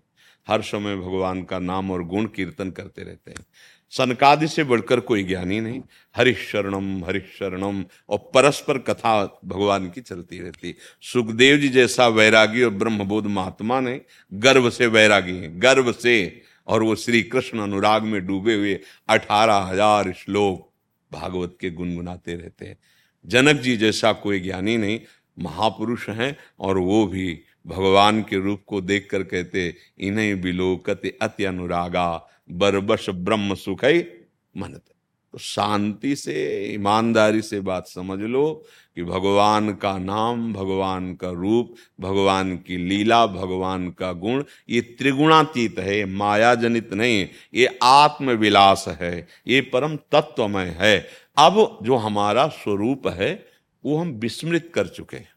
हर 0.49 0.61
समय 0.63 0.95
भगवान 0.97 1.43
का 1.43 1.59
नाम 1.59 1.91
और 1.91 2.03
गुण 2.03 2.25
कीर्तन 2.25 2.71
करते 2.71 3.03
रहते 3.03 3.31
हैं। 3.31 3.45
सनकादि 3.93 4.47
से 4.47 4.63
बढ़कर 4.63 4.99
कोई 4.99 5.23
ज्ञानी 5.23 5.59
नहीं। 5.61 5.81
हरिशरणम 6.15 7.03
हरिशरणम। 7.05 7.83
और 8.09 8.17
परस्पर 8.33 8.77
कथा 8.79 9.23
भगवान 9.45 9.89
की 9.89 10.01
चलती 10.01 10.39
रहती 10.39 10.75
सुखदेव 11.03 11.57
जी 11.57 11.69
जैसा 11.69 12.07
वैरागी 12.09 12.63
और 12.63 12.69
ब्रह्मबोध 12.73 13.27
महात्मा 13.27 13.79
ने 13.79 13.99
गर्व 14.31 14.69
से 14.69 14.87
वैरागी 14.87 15.35
हैं। 15.37 15.51
गर्व 15.61 15.91
से 15.93 16.41
और 16.67 16.83
वो 16.83 16.95
श्री 16.95 17.21
कृष्ण 17.23 17.59
अनुराग 17.59 18.03
में 18.03 18.25
डूबे 18.25 18.55
हुए 18.55 18.79
अठारह 19.09 19.57
हज़ार 19.63 20.11
श्लोक 20.13 20.67
भागवत 21.11 21.57
के 21.61 21.69
गुनगुनाते 21.71 22.35
रहते 22.35 22.65
हैं। 22.65 22.77
जनक 23.25 23.61
जी 23.61 23.75
जैसा 23.77 24.11
कोई 24.13 24.39
ज्ञानी 24.39 24.77
नहीं, 24.77 24.99
महापुरुष 25.37 26.07
हैं 26.09 26.35
और 26.59 26.77
वो 26.77 27.05
भी 27.07 27.41
भगवान 27.67 28.21
के 28.21 28.37
रूप 28.37 28.61
को 28.67 28.81
देखकर 28.81 29.23
कहते, 29.23 29.75
इन्हें 29.99 30.41
बिलोकते 30.41 31.17
अति 31.21 31.43
अनुरागा 31.43 32.27
बरबस 32.51 33.05
ब्रह्म 33.09 33.55
सुख 33.55 33.85
मन 34.57 34.79
तो 35.31 35.37
शांति 35.37 36.15
से, 36.15 36.65
ईमानदारी 36.73 37.41
से 37.41 37.59
बात 37.59 37.87
समझ 37.87 38.19
लो 38.19 38.65
कि 38.95 39.03
भगवान 39.03 39.73
का 39.73 39.97
नाम, 39.97 40.53
भगवान 40.53 41.13
का 41.15 41.29
रूप, 41.29 41.75
भगवान 41.99 42.55
की 42.57 42.77
लीला, 42.77 43.25
भगवान 43.27 43.89
का 43.89 44.11
गुण, 44.13 44.43
ये 44.69 44.81
त्रिगुणातीत 44.81 45.79
है 45.79 46.05
माया 46.05 46.55
जनित 46.55 46.93
नहीं, 46.93 47.27
ये 47.53 47.79
आत्मविलास 47.83 48.85
है, 49.01 49.27
ये 49.47 49.61
परम 49.61 49.95
तत्वमय 49.95 50.75
है। 50.79 51.07
अब 51.37 51.79
जो 51.83 51.95
हमारा 51.95 52.47
स्वरूप 52.47 53.07
है, 53.07 53.45
वो 53.85 53.97
हम 53.97 54.11
विस्मृत 54.11 54.71
कर 54.73 54.87
चुके 54.87 55.17
हैं। 55.17 55.31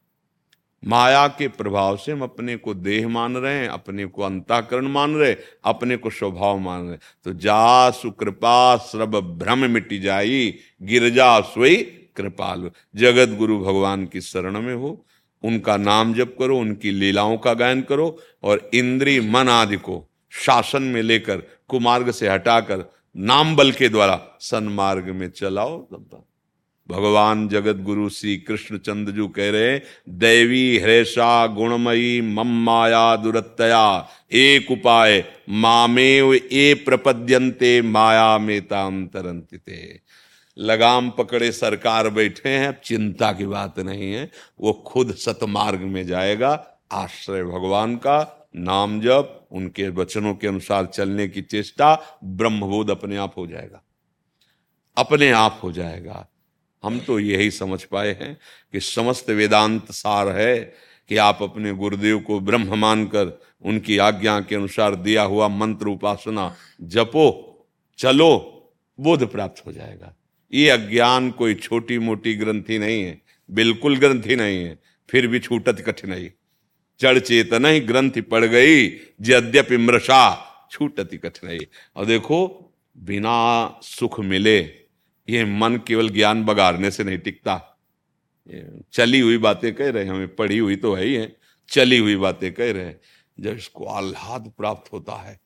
माया 0.83 1.27
के 1.29 1.49
प्रभाव 1.49 1.97
से 1.97 2.13
हम 2.13 2.23
अपने 2.23 2.57
को 2.57 2.75
देह 2.75 3.09
मान 3.09 3.37
रहे 3.37 3.55
हैं, 3.55 3.69
अपने 3.69 4.07
को 4.07 4.23
अंताकरण 4.23 4.89
मान 4.89 5.15
रहे 5.15 5.37
अपने 5.65 5.97
को 5.97 6.11
स्वभाव 6.11 6.59
मान 6.59 6.89
रहे 6.89 6.97
तो 7.25 7.33
जा 7.39 7.91
सुकृपा 7.93 8.77
श्रब 8.83 9.17
भ्रम 9.39 9.71
मिटी 9.71 9.99
जाई 9.99 10.55
गिरजा 10.83 11.41
सोई 11.41 11.77
कृपालु। 12.17 12.71
जगत 12.95 13.37
गुरु 13.39 13.59
भगवान 13.59 14.07
की 14.07 14.21
शरण 14.21 14.61
में 14.61 14.75
हो, 14.75 15.05
उनका 15.45 15.77
नाम 15.77 16.15
जप 16.15 16.35
करो, 16.39 16.59
उनकी 16.59 16.91
लीलाओं 16.91 17.37
का 17.37 17.55
गायन 17.55 17.83
करो 17.83 18.17
और 18.43 18.71
इंद्री 18.75 19.19
मन 19.21 19.49
आदि 19.49 19.77
को 19.77 20.05
शासन 20.33 20.83
में 20.83 21.03
लेकर, 21.03 21.43
कुमार्ग 21.69 22.11
से 22.11 22.29
हटाकर, 22.29 22.85
नाम 23.17 23.57
बल 23.57 23.73
के 23.73 23.89
द्वारा 23.89 24.21
सन्मार्ग 24.41 25.09
में 25.11 25.29
चलाओ, 25.31 25.79
तब 25.83 26.25
भगवान 26.93 27.49
जगत 27.49 27.77
गुरु 27.77 28.09
श्री 28.09 28.37
कृष्ण 28.37 28.79
चंद्रजू 28.79 29.29
कह 29.29 29.51
रहे 29.51 29.79
दैवी 30.09 30.79
हृषा 30.79 31.47
गुणमयी 31.47 32.21
मम 32.21 32.65
माया 32.65 33.17
दुरतया 33.17 34.09
एक 34.33 34.71
उपाय, 34.71 35.25
मामेव 35.49 36.35
ए 36.35 36.75
प्रपद्यंते 36.87 37.83
माया 37.83 38.39
में 38.39 38.61
तांतरंतिते 38.63 40.01
लगाम 40.59 41.11
पकड़े 41.11 41.53
सरकार 41.53 42.09
बैठे 42.09 42.49
हैं 42.49 42.81
चिंता 42.85 43.33
की 43.33 43.47
बात 43.47 43.79
नहीं 43.79 44.13
है, 44.13 44.31
वो 44.61 44.73
खुद 44.73 45.15
सतमार्ग 45.15 45.81
में 45.81 46.07
जाएगा, 46.07 46.67
आश्रय 46.93 47.45
भगवान 47.45 47.97
का, 47.97 48.49
नाम 48.57 49.01
जप, 49.01 49.47
उनके 49.53 49.89
वचनों 49.89 50.35
के 50.35 50.49
अनुसार 50.49 50.87
चलने 50.87 51.29
की 51.29 51.43
चेष्टा, 51.43 52.19
ब्रह्मबोध 52.25 52.91
अपने 52.91 53.17
आप 53.17 53.33
हो 53.39 53.47
जाएगा। 53.47 53.83
अपने 54.97 55.31
आप 55.31 55.61
हो 55.63 55.73
जाएगा। 55.73 56.27
हम 56.83 56.99
तो 57.01 57.19
यही 57.21 57.51
समझ 57.51 57.83
पाए 57.85 58.13
हैं 58.21 58.35
कि 58.73 58.81
समस्त 58.81 59.31
वेदांत 59.31 59.91
सार 59.93 60.29
है 60.29 60.59
कि 61.11 61.17
आप 61.17 61.39
अपने 61.43 61.73
गुरुदेव 61.73 62.19
को 62.21 62.39
ब्रह्म 62.41 62.79
मानकर 62.79 63.39
उनकी 63.63 63.99
आज्ञा 63.99 64.41
के 64.41 64.55
अनुसार 64.55 64.95
दिया 64.95 65.23
हुआ 65.23 65.49
मंत्र 65.49 65.87
उपासना 65.87 66.55
जपो, 66.83 67.27
चलो, 67.99 68.33
बोध 68.99 69.31
प्राप्त 69.33 69.67
हो 69.67 69.73
जाएगा। 69.73 70.15
ये 70.53 70.69
अज्ञान 70.71 71.31
कोई 71.31 71.55
छोटी 71.55 71.99
मोटी 71.99 72.35
ग्रंथि 72.35 72.79
नहीं 72.79 73.03
है, 73.03 73.21
बिल्कुल 73.51 73.97
ग्रंथि 73.97 74.37
नहीं 74.37 74.65
है, 74.65 74.79
फिर 75.09 75.27
भी 75.27 75.39
छूटत 75.41 75.85
कठिनाई 75.87 76.31
चढ़ 77.01 77.19
चेतन 77.19 77.67
ही 77.67 77.81
ग्रंथि 77.81 78.21
पड़ 78.21 78.45
गई 78.45 78.89
जद्यपि 79.21 79.77
मृषा 79.77 80.23
छूटती 80.71 81.19
कठिनाई 81.19 81.67
और 81.97 82.07
देखो, 82.07 82.39
बिना 82.97 83.79
सुख 83.83 84.21
मिले 84.21 84.82
ये 85.33 85.45
मन 85.45 85.77
केवल 85.87 86.09
ज्ञान 86.11 86.45
बगाड़ने 86.45 86.91
से 86.91 87.05
नहीं 87.05 87.19
टिकता। 87.19 87.61
चली 88.93 89.21
हुई 89.21 89.39
बातें 89.39 89.75
कह 89.75 89.91
रहे 89.91 90.07
हमें 90.07 90.35
पढ़ी 90.37 90.59
हुई 90.59 90.77
तो 90.77 90.95
है 90.95 91.05
ही 91.05 91.15
है, 91.15 91.37
चली 91.69 91.99
हुई 91.99 92.17
बातें 92.17 92.53
कह 92.55 92.73
रहे 92.73 92.95
जब 93.39 93.57
इसको 93.57 93.85
आह्लाद 93.87 94.53
प्राप्त 94.59 94.93
होता 94.93 95.15
है, 95.15 95.39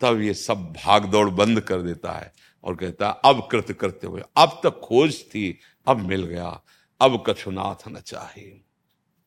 तब 0.00 0.20
ये 0.20 0.34
सब 0.34 0.72
भाग 0.76 1.04
दौड़ 1.04 1.28
बंद 1.30 1.60
कर 1.60 1.82
देता 1.82 2.12
है 2.12 2.32
और 2.64 2.76
कहता 2.76 3.08
है, 3.08 3.20
अब 3.24 3.48
कृत 3.50 3.72
करते 3.72 4.06
हुए, 4.06 4.22
अब 4.36 4.60
तक 4.64 4.80
खोज 4.84 5.20
थी, 5.24 5.58
अब 5.86 6.00
मिल 6.00 6.24
गया, 6.24 6.48
अब 7.00 7.22
कछुनाथ 7.26 7.88
न 7.88 8.00
चाहिए 8.00 8.60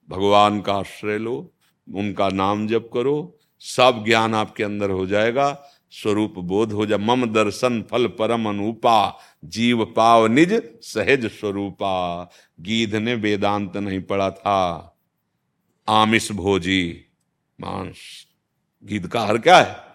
भगवान 0.10 0.60
का 0.62 0.74
आश्रय 0.74 1.18
लो, 1.18 1.54
उनका 1.88 2.30
नाम 2.30 2.68
जप 2.68 2.90
करो, 2.94 3.38
सब 3.62 4.04
ज्ञान 4.06 4.36
आपके 4.36 4.64
अंदर 4.64 4.90
हो 4.90 5.06
जाएगा 5.08 5.50
स्वरूप 5.92 6.34
बोध 6.38 6.72
हो 6.72 6.86
जा। 6.86 6.98
मम 6.98 7.26
दर्शन 7.26 7.82
फल 7.92 8.08
परम 8.08 8.50
अनुपा। 8.50 9.20
जीव 9.46 9.86
पाव 9.86 10.28
निज 10.28 10.64
सहज 10.82 11.26
स्वरूपा। 11.26 12.24
गीध 12.60 12.96
ने 12.96 13.14
वेदांत 13.14 13.78
नहीं 13.78 14.02
पढ़ा 14.02 14.30
था। 14.32 14.94
आमिष 15.88 16.32
भोजी, 16.32 17.06
मांस, 17.62 18.28
गीध 18.86 19.08
का 19.08 19.26
हर 19.26 19.38
क्या 19.38 19.58
है? 19.58 19.88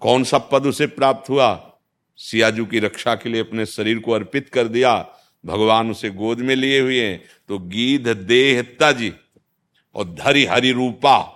कौन 0.00 0.24
सा 0.24 0.38
पद 0.38 0.66
उसे 0.66 0.86
प्राप्त 0.86 1.30
हुआ? 1.30 1.72
सियाजू 2.16 2.66
की 2.66 2.78
रक्षा 2.78 3.14
के 3.14 3.28
लिए 3.28 3.40
अपने 3.40 3.66
शरीर 3.66 3.98
को 3.98 4.12
अर्पित 4.12 4.48
कर 4.48 4.68
दिया। 4.68 5.08
भगवान 5.46 5.90
उसे 5.90 6.10
गोद 6.10 6.38
में 6.38 6.56
लिए 6.56 6.80
हुए 6.80 7.00
हैं। 7.00 7.24
तो 7.48 7.58
गीध 7.58 8.08
देह 8.08 8.62
तज 8.62 9.12
और 9.94 10.04
धरि 10.04 10.44
हरि 10.44 10.72
रूपा। 10.72 11.32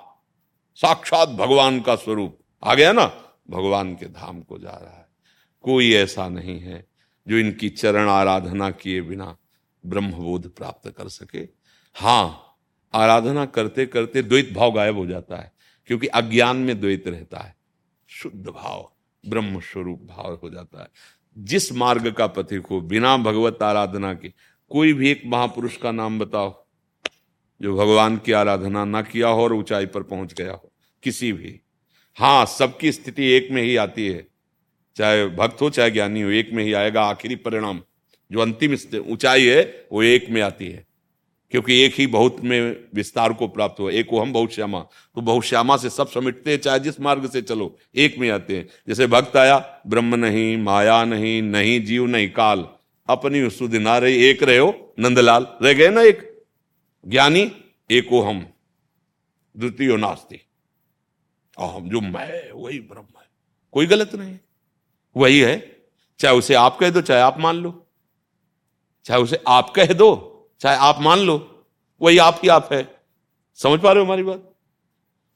साक्षात 0.74 1.28
भगवान 1.28 1.80
का 1.80 1.94
स्वरूप। 1.94 2.38
आ 2.64 2.74
गया 2.74 2.92
ना? 2.92 3.29
भगवान 3.50 3.94
के 3.94 4.06
धाम 4.06 4.40
को 4.40 4.58
जा 4.58 4.70
रहा 4.70 4.96
है। 4.96 5.08
कोई 5.64 5.92
ऐसा 5.92 6.28
नहीं 6.28 6.58
है 6.60 6.84
जो 7.26 7.38
इनकी 7.38 7.68
चरण 7.68 8.08
आराधना 8.08 8.70
किए 8.70 9.00
बिना 9.00 9.36
ब्रह्मबोध 9.84 10.54
प्राप्त 10.54 10.90
कर 10.90 11.08
सके। 11.08 11.48
हाँ 11.96 12.56
आराधना 12.94 13.44
करते 13.46 13.86
करते 13.86 14.22
द्वैत 14.22 14.52
भाव 14.52 14.72
गायब 14.72 14.96
हो 14.96 15.06
जाता 15.06 15.36
है, 15.36 15.52
क्योंकि 15.86 16.06
अज्ञान 16.06 16.56
में 16.56 16.80
द्वैत 16.80 17.08
रहता 17.08 17.38
है। 17.38 17.54
शुद्ध 18.08 18.48
भाव 18.48 18.90
ब्रह्म 19.24 19.60
स्वरूप 19.60 20.02
भाव 20.02 20.38
हो 20.42 20.50
जाता 20.50 20.82
है। 20.82 20.88
जिस 21.38 21.72
मार्ग 21.72 22.10
का 22.12 22.26
पथिक 22.26 22.66
हो, 22.66 22.80
बिना 22.80 23.16
भगवत 23.16 23.62
आराधना 23.62 24.12
के, 24.14 24.32
कोई 24.70 24.92
भी 24.92 25.10
एक 25.10 25.22
महापुरुष 25.26 25.76
का 25.76 25.90
नाम 25.90 26.18
बताओ, 26.18 26.66
जो 27.60 27.76
भगवान 27.76 28.16
की 28.16 28.32
आराधना 28.32 28.84
ना 28.84 29.02
किया 29.02 29.28
हो 29.28 29.42
और 29.42 29.52
ऊंचाई 29.52 29.86
पर 29.86 30.02
पहुँच 30.02 30.32
गया 30.34 30.52
हो, 30.52 30.72
किसी 31.02 31.32
भी 31.32 31.60
हाँ 32.16 32.46
सबकी 32.46 32.92
स्थिति 32.92 33.24
एक 33.24 33.48
में 33.50 33.62
ही 33.62 33.76
आती 33.76 34.08
है। 34.08 34.26
चाहे 34.96 35.26
भक्त 35.26 35.60
हो, 35.60 35.70
चाहे 35.70 35.90
ज्ञानी 35.90 36.22
हो, 36.22 36.30
एक 36.30 36.50
में 36.52 36.64
ही 36.64 36.72
आएगा 36.72 37.02
आखिरी 37.02 37.34
परिणाम। 37.34 37.82
जो 38.32 38.40
अंतिम 38.40 38.76
ऊंचाई 38.98 39.46
है, 39.46 39.86
वो 39.92 40.02
एक 40.02 40.30
में 40.30 40.42
आती 40.42 40.68
है। 40.68 40.86
क्योंकि 41.50 41.82
एक 41.82 41.94
ही 41.94 42.06
बहुत 42.06 42.36
में 42.40 42.76
विस्तार 42.94 43.32
को 43.32 43.48
प्राप्त 43.48 43.80
हुआ। 43.80 43.90
एक 43.90 44.06
वो 44.12 44.20
हम, 44.20 44.32
बहुत 44.32 44.52
श्यामा। 44.52 44.80
तो 45.14 45.20
बहुत 45.20 45.44
श्यामा 45.44 45.76
से 45.76 45.90
सब 45.90 46.08
समिटते 46.08 46.50
हैं, 46.50 46.58
चाहे 46.58 46.78
जिस 46.78 47.00
मार्ग 47.00 47.30
से 47.30 47.42
चलो, 47.42 47.78
एक 47.96 48.18
में 48.18 48.30
आते 48.30 48.56
हैं। 48.56 48.68
जैसे 48.88 49.06
भक्त 49.06 49.36
आया, 49.36 49.82
ब्रह्म 49.86 50.14
नहीं, 50.14 50.56
माया 50.56 51.04
नहीं 51.04 51.42
नहीं 51.42 51.84
जीव, 51.84 52.06
नहीं 52.06 52.30
काल। 52.30 52.68
अपनी 53.08 53.50
सुध 53.50 53.74
ना 53.74 53.98
रही 53.98 54.24
एक 54.24 54.42
रहे 54.42 54.58
हो, 54.58 54.94
नंदलाल। 54.98 55.46
रह 55.62 55.72
गए 55.72 55.88
ना 55.88 56.02
एक? 56.02 56.42
ज्ञानी, 57.08 57.52
एको 57.90 58.20
हम। 58.20 58.46
द्वितीय 59.56 59.96
नास्ती। 59.96 60.49
अहम 61.60 61.88
जो 61.88 62.00
मैं 62.00 62.52
वही 62.52 62.80
ब्रह्म 62.80 63.06
है। 63.20 63.30
कोई 63.72 63.86
गलत 63.86 64.14
नहीं। 64.14 64.30
है 64.30 64.40
वही 65.16 65.40
है, 65.40 65.86
चाहे 66.18 66.36
उसे 66.36 66.54
आप 66.54 66.78
कह 66.80 66.90
दो, 66.90 67.00
चाहे 67.00 67.20
आप 67.20 67.38
मान 67.38 67.56
लो। 67.56 67.86
चाहे 69.04 69.22
उसे 69.22 69.42
आप 69.48 69.70
कह 69.70 69.92
दो, 69.92 70.36
चाहे 70.60 70.76
आप 70.76 71.00
मान 71.00 71.18
लो, 71.18 71.66
वही 72.02 72.18
आप 72.18 72.40
ही 72.42 72.48
आप 72.48 72.72
है। 72.72 73.00
समझ 73.54 73.80
पा 73.80 73.92
रहे 73.92 74.00
हो 74.00 74.04
हमारी 74.04 74.22
बात? 74.22 74.54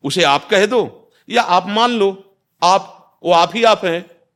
उसे 0.02 0.22
आप 0.22 0.48
कह 0.50 0.66
दो, 0.66 1.10
या 1.28 1.42
आप 1.42 1.66
मान 1.66 1.90
लो, 1.90 2.36
आप, 2.62 3.12
वो 3.24 3.32
आप 3.32 3.50
ही 3.54 3.64
आप 3.64 3.84
है। 3.84 4.28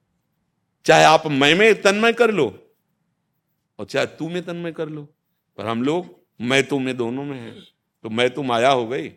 चाहे 0.87 1.05
आप 1.05 1.27
मैं 1.27 1.55
में 1.55 1.83
तन्मय 1.83 2.13
कर 2.13 2.31
लो, 2.31 2.73
और 3.79 3.85
चाहे 3.85 4.07
तू 4.07 4.29
में 4.29 4.47
तन्मय 4.47 4.73
कर 4.73 4.89
लो। 4.89 5.03
पर 5.57 5.67
हम 5.67 5.83
लोग, 5.83 6.25
मैं 6.41 6.69
तू 6.69 6.79
में 6.79 6.97
दोनों 6.97 7.25
में 7.25 7.41
है। 7.41 7.61
तो 8.03 8.11
मैं 8.11 8.31
तुम 8.31 8.53
आया 8.53 8.71
हो 8.71 8.87
गई। 8.87 9.09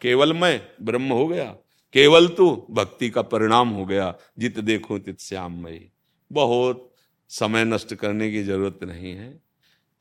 केवल 0.00 0.32
मैं, 0.32 0.70
ब्रह्म 0.82 1.12
हो 1.12 1.28
गया। 1.28 1.56
केवल 1.94 2.28
तू 2.28 2.66
भक्ति 2.70 3.10
का 3.10 3.22
परिणाम 3.22 3.68
हो 3.68 3.86
गया, 3.86 4.14
जित 4.38 4.60
देखो 4.60 4.98
तित 4.98 5.20
श्याम 5.20 5.62
मई। 5.62 5.90
बहुत 6.32 6.94
समय 7.28 7.64
नष्ट 7.64 7.94
करने 7.94 8.30
की 8.30 8.42
ज़रूरत 8.42 8.78
नहीं 8.82 9.12
है। 9.12 9.42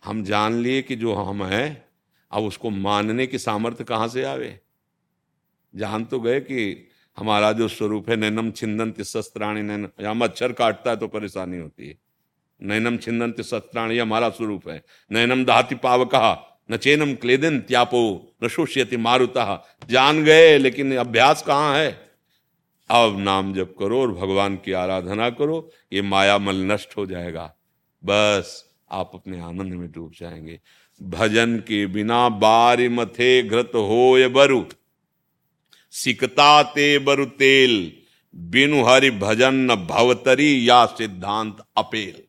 हम 0.04 0.24
जान 0.24 0.54
लिए 0.54 0.82
कि 0.82 0.96
जो 0.96 1.14
हम 1.14 1.44
हैं, 1.44 1.86
अब 2.32 2.44
उसको 2.44 2.70
मानने 2.70 3.28
की 3.28 3.38
सामर्थ्य 3.38 3.84
कहाँ 3.84 4.08
से 4.08 4.24
आवे? 4.24 4.60
जान 5.76 6.06
तो 6.06 6.20
गए 6.20 6.39
कि 6.39 6.88
हमारा 7.18 7.52
जो 7.52 7.68
स्वरूप 7.68 8.10
है, 8.10 8.16
नैनम 8.16 8.52
छिंदन 8.52 9.04
शस्त्राणी, 9.04 9.62
नैन 9.62 9.89
या 10.02 10.14
मच्छर 10.14 10.52
काटता 10.52 10.89
है 10.89 10.98
तो 10.98 11.08
परेशानी 11.08 11.58
होती 11.58 11.88
है। 11.88 11.98
नैनम 12.62 12.98
छिंदन 12.98 13.44
शस्त्राणी 13.44 13.98
हमारा 13.98 14.30
स्वरूप 14.30 14.70
है। 14.70 14.84
नैनम 15.12 15.46
दहाति 15.46 15.76
पाव 15.76 16.06
कहा 16.06 16.50
न 16.72 16.78
चेनम 16.78 17.14
क्लेदन 17.14 17.59
त्यापो 17.59 18.36
न 18.43 18.47
शोष्यति 18.47 18.97
मारुता। 18.97 19.78
जान 19.89 20.24
गए, 20.24 20.57
लेकिन 20.57 20.97
अभ्यास 20.97 21.43
कहाँ 21.47 21.78
है? 21.78 22.11
अब 22.89 23.20
नाम 23.20 23.53
जप 23.53 23.76
करो 23.80 24.01
और 24.01 24.11
भगवान 24.11 24.55
की 24.55 24.72
आराधना 24.72 25.30
करो, 25.30 25.72
ये 25.93 26.01
माया 26.01 26.38
मल 26.38 26.55
नष्ट 26.55 26.97
हो 26.97 27.05
जाएगा। 27.05 27.55
बस, 28.05 28.66
आप 28.91 29.11
अपने 29.14 29.39
आनंद 29.41 29.74
में 29.74 29.91
डूब 29.91 30.11
जाएँगे। 30.20 30.59
भजन 31.03 31.57
के 31.57 31.88
बिना 31.88 32.30
बारी 32.30 32.89
मथे 32.89 33.43
घृत 33.43 33.72
हो 33.76 34.18
ये 34.18 34.28
बरु। 34.28 34.66
सिकता 35.91 36.64
ते 36.64 36.99
बरु 36.99 37.26
तेल, 37.26 37.93
बिनु 38.36 38.84
हरि 38.84 39.11
भजन 39.11 39.53
न 39.53 39.76
भवतरी 39.76 40.70
या 40.70 40.86
सिद्धांत 40.86 41.57
अपेल। 41.78 42.22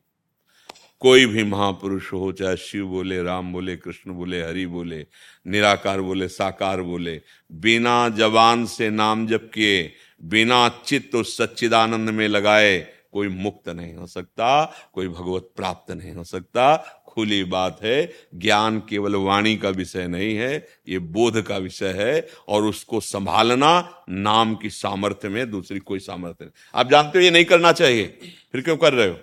कोई 0.99 1.25
भी 1.25 1.43
महापुरुष 1.43 2.13
हो, 2.13 2.31
चाहे 2.31 2.57
शिव 2.57 2.85
बोले, 2.85 3.23
राम 3.23 3.53
बोले, 3.53 3.75
कृष्ण 3.75 4.11
बोले, 4.11 4.41
हरि 4.41 4.65
बोले, 4.65 5.05
निराकार 5.47 6.01
बोले, 6.01 6.27
साकार 6.27 6.81
बोले, 6.81 7.21
बिना 7.51 8.09
जवान 8.09 8.65
से 8.65 8.89
नाम 8.89 9.27
जप 9.27 9.51
किए, 9.53 9.93
बिना 10.23 10.69
चित्त 10.85 11.15
सच्चिदानंद 11.15 12.09
में 12.09 12.27
लगाए, 12.27 12.87
कोई 13.11 13.27
मुक्त 13.27 13.69
नहीं 13.69 13.95
हो 13.95 14.07
सकता, 14.07 14.73
कोई 14.93 15.07
भगवत 15.07 15.49
प्राप्त 15.55 15.91
नहीं 15.91 16.13
हो 16.13 16.23
सकता। 16.23 16.77
खुली 17.07 17.43
बात 17.43 17.79
है, 17.83 18.13
ज्ञान 18.35 18.79
केवल 18.79 19.15
वाणी 19.15 19.55
का 19.55 19.69
विषय 19.69 20.07
नहीं 20.07 20.35
है, 20.35 20.67
ये 20.89 20.99
बोध 20.99 21.41
का 21.41 21.57
विषय 21.57 21.93
है, 21.97 22.27
और 22.47 22.63
उसको 22.63 22.99
संभालना 22.99 24.03
नाम 24.09 24.55
की 24.55 24.69
सामर्थ्य 24.69 25.29
में 25.29 25.51
दूसरी 25.51 25.79
कोई 25.79 25.99
सामर्थ्य 25.99 26.45
नहीं। 26.45 26.51
आप 26.75 26.91
जानते 26.91 27.19
हो 27.19 27.23
ये 27.23 27.31
नहीं 27.31 27.45
करना 27.45 27.71
चाहिए, 27.71 28.05
फिर 28.51 28.61
क्यों 28.61 28.77
कर 28.77 28.93
रहे 28.93 29.07
हो? 29.07 29.19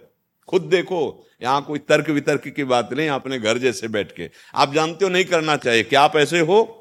खुद 0.48 0.62
देखो, 0.62 1.26
यहाँ 1.42 1.64
कोई 1.64 1.78
तर्क 1.78 2.10
वितर्क 2.10 2.48
की 2.48 2.64
बात 2.64 2.92
नहीं, 2.92 3.08
अपने 3.08 3.38
घर 3.38 3.58
जैसे 3.58 3.88
बैठ 3.88 4.12
के। 4.12 4.30
आप 4.54 4.74
जानते 4.74 5.04
हो 5.04 5.10
नहीं 5.10 5.24
करना 5.24 5.56
चाहिए। 5.56 5.82
क्या 5.82 6.02
आप 6.02 6.16
ऐसे 6.16 6.40
हो? 6.40 6.78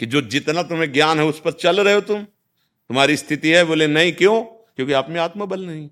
कि 0.00 0.06
जो 0.06 0.22
जितना 0.22 0.62
तुम्हें 0.62 0.92
ज्ञान 0.92 1.18
है 1.18 1.24
उस 1.24 1.40
पर 1.40 1.52
चल 1.52 1.80
रहे 1.80 1.94
हो 1.94 2.00
तुम? 2.00 2.24
तुम्हारी 2.88 3.16
स्थिति 3.16 3.48
है, 3.48 3.64
बोले 3.64 3.86
नहीं, 3.86 4.12
क्यों? 4.12 4.42
क्योंकि 4.42 4.92
आप 4.92 5.10
में 5.10 5.20
आत्मबल 5.20 5.60
नहीं। 5.60 5.88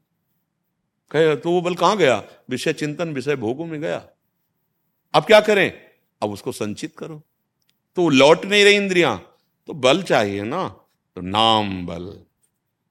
कहे 1.11 1.37
तो 1.37 1.51
वो 1.51 1.61
बल 1.61 1.75
कहाँ 1.75 1.97
गया? 1.97 2.25
विषय 2.51 2.73
चिंतन, 2.73 3.09
विषय 3.09 3.37
भोगों 3.37 3.67
में 3.67 3.81
गया। 3.81 4.09
अब 5.15 5.25
क्या 5.25 5.41
करें? 5.41 5.73
अब 6.23 6.31
उसको 6.31 6.53
संचित 6.53 6.97
करो। 6.99 7.23
तो 7.97 8.09
लौट 8.09 8.45
नहीं 8.45 8.65
रही 8.65 8.75
इंद्रियाँ। 8.75 9.37
तो 9.67 9.75
बल 9.75 10.03
चाहिए 10.03 10.43
ना। 10.43 10.69
तो 11.15 11.21
नाम 11.21 11.87
बल। 11.87 12.23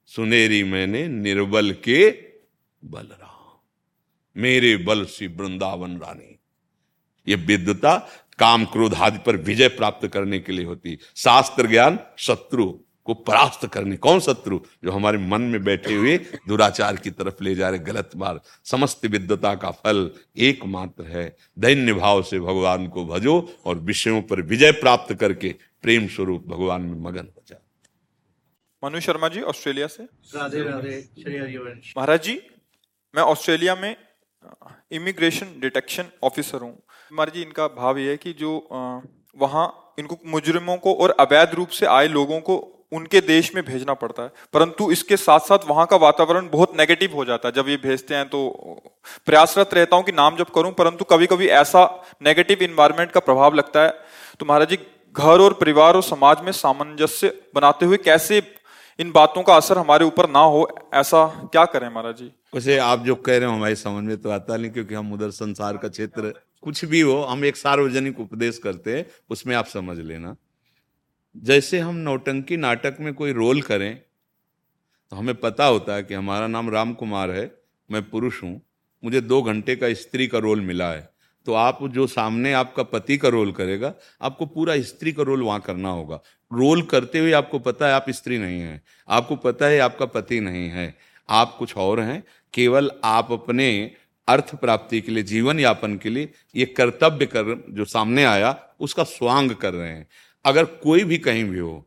सुनेरी 0.06 0.64
मैंने 0.64 1.08
निर्बल 1.08 1.72
के 1.72 2.12
बल 2.86 3.04
राम 3.04 3.28
मेरे 4.40 4.76
बल 4.78 5.06
सी 5.06 5.28
वृंदावन 5.28 5.98
रानी। 5.98 6.40
ये 7.28 7.36
विद्वता 7.36 7.96
काम 8.40 8.66
क्रोध 8.66 8.94
आदि 8.94 9.18
पर 9.18 9.36
विजय 9.38 9.68
प्राप्त 9.68 10.08
करने 10.08 10.40
के 10.40 10.52
लिए 10.52 10.66
होती। 10.66 10.98
शास्त्र 11.16 11.68
ज्ञान 11.68 12.00
शत्रु 12.18 12.72
को 13.06 13.14
परास्त 13.14 13.66
करने। 13.68 13.96
कौन 13.98 14.20
शत्रु? 14.20 14.60
जो 14.84 14.92
हमारे 14.92 15.18
मन 15.18 15.42
में 15.42 15.64
बैठे 15.64 15.94
हुए 15.94 16.18
दुराचार 16.48 16.96
की 16.96 17.12
तरफ़ 17.12 17.44
ले 17.44 17.56
जा 17.56 17.70
रहे 17.70 17.80
गलत 17.80 18.12
मार्ग। 18.16 18.42
समस्त 18.66 19.06
विद्वता 19.06 19.54
का 19.56 19.72
फल 19.72 20.12
एकमात्र 20.38 21.04
है। 21.04 21.36
दैन्य 21.60 21.94
भाव 21.94 22.22
से 22.24 22.40
भगवान 22.40 22.88
को 22.88 23.06
भजो 23.06 23.40
और 23.66 23.78
विषयों 23.80 24.22
पर 24.22 24.42
विजय 24.42 24.72
प्राप्त 24.72 25.14
करके 25.14 25.56
प्रेम 25.82 26.08
स्वरूप 26.08 26.46
भगवान 26.48 26.82
में 26.82 27.00
मगन 27.02 27.28
हो 27.28 27.44
जाए 27.48 27.60
मनु 28.84 29.00
शर्मा 29.00 29.28
जी 29.28 29.42
ऑस्ट्रेलिया 29.42 29.88
से। 29.88 30.04
राधे 30.04 30.64
राधे 30.64 30.98
महाराज 31.98 32.24
जी 32.24 32.40
मैं 33.16 33.24
ऑस्ट्रेलिया 33.24 33.76
में 33.76 33.96
इमिग्रेशन 34.92 35.54
डिटेक्शन 35.60 36.06
ऑफिसर 36.24 36.62
हूँ। 36.62 36.76
महाराज 37.12 37.34
जी 37.34 37.42
इनका 37.42 37.68
भाव 37.70 37.98
ये 37.98 38.10
है 38.10 38.18
कि 38.18 38.34
जो 38.34 38.52
वहाँ 39.38 39.68
इनको 40.00 40.18
मुजरिमों 40.28 40.76
को 40.78 40.94
और 40.94 41.16
अवैध 41.20 41.54
रूप 41.56 41.70
से 41.70 41.86
आए 41.88 42.08
लोगों 42.10 42.40
को 42.42 42.58
उनके 42.92 43.20
देश 43.22 43.54
में 43.56 43.64
भेजना 43.66 43.94
पड़ता 43.94 44.24
है। 44.24 44.32
परंतु 44.54 44.90
इसके 44.92 45.18
साथ 45.18 45.40
साथ 45.42 45.68
वहाँ 45.68 45.86
का 45.86 45.96
वातावरण 45.98 46.48
बहुत 46.50 46.78
नेगेटिव 46.78 47.16
हो 47.16 47.26
जाता 47.26 47.48
है। 47.48 47.54
जब 47.54 47.68
ये 47.70 47.76
भेजते 47.78 48.16
हैं 48.16 48.28
तो 48.30 48.40
प्रयासरत 49.28 49.74
रहता 49.74 49.96
हूँ 49.96 50.04
कि 50.04 50.12
नाम 50.12 50.38
जब 50.38 50.50
करूँ, 50.50 50.72
परंतु 50.74 51.06
कभी 51.06 51.28
कभी 51.28 51.48
ऐसा 51.56 51.86
नेगेटिव 52.24 52.64
इन्वायरमेंट 52.64 53.12
का 53.12 53.20
प्रभाव 53.22 53.56
लगता 53.56 53.84
है। 53.84 53.94
तो 54.40 54.46
महाराज 54.46 54.70
जी, 54.70 54.78
घर 55.16 55.42
और 55.42 55.54
परिवार 55.54 55.96
और 55.96 56.04
समाज 56.04 56.42
में 56.44 56.52
सामंजस्य 56.54 57.34
बनाते 57.56 57.86
हुए 57.86 57.98
कैसे 58.00 58.42
इन 59.00 59.12
बातों 59.12 59.41
का 59.43 59.56
असर 59.56 59.78
हमारे 59.78 60.06
ऊपर 60.06 60.30
ना 60.30 60.39
हो, 60.39 60.68
ऐसा 60.93 61.26
क्या 61.52 61.64
करें 61.66 61.88
महाराज 61.89 62.16
जी? 62.16 62.26
वैसे 62.56 62.78
आप 62.78 63.04
जो 63.06 63.16
कह 63.16 63.38
रहे 63.38 63.50
हो 63.50 63.54
हमारी 63.56 63.76
समझ 63.76 64.04
में 64.04 64.18
तो 64.18 64.30
आता 64.30 64.58
नहीं, 64.58 64.72
क्योंकि 64.72 64.95
हम 64.95 65.14
उधर 65.14 65.30
संसार 65.32 65.78
का 65.78 65.88
क्षेत्र 65.88 66.34
कुछ 66.64 66.84
भी 66.86 67.02
हो, 67.02 67.22
हम 67.22 67.45
एक 67.45 67.58
सार्वजनिक 67.58 68.20
उपदेश 68.20 68.58
करते 68.58 68.97
हैं, 68.97 69.06
उसमें 69.30 69.56
आप 69.56 69.66
समझ 69.68 69.97
लेना। 70.00 70.36
जैसे 71.36 71.80
हम 71.80 71.95
नौटंकी 71.97 72.58
नाटक 72.58 72.97
में 73.00 73.14
कोई 73.14 73.34
रोल 73.34 73.62
करें 73.62 73.95
तो 75.12 75.16
हमें 75.16 75.36
पता 75.36 75.66
होता 75.66 75.95
है 75.95 76.04
कि 76.04 76.14
हमारा 76.14 76.47
नाम 76.47 76.70
राम 76.70 76.93
कुमार 76.93 77.32
है, 77.32 77.52
मैं 77.89 78.02
पुरुष 78.10 78.41
हूँ, 78.43 78.62
मुझे 79.04 79.22
दो 79.22 79.41
घंटे 79.41 79.76
का 79.76 79.93
स्त्री 79.93 80.28
का 80.28 80.38
रोल 80.39 80.62
मिला 80.62 80.91
है। 80.91 81.10
तो 81.46 81.54
आप 81.54 81.88
जो 81.88 82.08
सामने 82.08 82.54
आपका 82.54 82.84
पति 82.84 83.18
का 83.18 83.28
रोल 83.28 83.52
करेगा, 83.52 83.94
आपको 84.22 84.46
पूरा 84.46 84.82
स्त्री 84.82 85.12
का 85.12 85.24
रोल 85.24 85.44
वहाँ 85.44 85.60
करना 85.60 85.90
होगा। 85.90 86.16
रोल 86.54 86.82
करते 86.82 87.20
हुए 87.20 87.32
आपको 87.32 87.60
पता 87.60 87.88
है 87.88 87.94
आप 87.94 88.06
स्त्री 88.10 88.38
नहीं 88.38 88.62
है। 88.62 88.82
आपको 89.10 89.36
पता 89.36 89.66
है 89.66 89.80
आपका 89.80 90.06
पति 90.06 90.40
नहीं 90.40 90.70
है। 90.70 90.96
आप 91.30 91.56
कुछ 91.60 91.78
और 91.78 92.00
हैं। 92.00 92.24
केवल 92.54 92.92
आप 93.04 93.32
अपने 93.32 93.92
अर्थ 94.28 94.56
प्राप्ति 94.56 95.02
के 95.02 95.12
लिए, 95.12 95.24
जीवन 95.24 95.60
यापन 95.60 95.98
के 95.98 96.10
लिए, 96.10 96.32
ये 96.56 96.66
कर्तव्य 96.66 97.26
कर, 97.26 97.66
जो 97.70 97.86
सामने 97.86 98.24
आया, 98.24 98.64
उसका 98.80 99.04
स्वांग 99.04 99.52
कर 99.52 99.74
रहे 99.74 99.90
हैं। 99.90 100.08
अगर 100.46 100.66
कोई 100.66 101.04
भी 101.04 101.18
कहीं 101.18 101.44
भी 101.44 101.60
हो, 101.60 101.86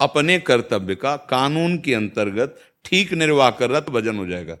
अपने 0.00 0.38
कर्तव्य 0.38 0.94
का 0.94 1.16
कानून 1.16 1.78
के 1.78 1.94
अंतर्गत 1.94 2.60
ठीक 2.84 3.12
निर्वाह 3.12 3.50
कर 3.50 3.70
रहा 3.70 3.80
तो 3.80 3.92
वज़न 3.92 4.16
हो 4.16 4.26
जाएगा। 4.26 4.58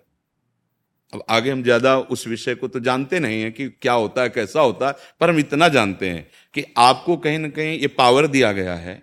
अब 1.12 1.22
आगे 1.30 1.50
हम 1.50 1.62
ज़्यादा 1.62 1.96
उस 1.98 2.26
विषय 2.26 2.54
को 2.54 2.68
तो 2.68 2.80
जानते 2.80 3.18
नहीं 3.20 3.42
है 3.42 3.50
कि 3.50 3.68
क्या 3.72 3.92
होता 3.92 4.22
है, 4.22 4.28
कैसा 4.28 4.60
होता 4.60 4.88
है, 4.88 4.94
पर 5.20 5.30
हम 5.30 5.38
इतना 5.38 5.68
जानते 5.68 6.08
हैं 6.10 6.26
कि 6.54 6.64
आपको 6.78 7.16
कहीं 7.16 7.38
ना 7.38 7.48
कहीं 7.48 7.78
ये 7.78 7.86
पावर 7.88 8.26
दिया 8.26 8.52
गया 8.52 8.74
है। 8.76 9.02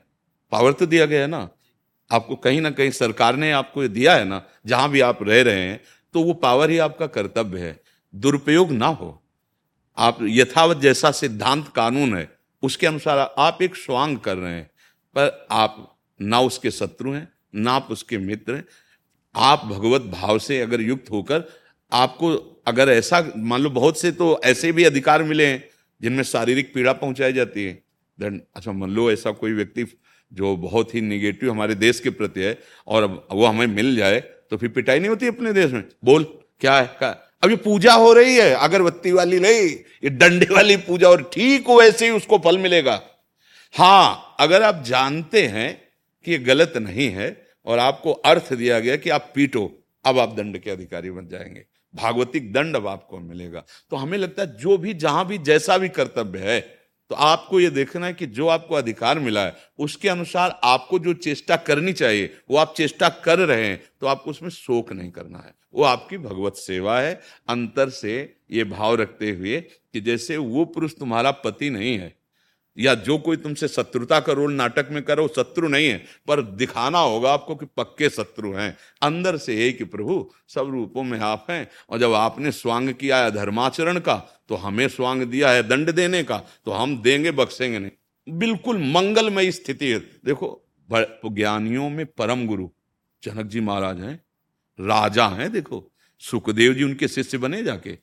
पावर 0.52 0.74
तो 0.74 0.86
दिया 0.86 1.06
गया 1.06 1.22
है 1.22 1.28
ना। 1.28 1.48
आपको 2.12 2.36
कहीं 2.38 2.62
ना 2.62 2.70
कहीं 2.72 2.92
सरकार 2.92 3.36
ने 3.36 3.52
आपको 3.52 3.88
दिया 3.90 4.16
है 4.16 4.24
ना, 4.26 4.42
जहाँ 4.66 4.90
भी 4.90 5.00
आप 5.02 5.20
रह 5.24 5.42
रहे 5.42 5.62
हैं 5.62 5.80
तो 6.14 6.22
वो 6.24 6.34
पावर 6.36 6.70
ही 6.70 6.78
आपका 6.80 7.08
कर्तव्य 7.08 7.60
है। 7.60 7.80
दुरुपयोग 8.14 8.72
ना 8.72 8.88
हो। 8.88 9.22
आप 9.98 10.18
यथावत 10.22 10.78
जैसा 10.78 11.12
सिद्धांत 11.12 11.68
कानून 11.68 12.16
है, 12.16 12.28
उसके 12.64 12.88
अनुसार 12.88 13.20
आप 13.40 13.62
एक 13.62 13.76
स्वांग 13.76 14.18
कर 14.18 14.38
रहे 14.38 14.54
हैं, 14.54 14.70
पर 15.16 15.48
आप 15.52 15.98
ना 16.20 16.40
उसके 16.42 16.72
शत्रु 16.72 17.14
हैं, 17.14 17.28
ना 17.56 17.72
आप 17.72 17.88
उसके 17.92 18.18
मित्र 18.18 18.56
हैं। 18.56 18.66
आप 19.36 19.66
भगवत 19.66 20.02
भाव 20.12 20.40
से 20.40 20.60
अगर 20.62 20.82
युक्त 20.82 21.12
होकर 21.12 21.48
आपको 21.92 22.36
अगर 22.68 22.90
ऐसा, 22.90 23.34
मान 23.38 23.62
लो 23.62 23.70
बहुत 23.70 24.00
से 24.00 24.12
तो 24.12 24.40
ऐसे 24.44 24.72
भी 24.72 24.84
अधिकार 24.84 25.24
मिले 25.24 25.46
हैं 25.46 25.64
जिनमें 26.02 26.24
शारीरिक 26.24 26.74
पीड़ा 26.74 26.94
पहुंचाई 26.94 27.34
जाती 27.34 27.64
है। 27.66 27.74
देन 28.20 28.42
अच्छा 28.56 28.72
मान 28.72 28.90
लो 28.90 29.12
ऐसा 29.12 29.32
कोई 29.32 29.54
व्यक्ति 29.54 29.86
जो 30.34 30.56
बहुत 30.58 30.94
ही 30.96 31.02
निगेटिव 31.02 31.52
हमारे 31.52 31.76
देश 31.76 32.00
के 32.00 32.10
प्रति 32.10 32.42
है 32.42 32.58
और 32.88 33.04
अब 33.04 33.28
वो 33.32 33.46
हमें 33.46 33.68
मिल 33.68 33.96
जाए 33.96 34.20
तो 34.20 34.58
फिर 34.58 34.70
पिटाई 34.70 35.00
नहीं 35.00 35.10
होती 35.10 35.28
अपने 35.28 35.54
देश 35.54 35.72
में? 35.72 35.84
बोल, 36.06 36.24
क्या 36.62 36.78
है? 36.78 36.86
क्या? 37.00 37.10
अब 37.44 37.50
ये 37.50 37.56
पूजा 37.56 37.94
हो 37.94 38.14
रही 38.14 38.36
है, 38.36 38.54
अगरबत्ती 38.54 39.12
वाली 39.12 39.40
नहीं, 39.40 39.68
ये 40.04 40.10
डंडे 40.10 40.48
वाली 40.52 40.78
पूजा 40.78 41.10
और 41.10 41.30
ठीक 41.34 41.70
वैसे 41.70 42.06
ही 42.06 42.12
उसको 42.12 42.38
फल 42.38 42.58
मिलेगा। 42.58 43.02
हाँ 43.74 44.36
अगर 44.40 44.64
आप 44.64 44.84
जानते 44.86 45.46
हैं 45.48 45.82
कि 46.26 46.32
ये 46.32 46.38
गलत 46.38 46.74
नहीं 46.78 47.08
है 47.08 47.30
और 47.66 47.80
आपको 47.80 48.12
अर्थ 48.12 48.54
दिया 48.54 48.80
गया 48.80 48.96
कि 48.96 49.10
आप 49.10 49.32
पीटो, 49.36 49.72
अब 50.06 50.20
आप 50.20 50.36
दंड 50.36 50.58
के 50.58 50.72
अधिकारी 50.72 51.12
बन 51.12 51.28
जाएँगे। 51.28 51.66
भागवतिक 51.94 52.52
दंड 52.54 52.76
अब 52.76 52.88
आपको 52.88 53.20
मिलेगा। 53.20 53.64
तो 53.90 53.96
हमें 53.96 54.18
लगता 54.18 54.42
है 54.42 54.58
जो 54.58 54.78
भी, 54.78 54.94
जहाँ 54.96 55.26
भी, 55.28 55.38
जैसा 55.38 55.78
भी 55.78 55.90
कर्तव्य 55.90 56.40
है 56.42 56.60
तो 57.12 57.16
आपको 57.16 57.60
यह 57.60 57.70
देखना 57.70 58.06
है 58.06 58.14
कि 58.14 58.26
जो 58.28 58.48
आपको 58.48 58.76
अधिकार 58.76 59.20
मिला 59.20 59.46
है, 59.46 59.56
उसके 59.80 60.10
अनुसार 60.10 60.60
आपको 60.64 61.00
जो 61.00 61.14
चेष्टा 61.16 61.56
करनी 61.58 61.94
चाहिए, 61.94 62.34
वो 62.50 62.58
आप 62.58 62.74
चेष्टा 62.78 63.10
कर 63.24 63.40
रहे 63.40 63.66
हैं 63.66 63.82
तो 64.02 64.08
आपको 64.08 64.32
उसमें 64.32 64.50
शोक 64.50 64.92
नहीं 64.94 65.12
करना 65.12 65.38
है। 65.38 65.54
वो 65.74 65.84
आपकी 65.84 66.18
भगवत 66.18 66.56
सेवा 66.56 67.00
है। 67.00 67.20
अंतर 67.50 67.90
से 67.90 68.36
ये 68.52 68.64
भाव 68.66 68.96
रखते 68.96 69.32
हुए 69.32 69.60
कि 69.62 70.02
जैसे 70.02 70.38
वो 70.38 70.66
पुरुष 70.66 70.94
तुम्हारा 71.00 71.32
पति 71.32 71.70
नहीं 71.70 71.98
है 71.98 72.14
या 72.78 72.94
जो 72.98 73.18
कोई 73.18 73.38
तुमसे 73.38 73.68
शत्रुता 73.68 74.20
का 74.20 74.34
रोल 74.34 74.54
नाटक 74.54 74.90
में 74.92 75.02
करो 75.04 75.28
शत्रु 75.28 75.68
नहीं 75.68 75.88
है, 75.88 75.98
पर 76.28 76.42
दिखाना 76.42 77.00
होगा 77.00 77.32
आपको 77.34 77.56
कि 77.56 77.66
पक्के 77.78 78.10
शत्रु 78.10 78.54
हैं। 78.54 78.76
अंदर 79.02 79.38
से 79.38 79.56
यही 79.56 79.74
कि 79.74 79.84
प्रभु, 79.86 80.32
सब 80.48 80.70
रूपों 80.70 81.04
में 81.04 81.20
आप 81.20 81.46
हैं, 81.50 81.68
और 81.90 82.00
जब 82.00 82.14
आपने 82.14 82.52
स्वांग 82.52 82.94
किया 82.94 83.18
है 83.18 83.32
धर्माचरण 83.32 84.00
का 84.00 84.16
तो 84.50 84.56
हमें 84.58 84.88
स्वांग 84.88 85.24
दिया 85.24 85.52
है 85.52 85.64
दंड 85.64 85.92
देने 85.92 86.24
का 86.24 86.38
तो 86.66 86.72
हम 86.72 87.02
देंगे, 87.02 87.32
बख्शेंगे 87.32 87.80
नहीं। 87.80 88.38
बिल्कुल 88.38 88.78
मंगलमय 88.88 89.52
स्थिति 89.52 89.88
है। 89.88 90.00
देखो 90.00 90.66
ज्ञानियों 90.90 91.90
में 91.90 92.06
परम 92.08 92.46
गुरु, 92.48 92.70
जनक 93.24 93.46
जी 93.46 93.60
महाराज 93.60 94.00
हैं, 94.00 94.16
राजा 94.80 95.28
हैं, 95.28 95.52
देखो, 95.52 95.92
सुखदेव 96.22 96.74
जी 96.74 96.84
उनके 96.84 97.08
शिष्य 97.08 97.38
बने 97.38 97.64
जाके। 97.64 97.98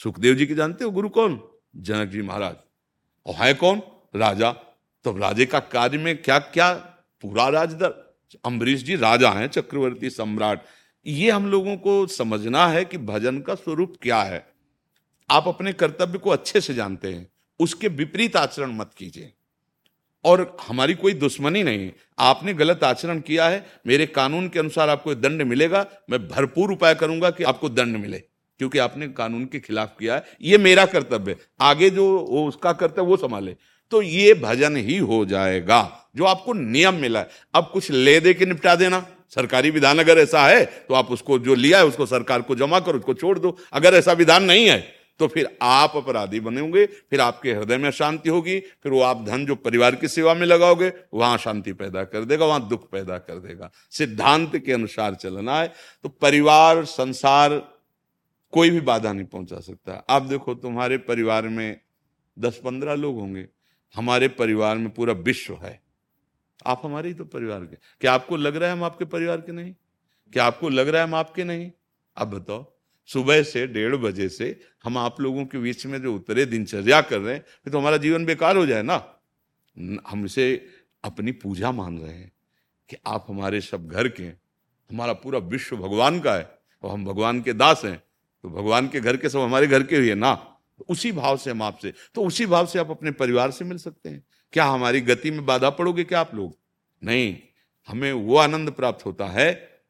सुखदेव 0.00 0.34
जी 0.34 0.46
के 0.46 0.54
जानते 0.54 0.84
हो 0.84 0.90
गुरु 0.90 1.08
कौन? 1.08 1.40
जनक 1.76 2.08
जी 2.08 2.22
महाराज। 2.22 2.54
और 3.28 3.34
है 3.34 3.54
कौन? 3.54 3.82
राजा। 4.16 4.52
तो 5.04 5.18
राजे 5.18 5.46
का 5.46 5.58
कार्य 5.58 5.98
में 5.98 6.22
क्या 6.22 6.38
क्या 6.38 6.74
पूरा 7.22 7.48
राजदर 7.48 8.16
अम्बरीश 8.44 8.82
जी 8.82 8.96
राजा 8.96 9.30
हैं, 9.30 9.46
चक्रवर्ती 9.46 10.10
सम्राट। 10.10 10.62
ये 11.06 11.30
हम 11.30 11.50
लोगों 11.50 11.76
को 11.76 12.06
समझना 12.06 12.68
है 12.68 12.84
कि 12.84 12.98
भजन 12.98 13.40
का 13.40 13.54
स्वरूप 13.54 13.96
क्या 14.02 14.22
है। 14.22 14.46
आप 15.30 15.48
अपने 15.48 15.72
कर्तव्य 15.72 16.18
को 16.18 16.30
अच्छे 16.30 16.60
से 16.60 16.74
जानते 16.74 17.14
हैं। 17.14 17.28
उसके 17.60 17.88
विपरीत 17.88 18.36
आचरण 18.36 18.72
मत 18.72 18.90
कीजिए। 18.96 19.32
और 20.24 20.56
हमारी 20.68 20.94
कोई 20.94 21.12
दुश्मनी 21.12 21.62
नहीं 21.62 21.92
आपने 22.18 22.54
गलत 22.54 22.84
आचरण 22.84 23.20
किया 23.20 23.48
है। 23.48 23.66
मेरे 23.86 24.06
कानून 24.06 24.48
के 24.48 24.58
अनुसार 24.58 24.88
आपको 24.88 25.14
दंड 25.14 25.42
मिलेगा। 25.42 25.86
मैं 26.10 26.28
भरपूर 26.28 26.72
उपाय 26.72 26.94
करूँगा 26.94 27.30
कि 27.30 27.44
आपको 27.44 27.68
दंड 27.68 27.96
मिले। 27.96 28.22
क्योंकि 28.60 28.78
आपने 28.78 29.08
कानून 29.08 29.44
के 29.44 29.60
खिलाफ 29.60 29.94
किया 29.98 30.14
है, 30.14 30.24
ये 30.42 30.58
मेरा 30.58 30.84
कर्तव्य 30.86 31.32
है। 31.32 31.38
आगे 31.60 31.90
जो 31.90 32.06
वो 32.20 32.46
उसका 32.48 32.72
कर्तव्य 32.74 33.02
वो 33.02 33.16
संभाले। 33.18 33.56
तो 33.92 34.02
ये 34.02 34.34
भजन 34.36 34.76
ही 34.78 34.96
हो 34.98 35.24
जाएगा, 35.26 36.10
जो 36.16 36.24
आपको 36.24 36.52
नियम 36.52 36.94
मिला 36.94 37.20
है। 37.20 37.28
अब 37.54 37.70
कुछ 37.72 37.90
ले 37.90 38.18
दे 38.20 38.34
के 38.34 38.46
निपटा 38.46 38.74
देना। 38.74 39.06
सरकारी 39.30 39.70
विधान 39.70 39.98
अगर 39.98 40.18
ऐसा 40.18 40.46
है 40.46 40.64
तो 40.88 40.94
आप 40.94 41.10
उसको 41.10 41.38
जो 41.38 41.54
लिया 41.54 41.78
है, 41.78 41.86
उसको 41.86 42.06
सरकार 42.06 42.42
को 42.42 42.54
जमा 42.56 42.80
करो, 42.80 42.98
उसको 42.98 43.14
छोड़ 43.14 43.38
दो। 43.38 43.56
अगर 43.72 43.94
ऐसा 43.94 44.12
विधान 44.14 44.44
नहीं 44.44 44.66
है 44.66 44.78
तो 45.20 45.26
फिर 45.28 45.48
आप 45.62 45.92
अपराधी 45.96 46.40
बनेंगे 46.40 46.84
फिर 46.86 47.20
आपके 47.20 47.52
हृदय 47.52 47.76
में 47.76 47.90
शांति 47.90 48.28
होगी, 48.28 48.58
फिर 48.58 48.92
वो 48.92 49.00
आप 49.02 49.24
धन 49.24 49.46
जो 49.46 49.54
परिवार 49.56 49.94
की 49.94 50.08
सेवा 50.08 50.34
में 50.34 50.46
लगाओगे, 50.46 50.92
वहाँ 51.14 51.38
शांति 51.38 51.72
पैदा 51.72 52.04
कर 52.04 52.24
देगा, 52.24 52.46
वहाँ 52.46 52.68
दुख 52.68 52.88
पैदा 52.90 53.18
कर 53.18 53.38
देगा। 53.38 53.70
सिद्धांत 53.90 54.56
के 54.56 54.72
अनुसार 54.72 55.14
चलना 55.14 55.58
है। 55.58 55.72
तो 56.04 56.08
परिवार, 56.10 56.84
संसार 56.84 57.62
कोई 58.52 58.70
भी 58.70 58.80
बाधा 58.80 59.12
नहीं 59.12 59.26
पहुँचा 59.26 59.60
सकता। 59.60 59.92
आप 60.08 60.22
देखो, 60.22 60.54
तुम्हारे 60.54 60.98
परिवार 60.98 61.48
में 61.48 61.80
दस 62.38 62.60
पंद्रह 62.64 62.94
लोग 62.94 63.18
होंगे। 63.20 63.46
हमारे 63.94 64.28
परिवार 64.28 64.76
में 64.76 64.90
पूरा 64.90 65.12
विश्व 65.12 65.54
है। 65.54 65.80
आप 66.66 66.80
हमारे 66.84 67.08
ही 67.08 67.14
तो 67.14 67.24
परिवार 67.24 67.64
के। 67.64 67.76
क्या 68.00 68.12
आपको 68.12 68.36
लग 68.36 68.56
रहा 68.56 68.68
है 68.68 68.76
हम 68.76 68.84
आपके 68.84 69.04
परिवार 69.04 69.40
के 69.40 69.52
नहीं? 69.52 69.74
क्या 70.32 70.44
आपको 70.44 70.68
लग 70.68 70.88
रहा 70.88 71.02
है 71.02 71.08
हम 71.08 71.14
आपके 71.14 71.44
नहीं? 71.44 71.70
अब 72.16 72.30
बताओ, 72.30 72.74
सुबह 73.08 73.42
से 73.42 73.66
डेढ़ 73.66 73.96
बजे 73.96 74.28
से 74.28 74.60
हम 74.84 74.98
आप 74.98 75.20
लोगों 75.20 75.44
के 75.46 75.58
बीच 75.58 75.86
में 75.86 76.00
जो 76.02 76.14
उतरे, 76.14 76.44
दिनचर्या 76.46 77.00
कर 77.00 77.18
रहे 77.18 77.34
हैं 77.34 77.72
तो 77.72 77.78
हमारा 77.78 77.96
जीवन 77.96 78.24
बेकार 78.24 78.56
हो 78.56 78.66
जाए 78.66 78.82
ना? 78.82 78.96
हम 80.08 80.24
इसे 80.24 80.66
अपनी 81.04 81.32
पूजा 81.32 81.72
मान 81.72 81.98
रहे 81.98 82.12
हैं 82.12 82.32
कि 82.88 82.96
आप 83.06 83.26
हमारे 83.28 83.60
सब 83.60 83.88
घर 83.88 84.08
के 84.08 84.22
हमारा 84.22 85.12
पूरा 85.12 85.38
विश्व 85.38 85.76
भगवान 85.76 86.20
का 86.20 86.34
है 86.34 86.50
और 86.82 86.90
हम 86.90 87.04
भगवान 87.04 87.40
के 87.42 87.52
दास 87.52 87.82
हैं। 87.84 88.02
तो 88.44 88.48
भगवान 88.48 88.88
के 88.88 89.00
घर 89.00 89.16
के 89.16 89.28
सब 89.28 89.38
हमारे 89.38 89.66
घर 89.66 89.82
के 89.82 89.96
हुए 89.96 90.14
ना। 90.14 90.34
तो 90.34 90.84
उसी 90.88 91.12
भाव 91.12 91.36
से 91.36 91.50
हम 91.50 91.62
आपसे 91.62 91.92
तो 92.14 92.24
उसी 92.24 92.46
भाव 92.46 92.66
से 92.66 92.78
आप 92.78 92.90
अपने 92.90 93.10
परिवार 93.12 93.50
से 93.50 93.64
मिल 93.64 93.78
सकते 93.78 94.08
हैं। 94.08 94.22
क्या 94.52 94.64
हमारी 94.64 95.00
गति 95.00 95.30
में 95.30 95.44
बाधा 95.46 95.70
पड़ोगे 95.70 96.04
क्या 96.04 96.20
आप 96.20 96.34
लोग? 96.34 96.56
नहीं। 97.02 97.36
हमें 97.88 98.12
वो 98.12 98.36
आनंद 98.36 98.70
प्राप्त 98.70 99.04
होता 99.06 99.26
है, 99.26 99.80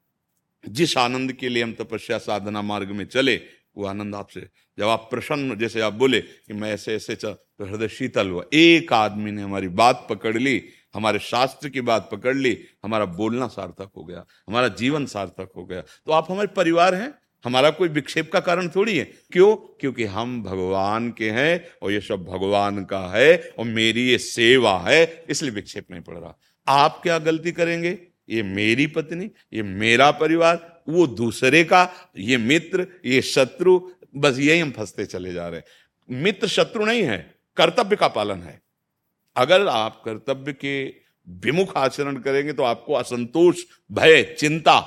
जिस 0.64 0.96
आनंद 0.99 1.32
के 1.32 1.49
लिए 1.49 1.62
हम 1.62 1.72
तपस्या 1.72 2.18
साधना 2.18 2.62
मार्ग 2.62 2.90
में 2.90 3.05
चले, 3.07 3.36
वो 3.76 3.84
आनंद 3.86 4.14
आपसे। 4.14 4.40
जब 4.78 4.84
आप 4.84 5.07
प्रसन्न, 5.11 5.57
जैसे 5.59 5.80
आप 5.80 5.92
बोले 5.92 6.20
कि 6.20 6.55
मैं 6.55 6.72
ऐसे 6.72 6.94
ऐसे 6.94 7.14
चल 7.16 7.32
तो 7.32 7.64
हृदय 7.64 7.88
शीतल 7.88 8.28
हुआ। 8.28 8.44
एक 8.53 8.92
आदमी 8.92 9.30
ने 9.30 9.42
हमारी 9.42 9.68
बात 9.68 10.07
पकड़ 10.11 10.36
ली, 10.36 10.62
हमारे 10.94 11.18
शास्त्र 11.18 11.68
की 11.68 11.80
बात 11.80 12.09
पकड़ 12.12 12.36
ली, 12.36 12.59
हमारा 12.84 13.05
बोलना 13.05 13.46
सार्थक 13.49 13.90
हो 13.96 14.05
गया, 14.05 14.24
हमारा 14.49 14.68
जीवन 14.68 15.07
सार्थक 15.07 15.51
हो 15.57 15.64
गया। 15.66 15.80
तो 15.80 16.12
आप 16.12 16.30
हमारे 16.30 16.49
परिवार 16.49 16.94
हैं? 16.94 17.14
हमारा 17.45 17.70
कोई 17.70 17.89
विक्षेप 17.89 18.32
का 18.32 18.41
कारण 18.41 18.68
थोड़ी 18.68 18.97
है। 18.99 19.05
क्यों? 19.32 19.57
क्योंकि 19.57 20.05
हम 20.05 20.43
भगवान 20.43 21.11
के 21.11 21.30
हैं 21.30 21.66
और 21.82 21.93
ये 21.93 22.01
सब 22.01 22.24
भगवान 22.24 22.84
का 22.84 23.01
है 23.14 23.53
और 23.59 23.64
मेरी 23.64 24.09
ये 24.09 24.18
सेवा 24.18 24.78
है, 24.78 25.24
इसलिए 25.30 25.51
विक्षेप 25.51 25.91
नहीं 25.91 26.01
पड़ 26.01 26.16
रहा। 26.18 26.39
आप 26.68 27.01
क्या 27.03 27.18
गलती 27.18 27.53
करेंगे? 27.53 27.99
ये 28.28 28.43
मेरी 28.43 28.86
पत्नी, 28.86 29.30
ये 29.53 29.62
मेरा 29.62 30.11
परिवार, 30.11 30.82
वो 30.89 31.07
दूसरे 31.07 31.64
का, 31.64 31.89
ये 32.18 32.36
मित्र, 32.36 32.86
ये 33.05 33.22
शत्रु, 33.22 33.80
बस 34.16 34.39
यही 34.39 34.61
हम 34.61 34.70
फंसते 34.70 35.07
चले 35.07 35.32
जा 35.32 35.49
रहे 35.49 35.61
हैं। 35.61 36.22
मित्र 36.22 36.47
शत्रु 36.47 36.84
नहीं 36.84 37.03
है, 37.03 37.34
कर्तव्य 37.57 37.97
का 37.97 38.09
पालन 38.09 38.43
है। 38.43 38.61
अगर 39.36 39.66
आप 39.66 40.03
कर्तव्य 40.05 40.53
के 40.53 40.86
विमुख 41.28 41.76
आचरण 41.76 42.16
करेंगे 42.16 42.53
तो 42.53 42.62
आपको 42.62 42.93
असंतोष, 42.93 43.57
भय, 43.93 44.22
चिंता, 44.39 44.78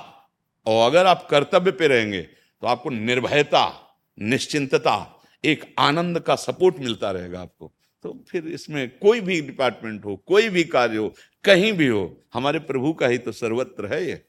और 0.65 0.89
अगर 0.89 1.05
आप 1.05 1.27
कर्तव्य 1.31 1.71
पे 1.71 1.87
रहेंगे 1.87 2.27
तो 2.61 2.67
आपको 2.67 2.89
निर्भयता, 2.89 3.95
निश्चिंतता, 4.19 5.23
एक 5.45 5.75
आनंद 5.79 6.19
का 6.19 6.35
सपोर्ट 6.35 6.75
मिलता 6.79 7.11
रहेगा 7.11 7.41
आपको। 7.41 7.73
तो 8.03 8.25
फिर 8.29 8.47
इसमें 8.47 8.89
कोई 8.89 9.21
भी 9.21 9.41
डिपार्टमेंट 9.41 10.05
हो, 10.05 10.15
कोई 10.15 10.49
भी 10.49 10.63
कार्य 10.63 10.97
हो, 10.97 11.13
कहीं 11.43 11.73
भी 11.73 11.87
हो, 11.87 12.21
हमारे 12.33 12.59
प्रभु 12.59 12.93
का 12.93 13.07
ही 13.07 13.17
तो 13.17 13.31
सर्वत्र 13.31 13.93
है 13.93 14.07
ये। 14.07 14.25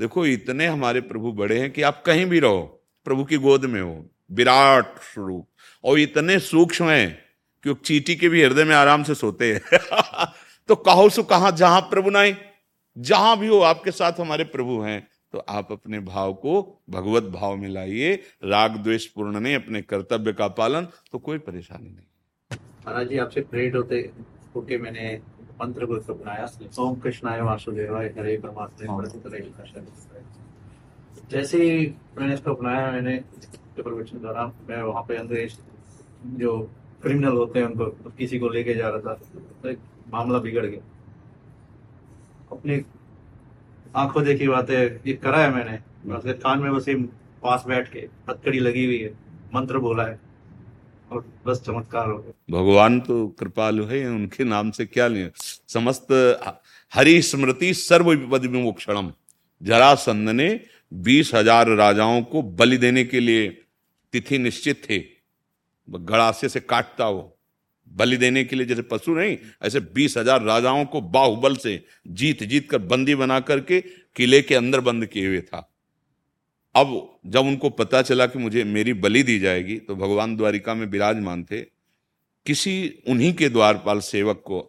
देखो, 0.00 0.26
इतने 0.26 0.66
हमारे 0.66 1.00
प्रभु 1.00 1.32
बड़े 1.32 1.58
हैं 1.58 1.70
कि 1.70 1.82
आप 1.82 2.02
कहीं 2.06 2.26
भी 2.26 2.38
रहो, 2.38 2.84
प्रभु 3.04 3.24
की 3.24 3.36
गोद 3.36 3.64
में 3.64 3.80
हो, 3.80 4.06
विराट 4.32 4.98
स्वरूप। 4.98 5.48
और 5.84 5.98
इतने 5.98 6.38
सूक्ष्म 6.38 6.90
हैं 6.90 7.24
कि 7.64 7.74
चीटी 7.84 8.16
के 8.16 8.28
भी 8.28 8.42
हृदय 8.42 8.64
में 8.64 8.76
आराम 8.76 9.02
से 9.02 9.14
सोते 9.14 9.54
हैं। 9.54 9.62
तो 10.68 10.76
कहो 10.76 11.08
सो 11.08 11.22
कहा, 11.22 11.50
जहाँ 11.50 11.80
प्रभु 11.80 12.10
नहीं 12.10 12.34
जहाँ 12.98 13.38
भी 13.38 13.46
हो, 13.46 13.60
आपके 13.60 13.90
साथ 13.90 14.12
हमारे 14.12 14.44
प्रभु 14.44 14.80
हैं। 14.80 15.08
तो 15.32 15.38
आप 15.48 15.72
अपने 15.72 16.00
भाव 16.00 16.32
को 16.34 16.60
भगवत 16.90 17.22
भाव 17.32 17.56
में 17.56 17.68
लाइए। 17.68 18.14
राग 18.44 18.76
द्वेष 18.76 19.06
पूर्ण 19.06 19.40
नहीं 19.40 19.54
अपने 19.56 19.82
कर्तव्य 19.82 20.32
का 20.32 20.48
पालन 20.54 20.88
तो 21.12 21.18
कोई 21.18 21.38
परेशानी 21.40 21.90
नहीं। 21.90 22.58
महाराज 22.86 23.08
जी 23.08 23.18
आपसे 23.18 23.40
प्रेरित 23.40 23.74
होते 23.74 23.96
होके 24.54 24.78
मैंने 24.78 25.20
मंत्र 25.60 25.86
को 25.86 25.94
अपनाया। 26.14 26.46
ओम 26.78 26.94
कृष्णाय 27.00 27.40
वासुदेवाय 27.40 28.06
हरे 28.18 28.36
परमात्मा 28.38 29.02
जैसे 31.30 31.58
ही 31.62 31.86
मैंने 32.18 32.34
इसको 32.34 32.54
अपनाया 32.54 32.90
मैंने 32.92 33.16
प्रोवेशन 33.76 34.18
दौरान 34.18 34.52
मैं 34.68 34.82
वहाँ 34.82 35.02
पे 35.02 35.16
अंग्रेज़ 35.16 35.54
जो 36.38 36.58
क्रिमिनल 37.02 37.36
होते 37.36 37.58
हैं 37.58 37.66
उनको 37.66 38.10
किसी 38.18 38.38
को 38.38 38.48
लेके 38.48 38.74
जा 38.74 38.88
रहा 38.88 39.00
था 39.00 39.14
तो 39.62 39.68
एक 39.68 39.78
मामला 40.12 40.38
बिगड़ 40.38 40.64
गया। 40.66 40.80
अपनी 42.52 42.76
आँखों 43.94 44.24
देखी 44.24 44.48
बातें, 44.48 45.00
ये 45.06 45.12
करा 45.14 45.38
है 45.38 45.50
मैंने। 45.54 45.78
उसके 46.14 46.32
कान 46.34 46.58
में 46.58 46.72
बस 46.74 46.84
पास 47.42 47.64
बैठ 47.68 47.90
के 47.92 47.98
हथकड़ी 48.28 48.58
लगी 48.60 48.84
हुई 48.84 48.98
है, 48.98 49.10
मंत्र 49.54 49.78
बोला 49.78 50.04
है, 50.04 50.18
और 51.12 51.24
बस 51.46 51.62
चमत्कार 51.66 52.08
हो 52.08 52.16
गया। 52.18 52.32
भगवान 52.52 53.00
तो 53.00 53.26
कृपालु 53.38 53.84
है, 53.86 54.06
उनके 54.08 54.44
नाम 54.44 54.70
से 54.70 54.86
क्या 54.86 55.08
नहीं 55.08 55.28
समस्त 55.68 56.12
हरि 56.92 57.20
स्मृति 57.22 57.72
सर्व 57.76 58.10
विपद 58.10 58.46
विमोक्षणम। 58.46 59.12
जरासंध 59.60 60.28
ने 60.30 60.48
बीस 60.92 61.34
हज़ार 61.34 61.68
राजाओं 61.76 62.22
को 62.24 62.42
बलि 62.42 62.76
देने 62.78 63.04
के 63.04 63.20
लिए 63.20 63.48
तिथि 64.12 64.38
निश्चित 64.38 64.82
थे। 64.88 64.98
गड़ासे 65.88 66.48
से 66.48 66.60
काटता 66.62 67.08
वो। 67.08 67.22
बलि 67.92 68.16
देने 68.16 68.44
के 68.44 68.56
लिए 68.56 68.66
जैसे 68.66 68.82
पशु 68.84 69.14
नहीं, 69.14 69.36
ऐसे 69.62 69.80
बीस 69.80 70.16
हज़ार 70.16 70.42
राजाओं 70.42 70.84
को 70.84 71.00
बाहुबल 71.10 71.56
से 71.56 71.84
जीत 72.08 72.42
जीत 72.44 72.70
कर 72.70 72.78
बंदी 72.80 73.14
बना 73.16 73.38
करके 73.42 73.80
किले 74.16 74.40
के 74.42 74.54
अंदर 74.54 74.80
बंद 74.82 75.06
किए 75.06 75.26
हुए 75.26 75.40
था। 75.42 75.68
अब 76.74 77.20
जब 77.26 77.46
उनको 77.46 77.70
पता 77.72 78.02
चला 78.02 78.26
कि 78.26 78.38
मुझे 78.38 78.64
मेरी 78.66 78.92
बलि 78.96 79.22
दी 79.22 79.38
जाएगी 79.38 79.76
तो 79.78 79.96
भगवान 79.96 80.36
द्वारिका 80.36 80.74
में 80.74 80.86
विराजमान 80.86 81.44
थे। 81.44 81.60
किसी 82.46 83.02
उन्हीं 83.08 83.32
के 83.34 83.48
द्वारपाल 83.48 84.00
सेवक 84.02 84.42
को 84.46 84.68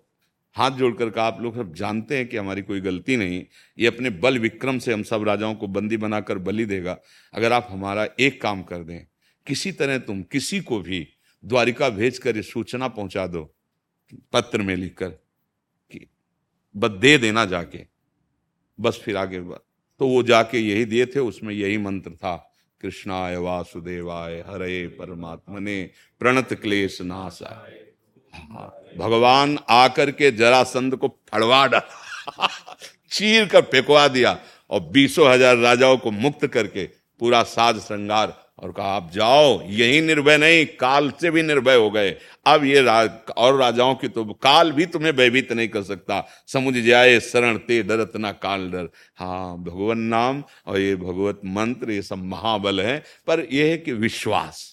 हाथ 0.55 0.71
जोड़कर 0.71 1.09
कहा, 1.09 1.26
आप 1.26 1.41
लोग 1.41 1.55
सब 1.55 1.74
जानते 1.76 2.17
हैं 2.17 2.28
कि 2.28 2.38
हमारी 2.38 2.61
कोई 2.61 2.82
गलती 2.82 3.15
नहीं, 3.17 3.43
ये 3.78 3.88
अपने 3.88 4.09
बल 4.09 4.38
विक्रम 4.39 4.80
से 4.80 4.93
हम 4.93 5.03
सब 5.03 5.24
राजाओं 5.28 5.55
को 5.55 5.67
बंदी 5.69 5.97
बनाकर 5.97 6.38
बलि 6.39 6.65
देगा। 6.65 6.97
अगर 7.34 7.53
आप 7.53 7.67
हमारा 7.69 8.07
एक 8.19 8.41
काम 8.41 8.61
कर 8.63 8.84
दें, 8.84 8.99
किसी 9.47 9.71
तरह 9.71 9.97
तुम 9.99 10.21
किसी 10.24 10.59
को 10.61 10.80
भी 10.82 11.07
द्वारिका 11.46 11.89
भेज 11.89 12.18
कर 12.18 12.41
सूचना 12.41 12.88
पहुँचा 12.88 13.28
दो 13.28 13.56
पत्र 14.34 14.62
में 14.62 14.76
लिखकर 14.76 15.10
कि 15.91 16.08
बस 16.76 16.89
दे 16.89 17.18
देना 17.18 17.46
जाके। 17.46 17.88
बस 18.80 19.02
फिर 19.06 19.18
आगे 19.18 19.39
तो 19.39 20.08
वो 20.08 20.24
जाके 20.24 20.58
यही 20.58 20.86
दिए 20.86 21.06
थे 21.06 21.20
उसमें 21.20 21.54
यही 21.54 21.78
मंत्र 21.78 22.12
था 22.12 22.50
कृष्णाय 22.82 23.38
वासुदेवाय 23.38 24.39
हरे 24.48 24.88
परमात्मने 24.88 25.91
प्रणत 26.20 26.54
क्लेश 26.54 27.02
नाशाय 27.02 27.80
हाँ, 28.34 28.84
भगवान 28.98 29.60
आकर 29.70 30.12
के 30.12 30.32
जरासंध 30.32 30.96
को 30.96 31.08
फड़वा 31.08 31.68
डाला 31.68 32.48
चीर 33.12 33.48
कर 33.48 33.62
फेंकवा 33.62 34.08
दिया 34.08 34.39
और 34.70 34.82
बीसों 34.82 35.34
हज़ार 35.34 35.58
राजाओं 35.58 35.98
को 35.98 36.12
मुक्त 36.12 36.48
करके 36.48 36.86
पूरा 37.20 37.44
साज 37.44 37.80
श्रृंगार 37.80 38.43
और 38.64 38.72
कहा 38.72 38.88
आप 38.88 39.09
जाओ 39.14 39.61
यही 39.64 40.01
निर्भय 40.01 40.38
नहीं 40.38 40.66
काल 40.80 41.09
से 41.11 41.32
भी 41.32 41.41
निर्भय 41.41 41.76
हो 41.76 41.89
गए। 41.91 42.11
अब 42.45 42.64
ये 42.64 42.82
रा, 42.82 43.01
और 43.38 43.57
राजाओं 43.59 43.95
की 43.95 44.07
तो 44.07 44.24
काल 44.43 44.72
भी 44.72 44.86
तुम्हें 44.86 45.16
भयभीत 45.16 45.51
नहीं 45.51 45.68
कर 45.68 45.84
सकता। 45.84 46.24
समुझ 46.47 46.76
जाए 46.76 47.20
शरण 47.20 47.57
ते 47.57 47.82
डरत 47.84 48.11
ना 48.16 48.32
काल 48.32 48.70
डर। 48.72 48.89
हाँ 49.16 49.57
भगवान 49.57 49.99
नाम 49.99 50.43
और 50.68 50.80
ये 50.80 50.95
भगवत 50.95 51.41
मंत्र 51.45 51.91
ये 51.91 52.01
सब 52.01 52.24
महाबल 52.26 52.82
है 52.82 52.97
पर 53.28 53.47
यह 53.51 53.72
है 53.72 53.78
कि 53.78 53.93
विश्वास। 53.93 54.72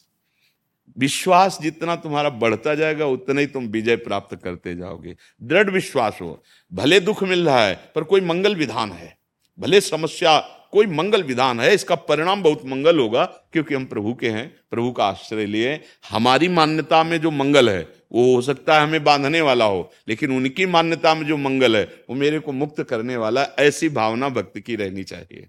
विश्वास 0.96 1.58
जितना 1.62 1.96
तुम्हारा 1.96 2.30
बढ़ता 2.30 2.74
जाएगा 2.74 3.06
उतना 3.06 3.40
ही 3.40 3.46
तुम 3.46 3.66
विजय 3.66 3.96
प्राप्त 3.96 4.34
करते 4.44 4.74
जाओगे। 4.76 5.14
दृढ़ 5.42 5.70
विश्वास 5.70 6.18
हो। 6.22 6.42
भले 6.72 7.00
दुख 7.00 7.22
मिल 7.22 7.46
रहा 7.46 7.64
है 7.66 7.74
पर 7.94 8.04
कोई 8.04 8.20
मंगल 8.20 8.56
विधान 8.56 8.92
है। 8.92 9.16
भले 9.58 9.80
समस्या 9.80 10.38
कोई 10.72 10.86
मंगल 10.86 11.22
विधान 11.22 11.60
है, 11.60 11.74
इसका 11.74 11.94
परिणाम 11.94 12.42
बहुत 12.42 12.62
मंगल 12.66 12.98
होगा, 12.98 13.24
क्योंकि 13.24 13.74
हम 13.74 13.84
प्रभु 13.84 14.14
के 14.14 14.28
हैं, 14.28 14.46
प्रभु 14.70 14.92
का 14.92 15.04
आश्रय 15.04 15.46
लिए 15.46 15.80
हमारी 16.10 16.48
मान्यता 16.48 17.04
में 17.04 17.20
जो 17.20 17.30
मंगल 17.30 17.70
है, 17.70 17.88
वो 18.12 18.34
हो 18.34 18.42
सकता 18.42 18.74
है 18.74 18.82
हमें 18.82 19.04
बांधने 19.04 19.40
वाला 19.40 19.64
हो, 19.64 19.90
लेकिन 20.08 20.32
उनकी 20.32 20.66
मान्यता 20.66 21.14
में 21.14 21.26
जो 21.26 21.36
मंगल 21.36 21.76
है, 21.76 21.82
वो 22.10 22.16
मेरे 22.16 22.38
को 22.38 22.52
मुक्त 22.52 22.82
करने 22.82 23.16
वाला 23.16 23.46
ऐसी 23.58 23.88
भावना 23.88 24.28
भक्त 24.28 24.58
की 24.58 24.76
रहनी 24.76 25.04
चाहिए। 25.04 25.48